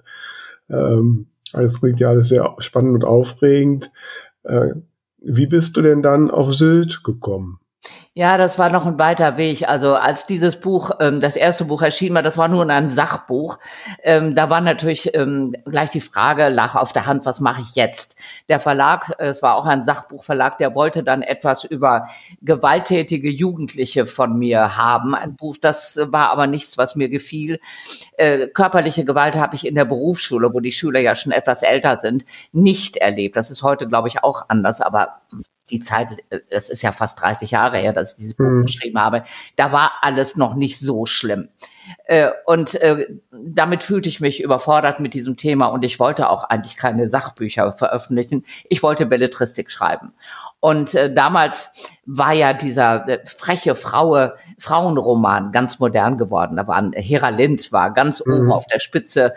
Ähm, 0.70 1.28
alles 1.54 1.80
klingt 1.80 2.00
ja 2.00 2.10
alles 2.10 2.30
sehr 2.30 2.56
spannend 2.60 2.96
und 2.96 3.04
aufregend. 3.04 3.92
Äh, 4.44 4.70
wie 5.20 5.48
bist 5.48 5.76
du 5.76 5.82
denn 5.82 6.02
dann 6.02 6.32
auf 6.32 6.54
Sylt 6.54 7.04
gekommen? 7.04 7.59
Ja, 8.20 8.38
das 8.38 8.60
war 8.60 8.70
noch 8.70 8.86
ein 8.86 9.00
weiter 9.00 9.38
Weg. 9.38 9.70
Also 9.70 9.96
als 9.96 10.26
dieses 10.26 10.60
Buch, 10.60 10.92
ähm, 11.00 11.22
das 11.22 11.38
erste 11.38 11.64
Buch 11.64 11.82
erschien 11.82 12.14
war, 12.14 12.22
das 12.22 12.38
war 12.38 12.50
nur 12.50 12.70
ein 12.70 12.90
Sachbuch. 12.90 13.60
Ähm, 14.04 14.36
da 14.36 14.50
war 14.50 14.60
natürlich 14.60 15.16
ähm, 15.16 15.56
gleich 15.64 15.92
die 15.92 16.02
Frage, 16.02 16.50
lag 16.50 16.76
auf 16.76 16.92
der 16.92 17.06
Hand, 17.06 17.26
was 17.26 17.40
mache 17.40 17.62
ich 17.62 17.76
jetzt? 17.76 18.18
Der 18.50 18.60
Verlag, 18.60 19.14
äh, 19.20 19.28
es 19.28 19.42
war 19.42 19.56
auch 19.56 19.66
ein 19.66 19.84
Sachbuchverlag, 19.84 20.58
der 20.58 20.76
wollte 20.76 21.02
dann 21.02 21.22
etwas 21.22 21.64
über 21.64 22.10
gewalttätige 22.42 23.30
Jugendliche 23.30 24.06
von 24.06 24.38
mir 24.38 24.76
haben. 24.76 25.16
Ein 25.16 25.38
Buch, 25.38 25.56
das 25.56 25.98
war 26.04 26.30
aber 26.30 26.46
nichts, 26.46 26.78
was 26.78 26.98
mir 26.98 27.08
gefiel. 27.08 27.62
Äh, 28.18 28.48
körperliche 28.48 29.06
Gewalt 29.06 29.38
habe 29.38 29.56
ich 29.56 29.66
in 29.66 29.76
der 29.76 29.86
Berufsschule, 29.86 30.54
wo 30.54 30.60
die 30.60 30.74
Schüler 30.74 31.00
ja 31.00 31.16
schon 31.16 31.32
etwas 31.32 31.64
älter 31.64 31.96
sind, 31.96 32.26
nicht 32.52 32.98
erlebt. 32.98 33.38
Das 33.38 33.50
ist 33.50 33.64
heute, 33.64 33.88
glaube 33.88 34.10
ich, 34.10 34.26
auch 34.26 34.44
anders, 34.50 34.82
aber 34.82 35.22
die 35.70 35.80
Zeit, 35.80 36.18
es 36.50 36.70
ist 36.70 36.82
ja 36.82 36.92
fast 36.92 37.22
30 37.22 37.52
Jahre 37.52 37.78
her, 37.78 37.94
dass 37.94 38.12
ich 38.12 38.18
dieses 38.18 38.34
Buch 38.36 38.46
mhm. 38.46 38.66
geschrieben 38.66 39.00
habe, 39.00 39.24
da 39.56 39.72
war 39.72 39.94
alles 40.02 40.36
noch 40.36 40.56
nicht 40.56 40.80
so 40.80 41.06
schlimm. 41.06 41.50
Äh, 42.06 42.32
und 42.46 42.76
äh, 42.82 43.08
damit 43.32 43.84
fühlte 43.84 44.10
ich 44.10 44.20
mich 44.20 44.44
überfordert 44.44 45.00
mit 45.00 45.14
diesem 45.14 45.38
Thema 45.38 45.68
und 45.68 45.84
ich 45.84 46.00
wollte 46.00 46.30
auch 46.30 46.44
eigentlich 46.44 46.78
keine 46.78 47.10
Sachbücher 47.10 47.72
veröffentlichen. 47.72 48.46
Ich 48.70 48.84
wollte 48.84 49.06
Belletristik 49.06 49.72
schreiben. 49.72 50.14
Und 50.60 50.94
äh, 50.94 51.14
damals 51.14 51.90
war 52.12 52.34
ja 52.34 52.54
dieser 52.54 53.08
äh, 53.08 53.20
freche 53.26 53.76
Fraue, 53.76 54.36
Frauenroman 54.58 55.52
ganz 55.52 55.78
modern 55.78 56.18
geworden. 56.18 56.58
Da 56.58 56.68
war 56.68 56.90
Hera 56.94 57.30
Lind 57.30 57.72
war 57.72 57.94
ganz 57.94 58.26
mhm. 58.26 58.34
oben 58.34 58.52
auf 58.52 58.66
der 58.66 58.80
Spitze. 58.80 59.34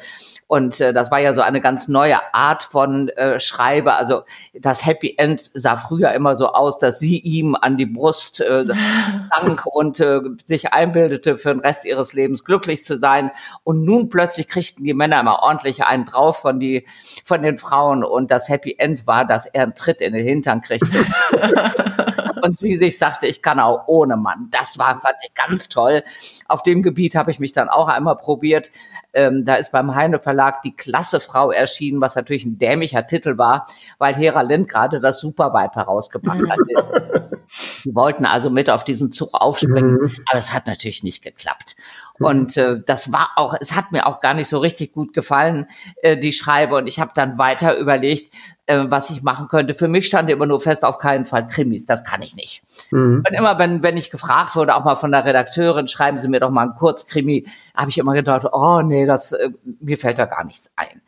Und 0.46 0.80
äh, 0.80 0.94
das 0.94 1.11
war 1.11 1.18
ja 1.18 1.35
so 1.35 1.42
eine 1.42 1.61
ganz 1.61 1.88
neue 1.88 2.18
Art 2.32 2.62
von 2.62 3.11
äh, 3.11 3.40
Schreibe. 3.40 3.92
Also 3.92 4.22
das 4.54 4.87
Happy 4.87 5.14
End 5.18 5.42
sah 5.52 5.76
früher 5.76 6.12
immer 6.12 6.35
so 6.35 6.48
aus, 6.48 6.78
dass 6.78 6.98
sie 6.98 7.18
ihm 7.18 7.54
an 7.54 7.76
die 7.76 7.85
Brust 7.85 8.40
äh, 8.40 8.64
sank 9.30 9.66
und 9.66 10.00
äh, 10.00 10.20
sich 10.44 10.72
einbildete, 10.72 11.37
für 11.37 11.50
den 11.50 11.61
Rest 11.61 11.85
ihres 11.85 12.14
Lebens 12.14 12.42
glücklich 12.42 12.85
zu 12.85 12.96
sein. 12.96 13.32
Und 13.64 13.85
nun 13.85 14.08
plötzlich 14.08 14.48
kriegten 14.48 14.85
die 14.85 14.94
Männer 14.94 15.20
immer 15.20 15.42
ordentlich 15.42 15.85
einen 15.85 16.06
drauf 16.06 16.38
von, 16.38 16.58
die, 16.58 16.87
von 17.22 17.42
den 17.42 17.58
Frauen. 17.58 18.02
Und 18.02 18.30
das 18.30 18.48
Happy 18.48 18.76
End 18.78 19.06
war, 19.06 19.26
dass 19.26 19.44
er 19.44 19.64
einen 19.64 19.74
Tritt 19.74 20.00
in 20.00 20.14
den 20.14 20.24
Hintern 20.24 20.62
kriegte. 20.62 21.04
und 22.42 22.59
sie 22.59 22.76
sich 22.76 22.98
sagte, 22.98 23.26
ich 23.26 23.40
kann 23.40 23.61
auch 23.61 23.85
ohne 23.87 24.16
Mann. 24.16 24.48
Das 24.50 24.78
war, 24.78 25.00
fand 25.00 25.16
ich 25.24 25.33
ganz 25.35 25.68
toll. 25.68 26.02
Auf 26.48 26.62
dem 26.62 26.83
Gebiet 26.83 27.14
habe 27.14 27.31
ich 27.31 27.38
mich 27.38 27.52
dann 27.52 27.68
auch 27.68 27.88
einmal 27.88 28.16
probiert. 28.16 28.70
Ähm, 29.12 29.44
da 29.44 29.55
ist 29.55 29.72
beim 29.72 29.94
Heine 29.94 30.18
Verlag 30.18 30.62
die 30.62 30.74
Klassefrau 30.74 31.50
erschienen, 31.50 32.00
was 32.00 32.16
natürlich 32.16 32.44
ein 32.44 32.59
dämlicher 32.59 33.07
Titel 33.07 33.38
war, 33.38 33.66
weil 33.98 34.14
Hera 34.14 34.42
Lind 34.42 34.68
gerade 34.68 35.00
das 35.00 35.20
Supervibe 35.20 35.74
herausgebracht 35.74 36.42
hatte. 36.48 37.31
Die 37.85 37.94
wollten 37.94 38.24
also 38.24 38.48
mit 38.48 38.70
auf 38.70 38.83
diesen 38.83 39.12
Zug 39.12 39.31
aufspringen, 39.35 39.96
mhm. 39.96 40.11
aber 40.26 40.38
es 40.38 40.55
hat 40.55 40.66
natürlich 40.66 41.02
nicht 41.02 41.22
geklappt. 41.22 41.76
Und 42.18 42.57
äh, 42.57 42.81
das 42.85 43.12
war 43.12 43.31
auch, 43.37 43.55
es 43.59 43.75
hat 43.75 43.92
mir 43.92 44.07
auch 44.07 44.20
gar 44.20 44.35
nicht 44.35 44.48
so 44.48 44.59
richtig 44.59 44.92
gut 44.92 45.12
gefallen, 45.12 45.66
äh, 46.03 46.16
die 46.16 46.33
Schreibe. 46.33 46.77
Und 46.77 46.87
ich 46.87 47.01
habe 47.01 47.12
dann 47.14 47.38
weiter 47.38 47.77
überlegt, 47.77 48.33
äh, 48.66 48.85
was 48.88 49.11
ich 49.11 49.22
machen 49.22 49.48
könnte. 49.48 49.75
Für 49.75 49.88
mich 49.88 50.07
stand 50.07 50.31
immer 50.31 50.46
nur 50.46 50.61
fest, 50.61 50.85
auf 50.85 50.98
keinen 50.98 51.25
Fall 51.25 51.46
Krimis, 51.46 51.87
das 51.87 52.05
kann 52.05 52.22
ich 52.22 52.37
nicht. 52.37 52.62
Mhm. 52.90 53.25
Und 53.27 53.37
immer, 53.37 53.59
wenn, 53.59 53.83
wenn 53.83 53.96
ich 53.96 54.11
gefragt 54.11 54.55
wurde, 54.55 54.75
auch 54.75 54.85
mal 54.85 54.96
von 54.96 55.11
der 55.11 55.25
Redakteurin, 55.25 55.88
schreiben 55.88 56.18
Sie 56.18 56.29
mir 56.29 56.40
doch 56.40 56.51
mal 56.51 56.62
einen 56.62 56.75
Kurzkrimi, 56.75 57.46
habe 57.75 57.90
ich 57.90 57.98
immer 57.98 58.14
gedacht, 58.14 58.46
oh 58.53 58.83
nee, 58.83 59.07
das, 59.07 59.33
äh, 59.33 59.51
mir 59.81 59.98
fällt 59.98 60.18
da 60.18 60.27
gar 60.27 60.44
nichts 60.44 60.70
ein. 60.77 61.01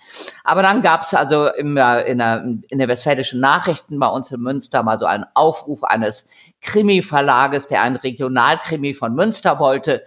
Aber 0.42 0.62
dann 0.62 0.82
gab 0.82 1.02
es 1.02 1.14
also 1.14 1.48
immer 1.48 2.04
in 2.04 2.18
der, 2.18 2.44
in 2.68 2.78
der 2.78 2.88
Westfälischen 2.88 3.40
Nachrichten 3.40 3.98
bei 3.98 4.08
uns 4.08 4.32
in 4.32 4.40
Münster 4.40 4.82
mal 4.82 4.98
so 4.98 5.06
einen 5.06 5.24
Aufruf 5.34 5.84
eines 5.84 6.26
Krimi-Verlages, 6.60 7.68
der 7.68 7.82
einen 7.82 7.96
Regionalkrimi 7.96 8.94
von 8.94 9.14
Münster 9.14 9.58
wollte. 9.58 10.02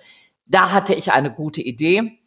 Da 0.47 0.71
hatte 0.71 0.93
ich 0.93 1.11
eine 1.11 1.31
gute 1.31 1.61
Idee 1.61 2.19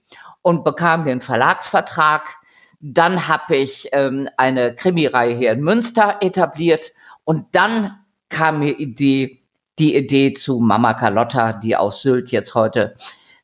und 0.43 0.65
bekam 0.65 1.05
den 1.05 1.21
Verlagsvertrag. 1.21 2.37
Dann 2.81 3.29
habe 3.29 3.57
ich 3.57 3.89
ähm, 3.93 4.29
eine 4.37 4.75
Krimireihe 4.75 5.35
hier 5.35 5.53
in 5.53 5.63
Münster 5.63 6.19
etabliert 6.21 6.93
und 7.25 7.47
dann 7.53 7.99
kam 8.29 8.61
mir 8.61 8.79
Idee, 8.79 9.43
die 9.79 9.97
Idee 9.97 10.33
zu 10.33 10.61
Mama 10.61 10.95
Carlotta, 10.95 11.53
die 11.53 11.77
aus 11.77 12.03
Sylt 12.03 12.31
jetzt 12.31 12.55
heute 12.55 12.95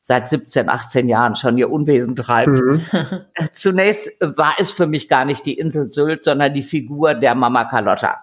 seit 0.01 0.29
17, 0.29 0.69
18 0.69 1.09
Jahren 1.09 1.35
schon 1.35 1.57
ihr 1.57 1.69
Unwesen 1.69 2.15
treibt. 2.15 2.49
Mhm. 2.49 2.85
Zunächst 3.51 4.09
war 4.21 4.55
es 4.57 4.71
für 4.71 4.87
mich 4.87 5.09
gar 5.09 5.25
nicht 5.25 5.45
die 5.45 5.59
Insel 5.59 5.87
Sylt, 5.87 6.23
sondern 6.23 6.53
die 6.53 6.63
Figur 6.63 7.13
der 7.13 7.35
Mama 7.35 7.65
Carlotta. 7.65 8.21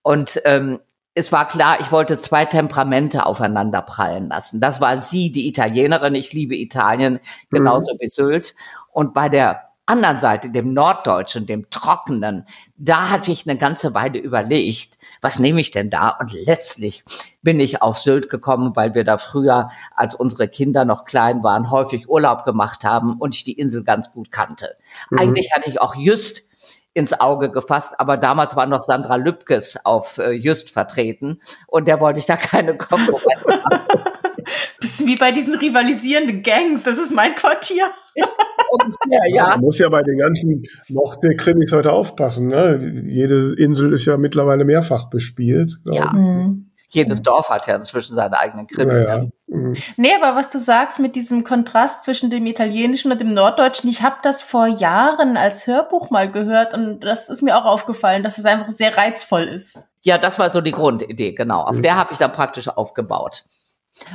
Und 0.00 0.40
ähm, 0.44 0.80
es 1.14 1.32
war 1.32 1.46
klar, 1.46 1.80
ich 1.80 1.92
wollte 1.92 2.18
zwei 2.18 2.44
Temperamente 2.44 3.26
aufeinander 3.26 3.82
prallen 3.82 4.28
lassen. 4.28 4.60
Das 4.60 4.80
war 4.80 4.96
sie, 4.96 5.30
die 5.30 5.46
Italienerin. 5.46 6.14
Ich 6.14 6.32
liebe 6.32 6.56
Italien, 6.56 7.20
genauso 7.50 7.94
mhm. 7.94 7.98
wie 8.00 8.08
Sylt. 8.08 8.54
Und 8.90 9.12
bei 9.12 9.28
der 9.28 9.72
anderen 9.84 10.20
Seite, 10.20 10.50
dem 10.50 10.72
Norddeutschen, 10.72 11.44
dem 11.44 11.68
Trockenen, 11.68 12.46
da 12.76 13.10
hatte 13.10 13.30
ich 13.30 13.46
eine 13.46 13.58
ganze 13.58 13.94
Weile 13.94 14.18
überlegt, 14.18 14.96
was 15.20 15.38
nehme 15.38 15.60
ich 15.60 15.70
denn 15.70 15.90
da? 15.90 16.16
Und 16.20 16.32
letztlich 16.46 17.04
bin 17.42 17.60
ich 17.60 17.82
auf 17.82 17.98
Sylt 17.98 18.30
gekommen, 18.30 18.74
weil 18.74 18.94
wir 18.94 19.04
da 19.04 19.18
früher, 19.18 19.70
als 19.94 20.14
unsere 20.14 20.48
Kinder 20.48 20.84
noch 20.84 21.04
klein 21.04 21.42
waren, 21.42 21.70
häufig 21.70 22.08
Urlaub 22.08 22.44
gemacht 22.44 22.84
haben 22.84 23.18
und 23.18 23.34
ich 23.34 23.44
die 23.44 23.58
Insel 23.58 23.84
ganz 23.84 24.12
gut 24.12 24.30
kannte. 24.30 24.76
Mhm. 25.10 25.18
Eigentlich 25.18 25.50
hatte 25.54 25.68
ich 25.68 25.80
auch 25.80 25.94
just 25.94 26.48
ins 26.94 27.18
Auge 27.18 27.50
gefasst, 27.50 27.94
aber 27.98 28.16
damals 28.16 28.56
war 28.56 28.66
noch 28.66 28.80
Sandra 28.80 29.16
Lübkes 29.16 29.78
auf 29.84 30.18
äh, 30.18 30.32
Just 30.32 30.70
vertreten 30.70 31.40
und 31.66 31.88
der 31.88 32.00
wollte 32.00 32.20
ich 32.20 32.26
da 32.26 32.36
keine 32.36 32.76
Konkurrenz 32.76 33.44
machen. 33.46 33.80
Bisschen 34.80 35.06
wie 35.06 35.16
bei 35.16 35.30
diesen 35.30 35.54
rivalisierenden 35.54 36.42
Gangs, 36.42 36.82
das 36.82 36.98
ist 36.98 37.14
mein 37.14 37.34
Quartier. 37.34 37.90
ja, 38.14 39.20
ja. 39.28 39.48
Man 39.50 39.60
muss 39.60 39.78
ja 39.78 39.88
bei 39.88 40.02
den 40.02 40.18
ganzen 40.18 40.64
Nordsee-Krimis 40.88 41.72
heute 41.72 41.92
aufpassen. 41.92 42.48
Ne? 42.48 43.04
Jede 43.06 43.54
Insel 43.56 43.92
ist 43.92 44.04
ja 44.04 44.16
mittlerweile 44.16 44.64
mehrfach 44.64 45.08
bespielt. 45.08 45.78
Ja. 45.84 46.12
Mhm 46.12 46.71
jedes 46.94 47.22
Dorf 47.22 47.48
hat 47.48 47.66
ja 47.66 47.76
inzwischen 47.76 48.14
seine 48.14 48.38
eigenen 48.38 48.66
Krimi. 48.66 48.92
Ja, 48.92 49.16
ja. 49.16 49.26
Mhm. 49.46 49.76
Nee, 49.96 50.12
aber 50.20 50.36
was 50.36 50.48
du 50.48 50.58
sagst 50.58 51.00
mit 51.00 51.16
diesem 51.16 51.44
Kontrast 51.44 52.04
zwischen 52.04 52.30
dem 52.30 52.46
Italienischen 52.46 53.10
und 53.10 53.20
dem 53.20 53.32
Norddeutschen, 53.32 53.88
ich 53.88 54.02
habe 54.02 54.16
das 54.22 54.42
vor 54.42 54.66
Jahren 54.66 55.36
als 55.36 55.66
Hörbuch 55.66 56.10
mal 56.10 56.30
gehört 56.30 56.74
und 56.74 57.00
das 57.00 57.28
ist 57.28 57.42
mir 57.42 57.56
auch 57.56 57.64
aufgefallen, 57.64 58.22
dass 58.22 58.38
es 58.38 58.44
einfach 58.44 58.70
sehr 58.70 58.96
reizvoll 58.96 59.44
ist. 59.44 59.82
Ja, 60.02 60.18
das 60.18 60.38
war 60.38 60.50
so 60.50 60.60
die 60.60 60.72
Grundidee, 60.72 61.32
genau. 61.32 61.62
Auf 61.62 61.76
mhm. 61.76 61.82
der 61.82 61.96
habe 61.96 62.12
ich 62.12 62.18
dann 62.18 62.32
praktisch 62.32 62.68
aufgebaut. 62.68 63.44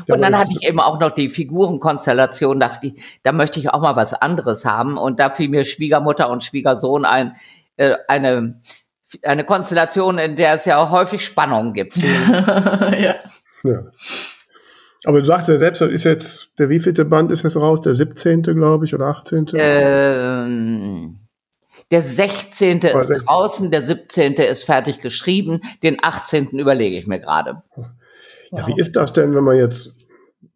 Ja, 0.08 0.16
und 0.16 0.22
dann 0.22 0.38
hatte 0.38 0.52
ich 0.52 0.68
eben 0.68 0.80
auch 0.80 1.00
noch 1.00 1.12
die 1.12 1.30
Figurenkonstellation, 1.30 2.60
dachte 2.60 2.88
ich, 2.88 3.20
da 3.24 3.32
möchte 3.32 3.60
ich 3.60 3.70
auch 3.70 3.82
mal 3.82 3.96
was 3.96 4.14
anderes 4.14 4.66
haben. 4.66 4.98
Und 4.98 5.20
da 5.20 5.30
fiel 5.30 5.50
mir 5.50 5.66
Schwiegermutter 5.66 6.30
und 6.30 6.44
Schwiegersohn 6.44 7.06
ein, 7.06 7.36
äh, 7.78 7.96
eine 8.08 8.60
eine 9.24 9.44
Konstellation, 9.44 10.18
in 10.18 10.36
der 10.36 10.56
es 10.56 10.66
ja 10.66 10.78
auch 10.78 10.92
häufig 10.92 11.24
Spannungen 11.24 11.74
gibt. 11.74 11.98
ja. 11.98 13.16
ja. 13.64 13.84
Aber 15.06 15.20
du 15.20 15.26
sagst 15.26 15.48
ja 15.48 15.58
selbst, 15.58 15.82
ist 15.82 16.04
jetzt, 16.04 16.50
der 16.60 16.70
wievielte 16.70 17.06
Band 17.06 17.32
ist 17.32 17.44
jetzt 17.44 17.56
raus? 17.56 17.82
Der 17.82 17.94
17. 17.94 18.42
glaube 18.42 18.86
ich, 18.86 18.94
oder 18.94 19.06
18.? 19.06 19.48
Ähm, 19.54 21.20
der 21.92 22.02
16. 22.02 22.80
ist 22.80 23.08
16. 23.08 23.18
draußen, 23.26 23.72
der 23.72 23.82
17. 23.82 24.34
ist 24.34 24.66
fertig 24.66 25.00
geschrieben, 25.00 25.62
den 25.84 25.98
18. 26.02 26.50
überlege 26.60 26.98
ich 26.98 27.08
mir 27.08 27.20
gerade. 27.20 27.62
Ja, 27.76 27.88
wow. 28.52 28.68
wie 28.68 28.80
ist 28.80 28.96
das 28.96 29.14
denn, 29.14 29.36
wenn 29.36 29.44
man 29.44 29.58
jetzt 29.58 29.94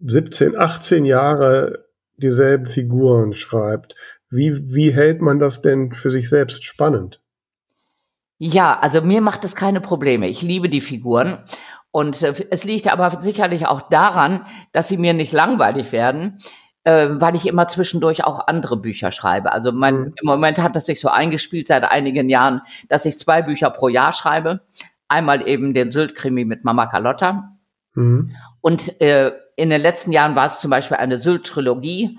17, 0.05 0.57
18 0.57 1.05
Jahre 1.05 1.85
dieselben 2.17 2.65
Figuren 2.65 3.33
schreibt? 3.33 3.95
Wie, 4.29 4.73
wie 4.73 4.91
hält 4.91 5.21
man 5.21 5.39
das 5.39 5.61
denn 5.61 5.93
für 5.93 6.11
sich 6.11 6.29
selbst 6.29 6.63
spannend? 6.63 7.21
Ja, 8.43 8.79
also 8.79 9.03
mir 9.03 9.21
macht 9.21 9.45
es 9.45 9.55
keine 9.55 9.81
Probleme. 9.81 10.27
Ich 10.27 10.41
liebe 10.41 10.67
die 10.67 10.81
Figuren. 10.81 11.43
Und 11.91 12.23
äh, 12.23 12.33
es 12.49 12.63
liegt 12.63 12.91
aber 12.91 13.21
sicherlich 13.21 13.67
auch 13.67 13.81
daran, 13.81 14.47
dass 14.71 14.87
sie 14.87 14.97
mir 14.97 15.13
nicht 15.13 15.31
langweilig 15.31 15.91
werden, 15.91 16.39
äh, 16.83 17.09
weil 17.11 17.35
ich 17.35 17.45
immer 17.45 17.67
zwischendurch 17.67 18.23
auch 18.23 18.47
andere 18.47 18.77
Bücher 18.77 19.11
schreibe. 19.11 19.51
Also 19.51 19.71
mein, 19.71 19.95
mhm. 19.95 20.13
im 20.19 20.25
Moment 20.25 20.57
hat 20.57 20.75
das 20.75 20.87
sich 20.87 20.99
so 20.99 21.09
eingespielt 21.09 21.67
seit 21.67 21.83
einigen 21.83 22.29
Jahren, 22.29 22.61
dass 22.89 23.05
ich 23.05 23.19
zwei 23.19 23.43
Bücher 23.43 23.69
pro 23.69 23.89
Jahr 23.89 24.11
schreibe. 24.11 24.61
Einmal 25.07 25.47
eben 25.47 25.75
den 25.75 25.91
Sylt-Krimi 25.91 26.43
mit 26.43 26.63
Mama 26.63 26.87
Carlotta. 26.87 27.57
Mhm. 27.93 28.35
Und 28.59 28.99
äh, 29.01 29.33
in 29.55 29.69
den 29.69 29.81
letzten 29.81 30.11
Jahren 30.11 30.35
war 30.35 30.47
es 30.47 30.59
zum 30.59 30.71
Beispiel 30.71 30.97
eine 30.97 31.19
Sylt-Trilogie 31.19 32.17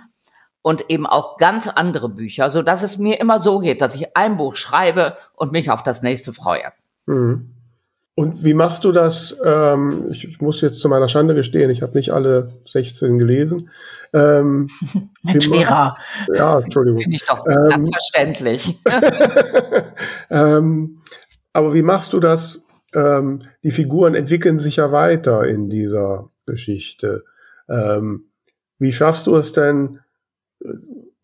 und 0.62 0.88
eben 0.88 1.06
auch 1.06 1.36
ganz 1.36 1.68
andere 1.68 2.08
Bücher, 2.08 2.50
so 2.50 2.62
dass 2.62 2.82
es 2.82 2.98
mir 2.98 3.20
immer 3.20 3.40
so 3.40 3.58
geht, 3.58 3.82
dass 3.82 3.94
ich 3.94 4.16
ein 4.16 4.36
Buch 4.36 4.56
schreibe 4.56 5.16
und 5.34 5.52
mich 5.52 5.70
auf 5.70 5.82
das 5.82 6.02
nächste 6.02 6.32
freue. 6.32 6.72
Mhm. 7.06 7.50
Und 8.14 8.44
wie 8.44 8.54
machst 8.54 8.84
du 8.84 8.92
das? 8.92 9.38
Ähm, 9.42 10.08
ich, 10.10 10.28
ich, 10.28 10.40
muss 10.40 10.60
jetzt 10.60 10.80
zu 10.80 10.88
meiner 10.88 11.08
Schande 11.08 11.34
gestehen, 11.34 11.70
ich 11.70 11.80
habe 11.82 11.96
nicht 11.96 12.12
alle 12.12 12.52
16 12.66 13.18
gelesen. 13.18 13.70
Ähm, 14.12 14.68
Mensch, 15.22 15.48
Vera. 15.48 15.96
Ja, 16.34 16.58
Entschuldigung. 16.58 17.00
Finde 17.00 17.16
ich 17.16 17.24
doch 17.24 17.44
ähm, 17.46 17.90
verständlich. 17.90 18.78
ähm, 20.30 21.00
aber 21.54 21.72
wie 21.72 21.82
machst 21.82 22.12
du 22.12 22.20
das? 22.20 22.66
Ähm, 22.94 23.42
die 23.62 23.70
Figuren 23.70 24.14
entwickeln 24.14 24.58
sich 24.58 24.76
ja 24.76 24.92
weiter 24.92 25.46
in 25.46 25.70
dieser 25.70 26.28
Geschichte. 26.44 27.24
Ähm, 27.68 28.26
wie 28.78 28.92
schaffst 28.92 29.26
du 29.26 29.36
es 29.36 29.52
denn, 29.52 30.00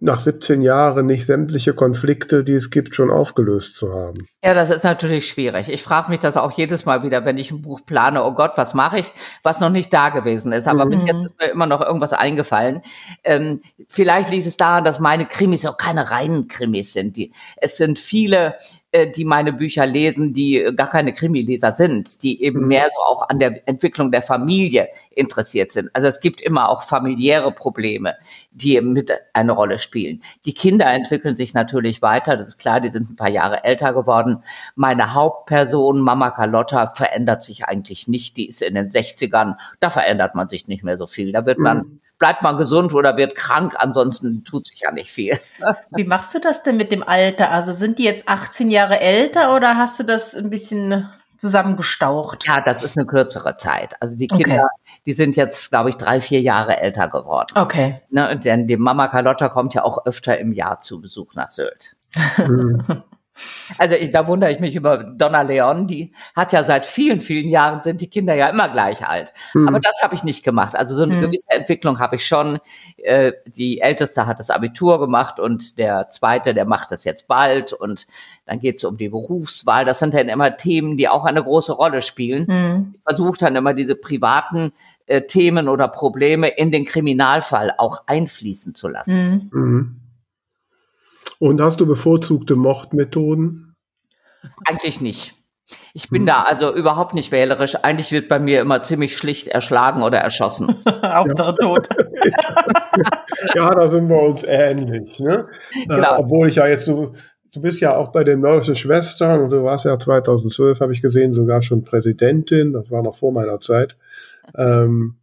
nach 0.01 0.21
17 0.21 0.63
Jahren 0.63 1.07
nicht 1.07 1.27
sämtliche 1.27 1.75
Konflikte, 1.75 2.45
die 2.45 2.55
es 2.55 2.71
gibt, 2.71 2.95
schon 2.95 3.11
aufgelöst 3.11 3.77
zu 3.77 3.93
haben. 3.93 4.29
Ja, 4.45 4.55
das 4.55 4.71
ist 4.71 4.85
natürlich 4.85 5.27
schwierig. 5.27 5.69
Ich 5.69 5.83
frage 5.83 6.11
mich 6.11 6.21
das 6.21 6.37
auch 6.37 6.53
jedes 6.53 6.85
Mal 6.85 7.03
wieder, 7.03 7.25
wenn 7.25 7.37
ich 7.37 7.51
ein 7.51 7.63
Buch 7.63 7.81
plane, 7.85 8.23
oh 8.23 8.33
Gott, 8.33 8.53
was 8.55 8.75
mache 8.75 9.01
ich, 9.01 9.13
was 9.43 9.59
noch 9.59 9.71
nicht 9.71 9.93
da 9.93 10.11
gewesen 10.11 10.53
ist. 10.53 10.69
Aber 10.69 10.85
mhm. 10.85 10.91
bis 10.91 11.05
jetzt 11.05 11.25
ist 11.25 11.41
mir 11.41 11.49
immer 11.49 11.67
noch 11.67 11.81
irgendwas 11.81 12.13
eingefallen. 12.13 12.83
Ähm, 13.25 13.61
vielleicht 13.89 14.31
liegt 14.31 14.47
es 14.47 14.57
daran, 14.57 14.85
dass 14.85 15.01
meine 15.01 15.27
Krimis 15.27 15.67
auch 15.67 15.77
keine 15.77 16.13
reinen 16.13 16.47
Krimis 16.47 16.93
sind. 16.93 17.17
Die, 17.17 17.33
es 17.57 17.77
sind 17.77 17.99
viele 17.99 18.55
äh, 18.93 19.07
die 19.07 19.25
meine 19.27 19.53
Bücher 19.53 19.85
lesen, 19.85 20.33
die 20.33 20.71
gar 20.75 20.89
keine 20.89 21.13
Krimileser 21.13 21.73
sind, 21.73 22.23
die 22.23 22.43
eben 22.43 22.63
Mhm. 22.63 22.69
mehr 22.69 22.89
so 22.95 23.01
auch 23.03 23.29
an 23.29 23.39
der 23.39 23.69
Entwicklung 23.69 24.11
der 24.11 24.23
Familie 24.23 24.89
interessiert 25.11 25.73
sind. 25.73 25.91
Also 25.93 26.09
es 26.09 26.21
gibt 26.21 26.41
immer 26.41 26.71
auch 26.71 26.83
familiäre 26.83 27.53
Probleme, 27.53 28.15
die 28.51 28.77
eben 28.77 28.95
mit 28.95 29.13
eine 29.35 29.53
Rolle 29.53 29.79
spielen. 29.79 30.23
Die 30.47 30.55
Kinder 30.55 30.87
entwickeln 30.91 31.37
sich 31.37 31.53
natürlich 31.53 32.01
weiter, 32.01 32.37
das 32.37 32.49
ist 32.49 32.59
klar, 32.59 32.81
die 32.81 32.89
sind 32.89 33.11
ein 33.11 33.17
paar 33.17 33.29
Jahre 33.29 33.63
älter 33.65 33.93
geworden. 33.93 34.43
Meine 34.75 35.13
Hauptperson, 35.15 36.01
Mama 36.01 36.31
Carlotta, 36.31 36.93
verändert 36.95 37.43
sich 37.43 37.67
eigentlich 37.67 38.09
nicht. 38.09 38.37
Die 38.39 38.49
ist 38.49 38.63
in 38.63 38.75
den 38.75 38.89
60ern, 38.89 39.57
da 39.81 39.91
verändert 39.91 40.35
man 40.35 40.49
sich 40.49 40.67
nicht 40.67 40.83
mehr 40.83 40.97
so 40.97 41.07
viel. 41.07 41.33
Da 41.33 41.45
wird 41.45 41.59
man, 41.59 42.01
bleibt 42.19 42.43
man 42.43 42.57
gesund 42.57 42.95
oder 42.95 43.17
wird 43.17 43.35
krank, 43.35 43.75
ansonsten 43.79 44.45
tut 44.45 44.67
sich 44.67 44.81
ja 44.81 44.93
nicht 44.93 45.11
viel. 45.11 45.39
Wie 45.91 46.05
machst 46.05 46.35
du 46.35 46.41
das 46.41 46.63
denn 46.63 46.77
mit 46.77 46.93
dem 46.93 47.03
Alter? 47.03 47.51
Also 47.51 47.73
sind 47.73 47.99
die 47.99 48.05
jetzt 48.05 48.29
18 48.29 48.71
Jahre 48.71 49.01
älter 49.01 49.55
oder 49.55 49.77
hast 49.77 49.99
du 50.01 50.05
das 50.05 50.35
ein 50.35 50.51
bisschen 50.51 51.09
zusammengestaucht? 51.37 52.45
Ja, 52.47 52.61
das 52.61 52.83
ist 52.83 52.97
eine 52.97 53.07
kürzere 53.07 53.57
Zeit. 53.57 53.95
Also 54.01 54.17
die 54.17 54.29
Okay. 54.31 54.43
Kinder, 54.43 54.69
die 55.07 55.13
sind 55.13 55.37
jetzt, 55.37 55.71
glaube 55.71 55.91
ich, 55.91 55.97
drei, 55.97 56.21
vier 56.21 56.41
Jahre 56.41 56.79
älter 56.79 57.09
geworden. 57.09 57.53
Okay. 57.55 58.01
Ne, 58.11 58.31
und 58.31 58.45
denn 58.45 58.67
die 58.67 58.77
Mama 58.77 59.09
Carlotta 59.09 59.49
kommt 59.49 59.75
ja 59.75 59.85
auch 59.85 60.05
öfter 60.05 60.39
im 60.39 60.53
Jahr 60.53 60.81
zu 60.81 61.01
Besuch 61.01 61.35
nach 61.35 61.49
Sylt. 61.49 61.97
Also 63.79 63.95
ich, 63.95 64.11
da 64.11 64.27
wundere 64.27 64.51
ich 64.53 64.61
mich 64.61 64.75
über 64.75 64.99
Donna 64.99 65.43
Leon, 65.43 65.87
die 65.87 66.13
hat 66.35 66.53
ja 66.53 66.65
seit 66.65 66.87
vielen, 66.87 67.21
vielen 67.21 67.49
Jahren 67.49 67.83
sind 67.83 68.01
die 68.01 68.09
Kinder 68.09 68.35
ja 68.35 68.49
immer 68.49 68.69
gleich 68.69 69.07
alt. 69.07 69.33
Mhm. 69.55 69.69
Aber 69.69 69.81
das 69.81 70.03
habe 70.03 70.15
ich 70.15 70.25
nicht 70.25 70.45
gemacht. 70.45 70.75
Also 70.77 70.95
so 70.95 71.03
eine 71.03 71.17
Mhm. 71.17 71.21
gewisse 71.23 71.51
Entwicklung 71.51 71.99
habe 71.99 72.17
ich 72.17 72.27
schon. 72.27 72.59
Äh, 72.97 73.33
die 73.47 73.81
Älteste 73.81 74.27
hat 74.27 74.39
das 74.39 74.51
Abitur 74.51 74.99
gemacht 75.01 75.39
und 75.41 75.79
der 75.79 76.09
Zweite, 76.11 76.55
der 76.55 76.65
macht 76.65 76.91
das 76.91 77.05
jetzt 77.05 77.29
bald. 77.29 77.73
Und 77.73 78.07
dann 78.47 78.61
geht 78.61 78.77
es 78.79 78.85
um 78.85 78.97
die 78.97 79.09
Berufswahl. 79.09 79.85
Das 79.85 79.99
sind 79.99 80.15
dann 80.15 80.29
immer 80.29 80.57
Themen, 80.57 80.97
die 80.97 81.09
auch 81.09 81.25
eine 81.25 81.43
große 81.43 81.73
Rolle 81.73 82.03
spielen. 82.03 82.47
Hm. 82.47 82.95
Ich 82.97 83.01
versuche 83.07 83.39
dann 83.39 83.57
immer 83.57 83.75
diese 83.75 83.95
privaten 83.95 84.73
äh, 85.07 85.23
Themen 85.23 85.69
oder 85.69 85.89
Probleme 85.89 86.49
in 86.49 86.71
den 86.71 86.85
Kriminalfall 86.85 87.73
auch 87.79 88.03
einfließen 88.07 88.75
zu 88.75 88.89
lassen. 88.89 89.51
Hm. 89.53 89.61
Mhm. 89.61 89.97
Und 91.39 91.61
hast 91.61 91.81
du 91.81 91.87
bevorzugte 91.87 92.57
Mordmethoden? 92.57 93.77
Eigentlich 94.67 95.01
nicht. 95.01 95.35
Ich 95.93 96.09
bin 96.09 96.25
da 96.25 96.43
also 96.45 96.75
überhaupt 96.75 97.15
nicht 97.15 97.31
wählerisch. 97.31 97.77
Eigentlich 97.77 98.11
wird 98.11 98.29
bei 98.29 98.39
mir 98.39 98.61
immer 98.61 98.83
ziemlich 98.83 99.17
schlicht 99.17 99.49
erschlagen 99.49 100.03
oder 100.03 100.19
erschossen. 100.19 100.77
Hauptsache 101.03 101.57
tot. 101.57 101.89
Ja, 103.55 103.73
da 103.73 103.87
sind 103.87 104.09
wir 104.09 104.21
uns 104.21 104.43
ähnlich. 104.43 105.21
Ne? 105.21 105.47
Genau. 105.87 106.17
Äh, 106.17 106.19
obwohl 106.19 106.49
ich 106.49 106.57
ja 106.57 106.67
jetzt, 106.67 106.89
du, 106.89 107.13
du 107.53 107.61
bist 107.61 107.81
ja 107.81 107.97
auch 107.97 108.11
bei 108.11 108.25
den 108.25 108.41
mörderischen 108.41 108.75
Schwestern 108.75 109.43
und 109.43 109.51
du 109.51 109.63
warst 109.63 109.85
ja 109.85 109.97
2012, 109.97 110.81
habe 110.81 110.93
ich 110.93 111.01
gesehen, 111.01 111.35
sogar 111.35 111.63
schon 111.63 111.85
Präsidentin. 111.85 112.73
Das 112.73 112.91
war 112.91 113.03
noch 113.03 113.17
vor 113.17 113.33
meiner 113.33 113.61
Zeit. 113.61 113.97
Ähm, 114.57 115.19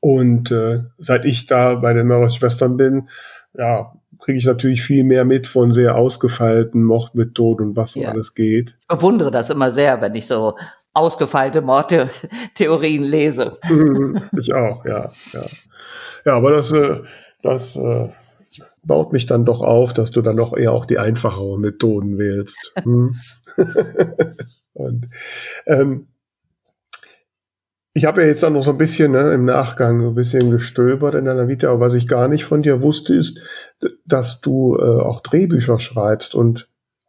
und 0.00 0.50
äh, 0.50 0.80
seit 0.98 1.24
ich 1.24 1.46
da 1.46 1.76
bei 1.76 1.92
den 1.92 2.08
mörderischen 2.08 2.38
Schwestern 2.38 2.76
bin, 2.76 3.08
ja, 3.54 3.92
kriege 4.22 4.38
ich 4.38 4.46
natürlich 4.46 4.82
viel 4.82 5.04
mehr 5.04 5.24
mit 5.24 5.46
von 5.46 5.72
sehr 5.72 5.96
ausgefeilten 5.96 6.82
Mordmethoden 6.84 7.68
und 7.70 7.76
was 7.76 7.92
so 7.92 8.00
Ja. 8.00 8.10
alles 8.10 8.34
geht. 8.34 8.76
Ich 8.80 8.88
bewundere 8.88 9.30
das 9.30 9.50
immer 9.50 9.70
sehr, 9.72 10.00
wenn 10.00 10.14
ich 10.14 10.26
so 10.26 10.56
ausgefeilte 10.94 11.60
Mordtheorien 11.60 13.02
lese. 13.04 13.58
Mhm, 13.68 14.22
ich 14.38 14.54
auch, 14.54 14.84
ja, 14.84 15.10
ja. 15.32 15.44
Ja, 16.24 16.36
aber 16.36 16.52
das, 16.52 16.70
äh, 16.70 17.00
das 17.42 17.74
äh, 17.76 18.08
baut 18.84 19.12
mich 19.12 19.26
dann 19.26 19.44
doch 19.44 19.60
auf, 19.60 19.92
dass 19.92 20.12
du 20.12 20.22
dann 20.22 20.36
doch 20.36 20.56
eher 20.56 20.72
auch 20.72 20.84
die 20.84 20.98
einfacheren 20.98 21.60
Methoden 21.60 22.16
wählst. 22.18 22.72
Hm. 22.82 23.16
Und 24.74 25.08
ähm, 25.66 26.06
ich 27.94 28.04
habe 28.06 28.22
ja 28.22 28.28
jetzt 28.28 28.44
auch 28.44 28.50
noch 28.50 28.62
so 28.62 28.70
ein 28.70 28.78
bisschen 28.78 29.12
ne, 29.12 29.32
im 29.32 29.44
Nachgang 29.44 30.00
so 30.00 30.08
ein 30.08 30.14
bisschen 30.14 30.50
gestöbert 30.50 31.14
in 31.14 31.26
deiner 31.26 31.48
Vita, 31.48 31.70
aber 31.70 31.86
was 31.86 31.94
ich 31.94 32.08
gar 32.08 32.28
nicht 32.28 32.44
von 32.44 32.62
dir 32.62 32.82
wusste, 32.82 33.14
ist, 33.14 33.40
dass 34.06 34.40
du 34.40 34.76
äh, 34.76 34.82
auch 34.82 35.20
Drehbücher 35.20 35.78
schreibst 35.78 36.34
und 36.34 36.68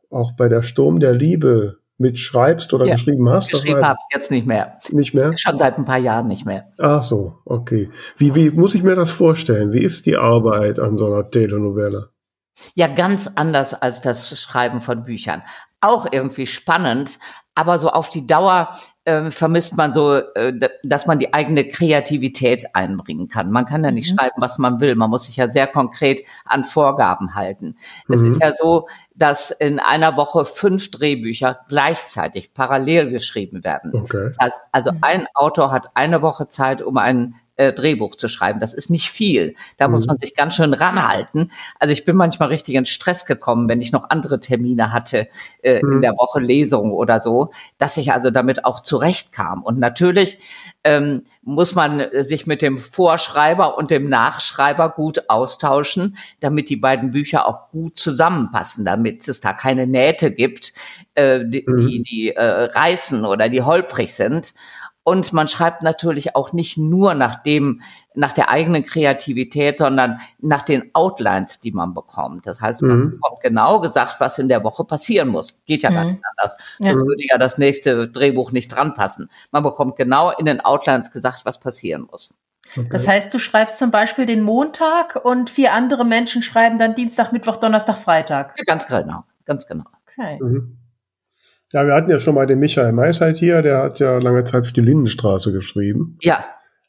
auch 0.10 0.34
bei 0.36 0.50
der 0.50 0.64
Sturm 0.64 1.00
der 1.00 1.14
Liebe 1.14 1.80
mitschreibst 1.98 2.74
oder 2.74 2.86
Ja, 2.86 2.96
geschrieben 2.96 3.30
hast. 3.30 3.50
Geschrieben 3.50 3.86
habe 3.86 4.00
ich 4.10 4.16
jetzt 4.16 4.30
nicht 4.30 4.46
mehr. 4.46 4.78
nicht 4.92 5.14
mehr? 5.14 5.32
Schon 5.38 5.58
seit 5.58 5.78
ein 5.78 5.86
paar 5.86 6.00
Jahren 6.00 6.28
nicht 6.28 6.46
mehr. 6.46 6.66
Ach 6.80 7.04
so, 7.04 7.36
okay. 7.46 7.90
Wie, 8.18 8.36
wie 8.36 8.52
muss 8.52 8.76
ich 8.76 8.84
mir 8.84 8.96
das 8.96 9.12
vorstellen? 9.12 9.72
Wie 9.72 9.84
ist 9.84 10.06
die 10.06 10.18
Arbeit 10.18 10.80
an 10.80 10.98
so 10.98 11.08
einer 11.08 11.30
Telenovelle? 11.30 12.10
Ja, 12.76 12.88
ganz 12.88 13.32
anders 13.36 13.74
als 13.74 14.02
das 14.02 14.40
Schreiben 14.40 14.82
von 14.82 15.04
Büchern. 15.04 15.42
Auch 15.84 16.08
irgendwie 16.10 16.48
spannend, 16.48 17.20
aber 17.56 17.78
so 17.78 17.90
auf 17.90 18.10
die 18.10 18.26
Dauer 18.26 18.72
äh, 19.06 19.30
vermisst 19.32 19.76
man 19.76 19.92
so, 19.92 20.16
äh, 20.16 20.54
dass 20.84 21.06
man 21.08 21.20
die 21.20 21.34
eigene 21.34 21.68
Kreativität 21.68 22.74
einbringen 22.74 23.28
kann. 23.28 23.52
Man 23.52 23.66
kann 23.66 23.84
ja 23.84 23.92
nicht 23.92 24.10
Mhm. 24.14 24.18
schreiben, 24.18 24.36
was 24.38 24.58
man 24.60 24.80
will. 24.80 24.96
Man 24.96 25.10
muss 25.10 25.24
sich 25.26 25.36
ja 25.36 25.50
sehr 25.50 25.68
konkret 25.68 26.22
an 26.46 26.64
Vorgaben 26.64 27.36
halten. 27.36 27.76
Es 28.08 28.22
Mhm. 28.22 28.28
ist 28.30 28.42
ja 28.42 28.54
so, 28.54 28.88
dass 29.14 29.52
in 29.52 29.80
einer 29.80 30.16
Woche 30.16 30.46
fünf 30.46 30.90
Drehbücher 30.90 31.60
gleichzeitig 31.68 32.54
parallel 32.54 33.10
geschrieben 33.10 33.66
werden. 33.66 33.92
Okay. 33.94 34.30
Das 34.30 34.38
heißt, 34.42 34.62
also 34.72 34.94
Mhm. 34.94 34.98
ein 35.02 35.28
Autor 35.34 35.72
hat 35.72 35.88
eine 35.96 36.22
Woche 36.22 36.48
Zeit, 36.48 36.82
um 36.82 36.96
ein 36.98 37.36
äh, 37.56 37.72
Drehbuch 37.74 38.16
zu 38.16 38.28
schreiben. 38.28 38.60
Das 38.60 38.74
ist 38.74 38.90
nicht 38.90 39.10
viel. 39.12 39.56
Da 39.78 39.88
muss 39.88 40.04
Mhm. 40.04 40.08
man 40.08 40.18
sich 40.20 40.36
ganz 40.36 40.56
schön 40.56 40.74
ranhalten. 40.74 41.52
Also 41.80 41.92
ich 41.94 42.04
bin 42.06 42.16
manchmal 42.16 42.50
richtig 42.50 42.76
in 42.76 42.86
Stress 42.86 43.26
gekommen, 43.26 43.70
wenn 43.70 43.82
ich 43.82 43.92
noch 43.92 44.10
andere 44.10 44.40
Termine 44.40 44.92
hatte 44.94 45.28
äh, 45.62 45.80
in 45.80 45.98
Mhm. 45.98 46.02
der 46.02 46.12
Woche 46.14 46.40
Lesung 46.40 46.92
oder 46.92 47.20
so, 47.22 47.52
dass 47.78 47.98
ich 47.98 48.12
also 48.12 48.32
damit 48.32 48.66
auch 48.66 48.80
zurechtkam. 48.82 49.64
Und 49.64 49.80
natürlich 49.80 50.38
ähm, 50.84 51.24
muss 51.44 51.76
man 51.76 52.06
sich 52.22 52.48
mit 52.48 52.62
dem 52.62 52.78
Vorschreiber 52.78 53.78
und 53.78 53.92
dem 53.92 54.10
Nachschreiber 54.10 54.90
gut 54.90 55.30
austauschen, 55.30 56.18
damit 56.40 56.70
die 56.70 56.76
beiden 56.78 57.12
Bücher 57.12 57.48
auch 57.48 57.70
gut 57.70 58.00
zusammenpassen, 58.00 58.86
damit 58.86 59.28
es 59.28 59.42
da 59.42 59.54
keine 59.54 59.86
Nähte 59.88 60.32
gibt, 60.32 60.74
äh, 61.16 61.42
die, 61.46 61.64
Mhm. 61.68 61.78
die, 61.78 62.02
die 62.02 62.30
äh, 62.36 62.42
reißen 62.42 63.26
oder 63.26 63.50
die 63.50 63.62
holprig 63.62 64.14
sind. 64.14 64.54
Und 65.06 65.34
man 65.34 65.50
schreibt 65.50 65.84
natürlich 65.84 66.34
auch 66.36 66.54
nicht 66.54 66.78
nur 66.78 67.14
nach 67.14 67.36
dem, 67.44 67.82
nach 68.16 68.32
der 68.32 68.50
eigenen 68.50 68.84
Kreativität, 68.84 69.78
sondern 69.78 70.20
nach 70.40 70.62
den 70.62 70.92
Outlines, 70.94 71.60
die 71.60 71.72
man 71.74 71.94
bekommt. 71.94 72.48
Das 72.48 72.62
heißt, 72.62 72.82
man 72.84 72.98
Mhm. 73.00 73.12
bekommt 73.12 73.42
genau 73.42 73.82
gesagt, 73.82 74.22
was 74.22 74.40
in 74.40 74.48
der 74.48 74.64
Woche 74.64 74.86
passieren 74.86 75.28
muss. 75.28 75.60
Geht 75.66 75.84
ja 75.84 75.90
gar 75.90 76.06
Mhm. 76.06 76.12
nicht 76.12 76.24
anders. 76.38 76.58
Ja. 76.80 76.92
Sonst 76.92 77.06
würde 77.06 77.24
ja 77.30 77.38
das 77.38 77.58
nächste 77.58 78.08
Drehbuch 78.08 78.52
nicht 78.54 78.70
dran 78.70 78.94
passen. 78.94 79.30
Man 79.52 79.64
bekommt 79.64 79.98
genau 79.98 80.32
in 80.32 80.46
den 80.46 80.62
Outlines 80.62 81.12
gesagt, 81.12 81.42
was 81.44 81.60
passieren 81.60 82.08
muss. 82.10 82.34
okay. 82.78 82.88
Das 82.90 83.06
heißt, 83.06 83.34
du 83.34 83.40
schreibst 83.40 83.78
zum 83.80 83.92
Beispiel 83.92 84.26
den 84.26 84.42
Montag 84.42 85.20
und 85.26 85.50
vier 85.50 85.74
andere 85.74 86.06
Menschen 86.06 86.42
schreiben 86.42 86.80
dann 86.80 86.96
Dienstag, 86.96 87.34
Mittwoch, 87.34 87.58
Donnerstag, 87.58 87.98
Freitag. 87.98 88.54
Ja, 88.58 88.64
ganz 88.64 88.88
genau, 88.88 89.26
ganz 89.46 89.68
genau. 89.68 89.84
Okay. 90.08 90.40
Mhm. 90.42 90.78
Ja, 91.74 91.88
wir 91.88 91.96
hatten 91.96 92.12
ja 92.12 92.20
schon 92.20 92.36
mal 92.36 92.46
den 92.46 92.60
Michael 92.60 92.94
Meisheit 92.94 93.38
hier, 93.38 93.64
der 93.64 93.80
hat 93.80 94.00
ja 94.00 94.20
lange 94.20 94.44
Zeit 94.44 94.68
für 94.68 94.74
die 94.74 94.82
Lindenstraße 94.82 95.52
geschrieben 95.52 96.18
Ja, 96.22 96.46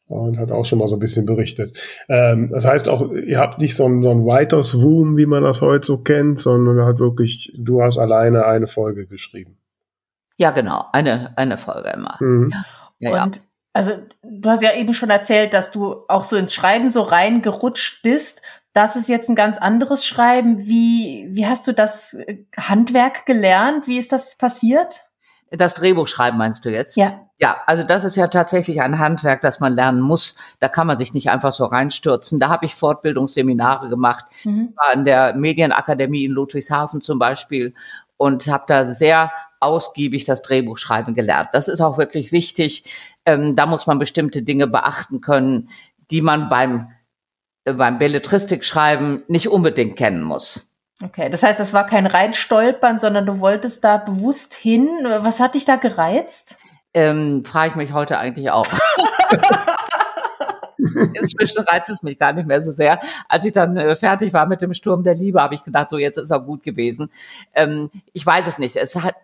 und 0.06 0.38
hat 0.38 0.52
auch 0.52 0.66
schon 0.66 0.78
mal 0.78 0.88
so 0.88 0.96
ein 0.96 1.00
bisschen 1.00 1.24
berichtet. 1.24 1.78
Ähm, 2.08 2.50
das 2.50 2.66
heißt 2.66 2.90
auch, 2.90 3.10
ihr 3.10 3.38
habt 3.38 3.58
nicht 3.58 3.74
so 3.76 3.86
ein, 3.86 4.02
so 4.02 4.10
ein 4.10 4.24
Writers 4.24 4.74
Room, 4.74 5.16
wie 5.16 5.24
man 5.24 5.42
das 5.42 5.62
heute 5.62 5.86
so 5.86 5.98
kennt, 5.98 6.38
sondern 6.38 6.84
hat 6.84 6.98
wirklich, 6.98 7.52
du 7.56 7.82
hast 7.82 7.96
alleine 7.96 8.44
eine 8.44 8.66
Folge 8.66 9.06
geschrieben. 9.06 9.56
ja, 10.36 10.50
genau. 10.50 10.84
Eine, 10.92 11.32
eine 11.36 11.56
Folge 11.56 11.88
immer. 11.90 12.16
Mhm. 12.20 12.52
Ja, 12.98 13.10
ja. 13.10 13.24
Und 13.24 13.40
also 13.72 13.92
du 14.22 14.50
hast 14.50 14.62
ja 14.62 14.74
eben 14.74 14.94
schon 14.94 15.10
erzählt, 15.10 15.52
dass 15.52 15.72
du 15.72 16.04
auch 16.08 16.22
so 16.22 16.36
ins 16.36 16.54
Schreiben 16.54 16.90
so 16.90 17.02
reingerutscht 17.02 18.02
bist. 18.02 18.40
Das 18.74 18.96
ist 18.96 19.08
jetzt 19.08 19.28
ein 19.30 19.36
ganz 19.36 19.56
anderes 19.56 20.04
Schreiben. 20.04 20.66
Wie, 20.66 21.26
wie 21.30 21.46
hast 21.46 21.66
du 21.66 21.72
das 21.72 22.14
äh, 22.14 22.38
Handwerk 22.56 23.24
gelernt? 23.24 23.86
Wie 23.86 23.98
ist 23.98 24.12
das 24.12 24.36
passiert? 24.36 25.04
Das 25.50 25.74
Drehbuch 25.74 26.08
schreiben 26.08 26.36
meinst 26.36 26.64
du 26.64 26.70
jetzt? 26.70 26.96
Ja. 26.96 27.20
Ja, 27.38 27.58
also 27.66 27.82
das 27.82 28.04
ist 28.04 28.16
ja 28.16 28.28
tatsächlich 28.28 28.80
ein 28.80 28.98
Handwerk, 28.98 29.40
das 29.40 29.60
man 29.60 29.74
lernen 29.74 30.00
muss. 30.00 30.36
Da 30.60 30.68
kann 30.68 30.86
man 30.86 30.98
sich 30.98 31.14
nicht 31.14 31.30
einfach 31.30 31.52
so 31.52 31.64
reinstürzen. 31.64 32.40
Da 32.40 32.48
habe 32.48 32.66
ich 32.66 32.74
Fortbildungsseminare 32.74 33.88
gemacht, 33.88 34.24
Mhm. 34.44 34.72
war 34.76 34.92
an 34.92 35.04
der 35.04 35.34
Medienakademie 35.34 36.24
in 36.24 36.32
Ludwigshafen 36.32 37.00
zum 37.00 37.18
Beispiel 37.18 37.74
und 38.16 38.46
habe 38.46 38.64
da 38.66 38.84
sehr 38.84 39.30
ausgiebig 39.60 40.24
das 40.24 40.42
Drehbuchschreiben 40.42 41.14
gelernt. 41.14 41.50
Das 41.52 41.68
ist 41.68 41.80
auch 41.80 41.98
wirklich 41.98 42.32
wichtig. 42.32 42.84
Ähm, 43.24 43.54
da 43.56 43.66
muss 43.66 43.86
man 43.86 43.98
bestimmte 43.98 44.42
Dinge 44.42 44.66
beachten 44.66 45.20
können, 45.20 45.68
die 46.10 46.22
man 46.22 46.48
beim 46.48 46.88
beim 47.64 47.98
Belletristikschreiben 47.98 49.22
nicht 49.28 49.48
unbedingt 49.48 49.96
kennen 49.96 50.22
muss. 50.22 50.70
Okay, 51.02 51.28
das 51.28 51.42
heißt, 51.42 51.58
das 51.58 51.72
war 51.72 51.86
kein 51.86 52.06
Reinstolpern, 52.06 52.98
sondern 52.98 53.26
du 53.26 53.40
wolltest 53.40 53.84
da 53.84 53.96
bewusst 53.96 54.54
hin. 54.54 54.88
Was 55.20 55.40
hat 55.40 55.54
dich 55.54 55.64
da 55.64 55.76
gereizt? 55.76 56.58
Ähm, 56.92 57.44
Frage 57.44 57.70
ich 57.70 57.76
mich 57.76 57.92
heute 57.92 58.18
eigentlich 58.18 58.50
auch. 58.50 58.66
inzwischen 61.14 61.64
reizt 61.64 61.90
es 61.90 62.02
mich 62.02 62.18
gar 62.18 62.32
nicht 62.32 62.46
mehr 62.46 62.62
so 62.62 62.70
sehr. 62.70 63.00
Als 63.28 63.44
ich 63.44 63.52
dann 63.52 63.76
äh, 63.76 63.96
fertig 63.96 64.32
war 64.32 64.46
mit 64.46 64.62
dem 64.62 64.74
Sturm 64.74 65.02
der 65.02 65.14
Liebe, 65.14 65.40
habe 65.40 65.54
ich 65.54 65.64
gedacht, 65.64 65.90
so 65.90 65.98
jetzt 65.98 66.18
ist 66.18 66.30
er 66.30 66.40
gut 66.40 66.62
gewesen. 66.62 67.10
Ähm, 67.54 67.90
ich 68.12 68.24
weiß 68.24 68.46
es 68.46 68.58
nicht. 68.58 68.76
Es 68.76 68.96
hat, 68.96 69.14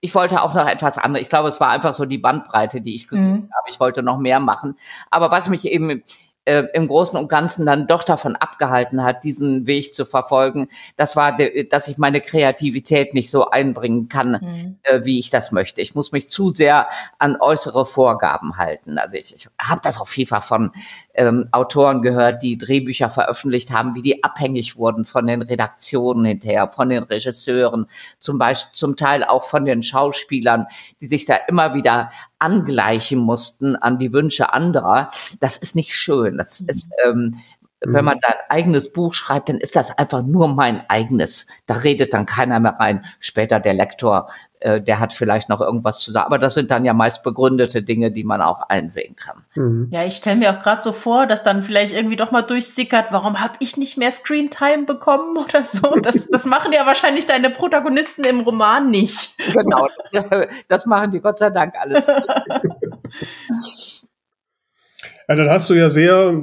ich 0.00 0.14
wollte 0.14 0.42
auch 0.42 0.54
noch 0.54 0.66
etwas 0.66 0.98
anderes. 0.98 1.22
Ich 1.22 1.28
glaube, 1.28 1.48
es 1.48 1.60
war 1.60 1.70
einfach 1.70 1.94
so 1.94 2.04
die 2.04 2.18
Bandbreite, 2.18 2.80
die 2.80 2.94
ich 2.94 3.08
gesucht 3.08 3.24
mhm. 3.24 3.50
habe. 3.54 3.70
Ich 3.70 3.80
wollte 3.80 4.02
noch 4.02 4.18
mehr 4.18 4.40
machen. 4.40 4.76
Aber 5.10 5.30
was 5.30 5.48
mich 5.48 5.66
eben 5.66 6.02
äh, 6.46 6.64
im 6.72 6.88
Großen 6.88 7.18
und 7.18 7.28
Ganzen 7.28 7.66
dann 7.66 7.86
doch 7.86 8.04
davon 8.04 8.36
abgehalten 8.36 9.02
hat, 9.02 9.24
diesen 9.24 9.66
Weg 9.66 9.94
zu 9.94 10.06
verfolgen, 10.06 10.68
das 10.96 11.16
war, 11.16 11.36
dass 11.68 11.88
ich 11.88 11.98
meine 11.98 12.20
Kreativität 12.20 13.14
nicht 13.14 13.30
so 13.30 13.50
einbringen 13.50 14.08
kann, 14.08 14.38
mhm. 14.40 14.78
äh, 14.84 15.04
wie 15.04 15.18
ich 15.18 15.28
das 15.30 15.52
möchte. 15.52 15.82
Ich 15.82 15.94
muss 15.94 16.12
mich 16.12 16.30
zu 16.30 16.50
sehr 16.50 16.88
an 17.18 17.36
äußere 17.38 17.84
Vorgaben 17.84 18.56
halten. 18.56 18.96
Also 18.98 19.16
ich, 19.16 19.34
ich 19.34 19.48
habe 19.60 19.80
das 19.82 20.00
auf 20.00 20.16
jeden 20.16 20.28
Fall 20.28 20.40
von 20.40 20.70
ähm, 21.14 21.48
Autoren 21.50 22.00
gehört, 22.00 22.42
die 22.42 22.56
Drehbücher 22.56 23.10
veröffentlicht 23.10 23.72
haben, 23.72 23.94
wie 23.94 24.02
die 24.02 24.22
abhängig 24.22 24.76
wurden 24.76 25.04
von 25.04 25.26
den 25.26 25.42
Redaktionen 25.42 26.24
hinterher, 26.24 26.68
von 26.68 26.88
den 26.88 27.02
Regisseuren, 27.02 27.86
zum 28.20 28.38
Beispiel 28.38 28.72
zum 28.72 28.96
Teil 28.96 29.24
auch 29.24 29.42
von 29.42 29.64
den 29.64 29.82
Schauspielern, 29.82 30.66
die 31.00 31.06
sich 31.06 31.24
da 31.24 31.34
immer 31.48 31.74
wieder 31.74 32.10
angleichen 32.38 33.18
mussten 33.18 33.76
an 33.76 33.98
die 33.98 34.12
Wünsche 34.12 34.52
anderer. 34.52 35.08
Das 35.40 35.56
ist 35.56 35.74
nicht 35.76 35.94
schön. 35.94 36.36
Das 36.38 36.60
ist, 36.60 36.88
ähm, 37.06 37.36
wenn 37.92 38.04
man 38.04 38.16
mhm. 38.16 38.20
sein 38.22 38.34
eigenes 38.48 38.92
Buch 38.92 39.14
schreibt, 39.14 39.48
dann 39.48 39.58
ist 39.58 39.76
das 39.76 39.96
einfach 39.96 40.22
nur 40.22 40.48
mein 40.48 40.88
eigenes. 40.88 41.46
Da 41.66 41.74
redet 41.74 42.14
dann 42.14 42.26
keiner 42.26 42.60
mehr 42.60 42.76
rein. 42.78 43.04
Später 43.20 43.60
der 43.60 43.74
Lektor, 43.74 44.28
äh, 44.60 44.80
der 44.80 45.00
hat 45.00 45.12
vielleicht 45.12 45.48
noch 45.48 45.60
irgendwas 45.60 46.00
zu 46.00 46.12
sagen. 46.12 46.26
Aber 46.26 46.38
das 46.38 46.54
sind 46.54 46.70
dann 46.70 46.84
ja 46.84 46.94
meist 46.94 47.22
begründete 47.22 47.82
Dinge, 47.82 48.10
die 48.10 48.24
man 48.24 48.40
auch 48.40 48.62
einsehen 48.62 49.16
kann. 49.16 49.44
Mhm. 49.54 49.88
Ja, 49.90 50.04
ich 50.04 50.16
stelle 50.16 50.36
mir 50.36 50.56
auch 50.56 50.62
gerade 50.62 50.82
so 50.82 50.92
vor, 50.92 51.26
dass 51.26 51.42
dann 51.42 51.62
vielleicht 51.62 51.94
irgendwie 51.94 52.16
doch 52.16 52.30
mal 52.30 52.42
durchsickert, 52.42 53.06
warum 53.10 53.40
habe 53.40 53.54
ich 53.60 53.76
nicht 53.76 53.98
mehr 53.98 54.10
Screentime 54.10 54.84
bekommen 54.86 55.36
oder 55.36 55.64
so. 55.64 55.96
Das, 56.00 56.28
das 56.28 56.46
machen 56.46 56.72
ja 56.72 56.86
wahrscheinlich 56.86 57.26
deine 57.26 57.50
Protagonisten 57.50 58.24
im 58.24 58.40
Roman 58.40 58.90
nicht. 58.90 59.36
Genau, 59.52 59.88
das, 60.12 60.48
das 60.68 60.86
machen 60.86 61.10
die 61.10 61.20
Gott 61.20 61.38
sei 61.38 61.50
Dank 61.50 61.74
alles. 61.78 62.06
Ja, 65.28 65.34
dann 65.34 65.50
hast 65.50 65.68
du 65.68 65.74
ja 65.74 65.90
sehr, 65.90 66.40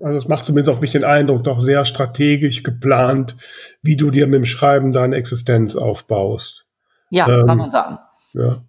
also 0.00 0.18
es 0.18 0.26
macht 0.26 0.44
zumindest 0.44 0.74
auf 0.74 0.80
mich 0.80 0.90
den 0.90 1.04
Eindruck, 1.04 1.44
doch 1.44 1.60
sehr 1.60 1.84
strategisch 1.84 2.62
geplant, 2.62 3.36
wie 3.82 3.96
du 3.96 4.10
dir 4.10 4.26
mit 4.26 4.34
dem 4.34 4.46
Schreiben 4.46 4.92
deine 4.92 5.16
Existenz 5.16 5.76
aufbaust. 5.76 6.64
Ja, 7.10 7.28
ähm, 7.28 7.46
kann 7.46 7.58
man 7.58 7.70
sagen. 7.70 7.98
Ja. 8.32 8.64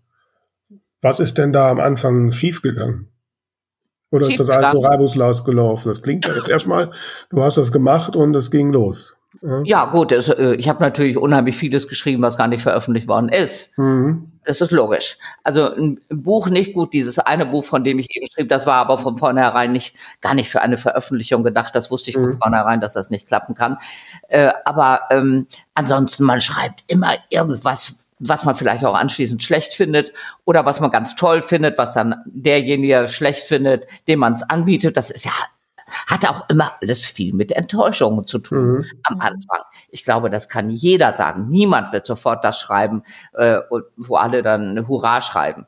Was 1.01 1.19
ist 1.19 1.37
denn 1.37 1.53
da 1.53 1.69
am 1.69 1.79
Anfang 1.79 2.31
schiefgegangen? 2.31 3.07
Oder 4.11 4.27
ist 4.27 4.39
das 4.39 4.49
alles 4.49 4.73
so 4.73 4.81
reibungslos 4.81 5.45
gelaufen? 5.45 5.87
Das 5.87 6.01
klingt 6.01 6.27
ja 6.27 6.35
jetzt 6.35 6.49
erstmal, 6.49 6.91
du 7.29 7.41
hast 7.41 7.57
das 7.57 7.71
gemacht 7.71 8.15
und 8.15 8.35
es 8.35 8.51
ging 8.51 8.71
los. 8.71 9.15
Ja, 9.41 9.61
ja 9.63 9.85
gut, 9.85 10.11
es, 10.11 10.27
äh, 10.27 10.53
ich 10.55 10.69
habe 10.69 10.83
natürlich 10.83 11.17
unheimlich 11.17 11.55
vieles 11.55 11.87
geschrieben, 11.87 12.21
was 12.21 12.37
gar 12.37 12.47
nicht 12.47 12.61
veröffentlicht 12.61 13.07
worden 13.07 13.29
ist. 13.29 13.75
Mhm. 13.77 14.30
Das 14.43 14.59
ist 14.59 14.71
logisch. 14.71 15.17
Also 15.43 15.71
ein 15.75 15.99
Buch 16.09 16.49
nicht 16.49 16.73
gut, 16.73 16.93
dieses 16.93 17.19
eine 17.19 17.45
Buch, 17.45 17.63
von 17.63 17.83
dem 17.83 17.99
ich 17.99 18.07
eben 18.15 18.25
schrieb, 18.31 18.49
das 18.49 18.65
war 18.65 18.77
aber 18.77 18.97
von 18.97 19.17
vornherein 19.17 19.71
nicht, 19.71 19.95
gar 20.19 20.33
nicht 20.33 20.49
für 20.49 20.61
eine 20.61 20.77
Veröffentlichung 20.77 21.43
gedacht. 21.43 21.75
Das 21.75 21.91
wusste 21.91 22.09
ich 22.09 22.15
von 22.15 22.27
mhm. 22.27 22.37
vornherein, 22.37 22.81
dass 22.81 22.93
das 22.93 23.11
nicht 23.11 23.27
klappen 23.27 23.53
kann. 23.53 23.77
Äh, 24.29 24.51
aber 24.65 25.01
ähm, 25.11 25.47
ansonsten, 25.75 26.23
man 26.23 26.41
schreibt 26.41 26.83
immer 26.91 27.13
irgendwas, 27.29 28.07
was 28.17 28.45
man 28.45 28.55
vielleicht 28.55 28.83
auch 28.85 28.95
anschließend 28.95 29.43
schlecht 29.43 29.73
findet 29.73 30.13
oder 30.45 30.65
was 30.65 30.79
man 30.79 30.91
ganz 30.91 31.15
toll 31.15 31.41
findet, 31.41 31.77
was 31.77 31.93
dann 31.93 32.15
derjenige 32.25 33.07
schlecht 33.07 33.45
findet, 33.45 33.87
dem 34.07 34.19
man 34.19 34.33
es 34.33 34.43
anbietet. 34.43 34.97
Das 34.97 35.09
ist 35.09 35.25
ja 35.25 35.31
hat 36.07 36.27
auch 36.27 36.49
immer 36.49 36.73
alles 36.81 37.05
viel 37.05 37.33
mit 37.33 37.51
Enttäuschungen 37.51 38.27
zu 38.27 38.39
tun 38.39 38.77
mhm. 38.77 38.85
am 39.03 39.19
Anfang. 39.19 39.61
Ich 39.89 40.03
glaube, 40.03 40.29
das 40.29 40.49
kann 40.49 40.69
jeder 40.69 41.15
sagen. 41.15 41.49
Niemand 41.49 41.91
wird 41.91 42.05
sofort 42.05 42.43
das 42.43 42.59
schreiben, 42.59 43.03
äh, 43.33 43.59
wo 43.97 44.15
alle 44.15 44.43
dann 44.43 44.87
Hurra 44.87 45.21
schreiben. 45.21 45.67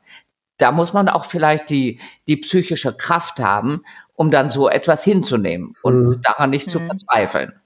Da 0.58 0.70
muss 0.72 0.92
man 0.92 1.08
auch 1.08 1.24
vielleicht 1.24 1.70
die, 1.70 2.00
die 2.28 2.36
psychische 2.36 2.94
Kraft 2.94 3.40
haben, 3.40 3.82
um 4.14 4.30
dann 4.30 4.50
so 4.50 4.68
etwas 4.68 5.02
hinzunehmen 5.02 5.74
und 5.82 6.02
mhm. 6.02 6.20
daran 6.22 6.50
nicht 6.50 6.68
mhm. 6.68 6.70
zu 6.70 6.80
verzweifeln. 6.80 7.60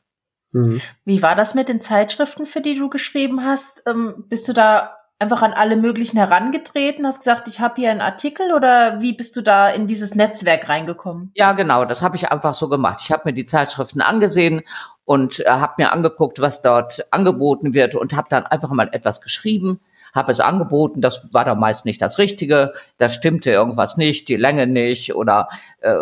Mhm. 0.52 0.80
Wie 1.04 1.22
war 1.22 1.34
das 1.34 1.54
mit 1.54 1.68
den 1.68 1.80
Zeitschriften, 1.80 2.46
für 2.46 2.60
die 2.60 2.76
du 2.76 2.88
geschrieben 2.88 3.44
hast? 3.44 3.82
Ähm, 3.86 4.24
bist 4.28 4.48
du 4.48 4.52
da 4.52 4.97
einfach 5.18 5.42
an 5.42 5.52
alle 5.52 5.76
möglichen 5.76 6.16
herangetreten, 6.16 7.04
hast 7.04 7.18
gesagt, 7.18 7.48
ich 7.48 7.60
habe 7.60 7.74
hier 7.76 7.90
einen 7.90 8.00
Artikel 8.00 8.52
oder 8.52 9.00
wie 9.00 9.12
bist 9.12 9.36
du 9.36 9.42
da 9.42 9.68
in 9.68 9.86
dieses 9.86 10.14
Netzwerk 10.14 10.68
reingekommen? 10.68 11.32
Ja, 11.34 11.52
genau, 11.52 11.84
das 11.84 12.02
habe 12.02 12.16
ich 12.16 12.30
einfach 12.30 12.54
so 12.54 12.68
gemacht. 12.68 13.00
Ich 13.02 13.10
habe 13.10 13.22
mir 13.24 13.32
die 13.32 13.44
Zeitschriften 13.44 14.00
angesehen 14.00 14.62
und 15.04 15.40
äh, 15.40 15.50
habe 15.50 15.74
mir 15.78 15.92
angeguckt, 15.92 16.40
was 16.40 16.62
dort 16.62 17.12
angeboten 17.12 17.74
wird 17.74 17.94
und 17.94 18.16
habe 18.16 18.28
dann 18.30 18.46
einfach 18.46 18.70
mal 18.70 18.88
etwas 18.92 19.20
geschrieben 19.20 19.80
habe 20.14 20.32
es 20.32 20.40
angeboten, 20.40 21.00
das 21.00 21.32
war 21.32 21.44
dann 21.44 21.58
meist 21.58 21.84
nicht 21.84 22.00
das 22.00 22.18
Richtige, 22.18 22.72
da 22.98 23.08
stimmte 23.08 23.50
irgendwas 23.50 23.96
nicht, 23.96 24.28
die 24.28 24.36
Länge 24.36 24.66
nicht 24.66 25.14
oder 25.14 25.48
äh, 25.80 25.96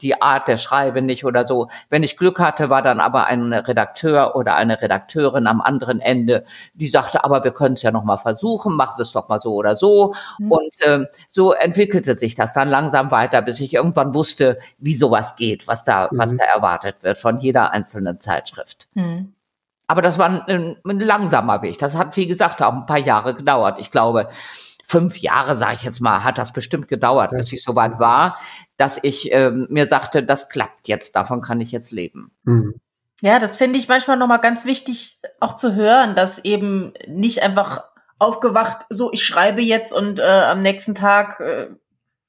die 0.00 0.20
Art 0.20 0.48
der 0.48 0.56
Schreibe 0.56 1.02
nicht 1.02 1.24
oder 1.24 1.46
so. 1.46 1.68
Wenn 1.90 2.02
ich 2.02 2.16
Glück 2.16 2.40
hatte, 2.40 2.70
war 2.70 2.82
dann 2.82 3.00
aber 3.00 3.26
ein 3.26 3.52
Redakteur 3.52 4.36
oder 4.36 4.56
eine 4.56 4.80
Redakteurin 4.80 5.46
am 5.46 5.60
anderen 5.60 6.00
Ende, 6.00 6.44
die 6.74 6.86
sagte, 6.86 7.24
aber 7.24 7.44
wir 7.44 7.52
können 7.52 7.74
es 7.74 7.82
ja 7.82 7.90
noch 7.90 8.04
mal 8.04 8.16
versuchen, 8.16 8.76
mach 8.76 8.98
es 8.98 9.12
doch 9.12 9.28
mal 9.28 9.40
so 9.40 9.54
oder 9.54 9.76
so. 9.76 10.14
Mhm. 10.38 10.52
Und 10.52 10.80
äh, 10.82 11.06
so 11.30 11.52
entwickelte 11.52 12.18
sich 12.18 12.34
das 12.34 12.52
dann 12.52 12.68
langsam 12.68 13.10
weiter, 13.10 13.42
bis 13.42 13.60
ich 13.60 13.74
irgendwann 13.74 14.14
wusste, 14.14 14.58
wie 14.78 14.94
sowas 14.94 15.36
geht, 15.36 15.68
was 15.68 15.84
da, 15.84 16.08
mhm. 16.10 16.18
was 16.18 16.36
da 16.36 16.44
erwartet 16.44 17.02
wird 17.02 17.18
von 17.18 17.38
jeder 17.38 17.72
einzelnen 17.72 18.20
Zeitschrift. 18.20 18.88
Mhm. 18.94 19.34
Aber 19.86 20.02
das 20.02 20.18
war 20.18 20.48
ein, 20.48 20.76
ein 20.84 21.00
langsamer 21.00 21.62
Weg. 21.62 21.78
Das 21.78 21.96
hat, 21.96 22.16
wie 22.16 22.26
gesagt, 22.26 22.62
auch 22.62 22.72
ein 22.72 22.86
paar 22.86 22.98
Jahre 22.98 23.34
gedauert. 23.34 23.78
Ich 23.78 23.90
glaube, 23.90 24.28
fünf 24.84 25.18
Jahre, 25.18 25.56
sage 25.56 25.74
ich 25.74 25.82
jetzt 25.82 26.00
mal, 26.00 26.24
hat 26.24 26.38
das 26.38 26.52
bestimmt 26.52 26.88
gedauert, 26.88 27.30
bis 27.30 27.52
ich 27.52 27.62
so 27.62 27.74
weit 27.74 27.98
war, 27.98 28.38
dass 28.76 29.02
ich 29.02 29.32
ähm, 29.32 29.66
mir 29.70 29.86
sagte, 29.86 30.22
das 30.22 30.48
klappt 30.48 30.88
jetzt, 30.88 31.16
davon 31.16 31.40
kann 31.40 31.60
ich 31.60 31.72
jetzt 31.72 31.92
leben. 31.92 32.32
Mhm. 32.44 32.74
Ja, 33.20 33.38
das 33.38 33.56
finde 33.56 33.78
ich 33.78 33.88
manchmal 33.88 34.16
nochmal 34.16 34.40
ganz 34.40 34.64
wichtig 34.64 35.20
auch 35.40 35.54
zu 35.54 35.74
hören, 35.74 36.16
dass 36.16 36.44
eben 36.44 36.92
nicht 37.06 37.42
einfach 37.42 37.84
aufgewacht, 38.18 38.86
so 38.90 39.12
ich 39.12 39.24
schreibe 39.24 39.62
jetzt 39.62 39.92
und 39.92 40.18
äh, 40.18 40.22
am 40.22 40.62
nächsten 40.62 40.94
Tag 40.94 41.40
äh, 41.40 41.68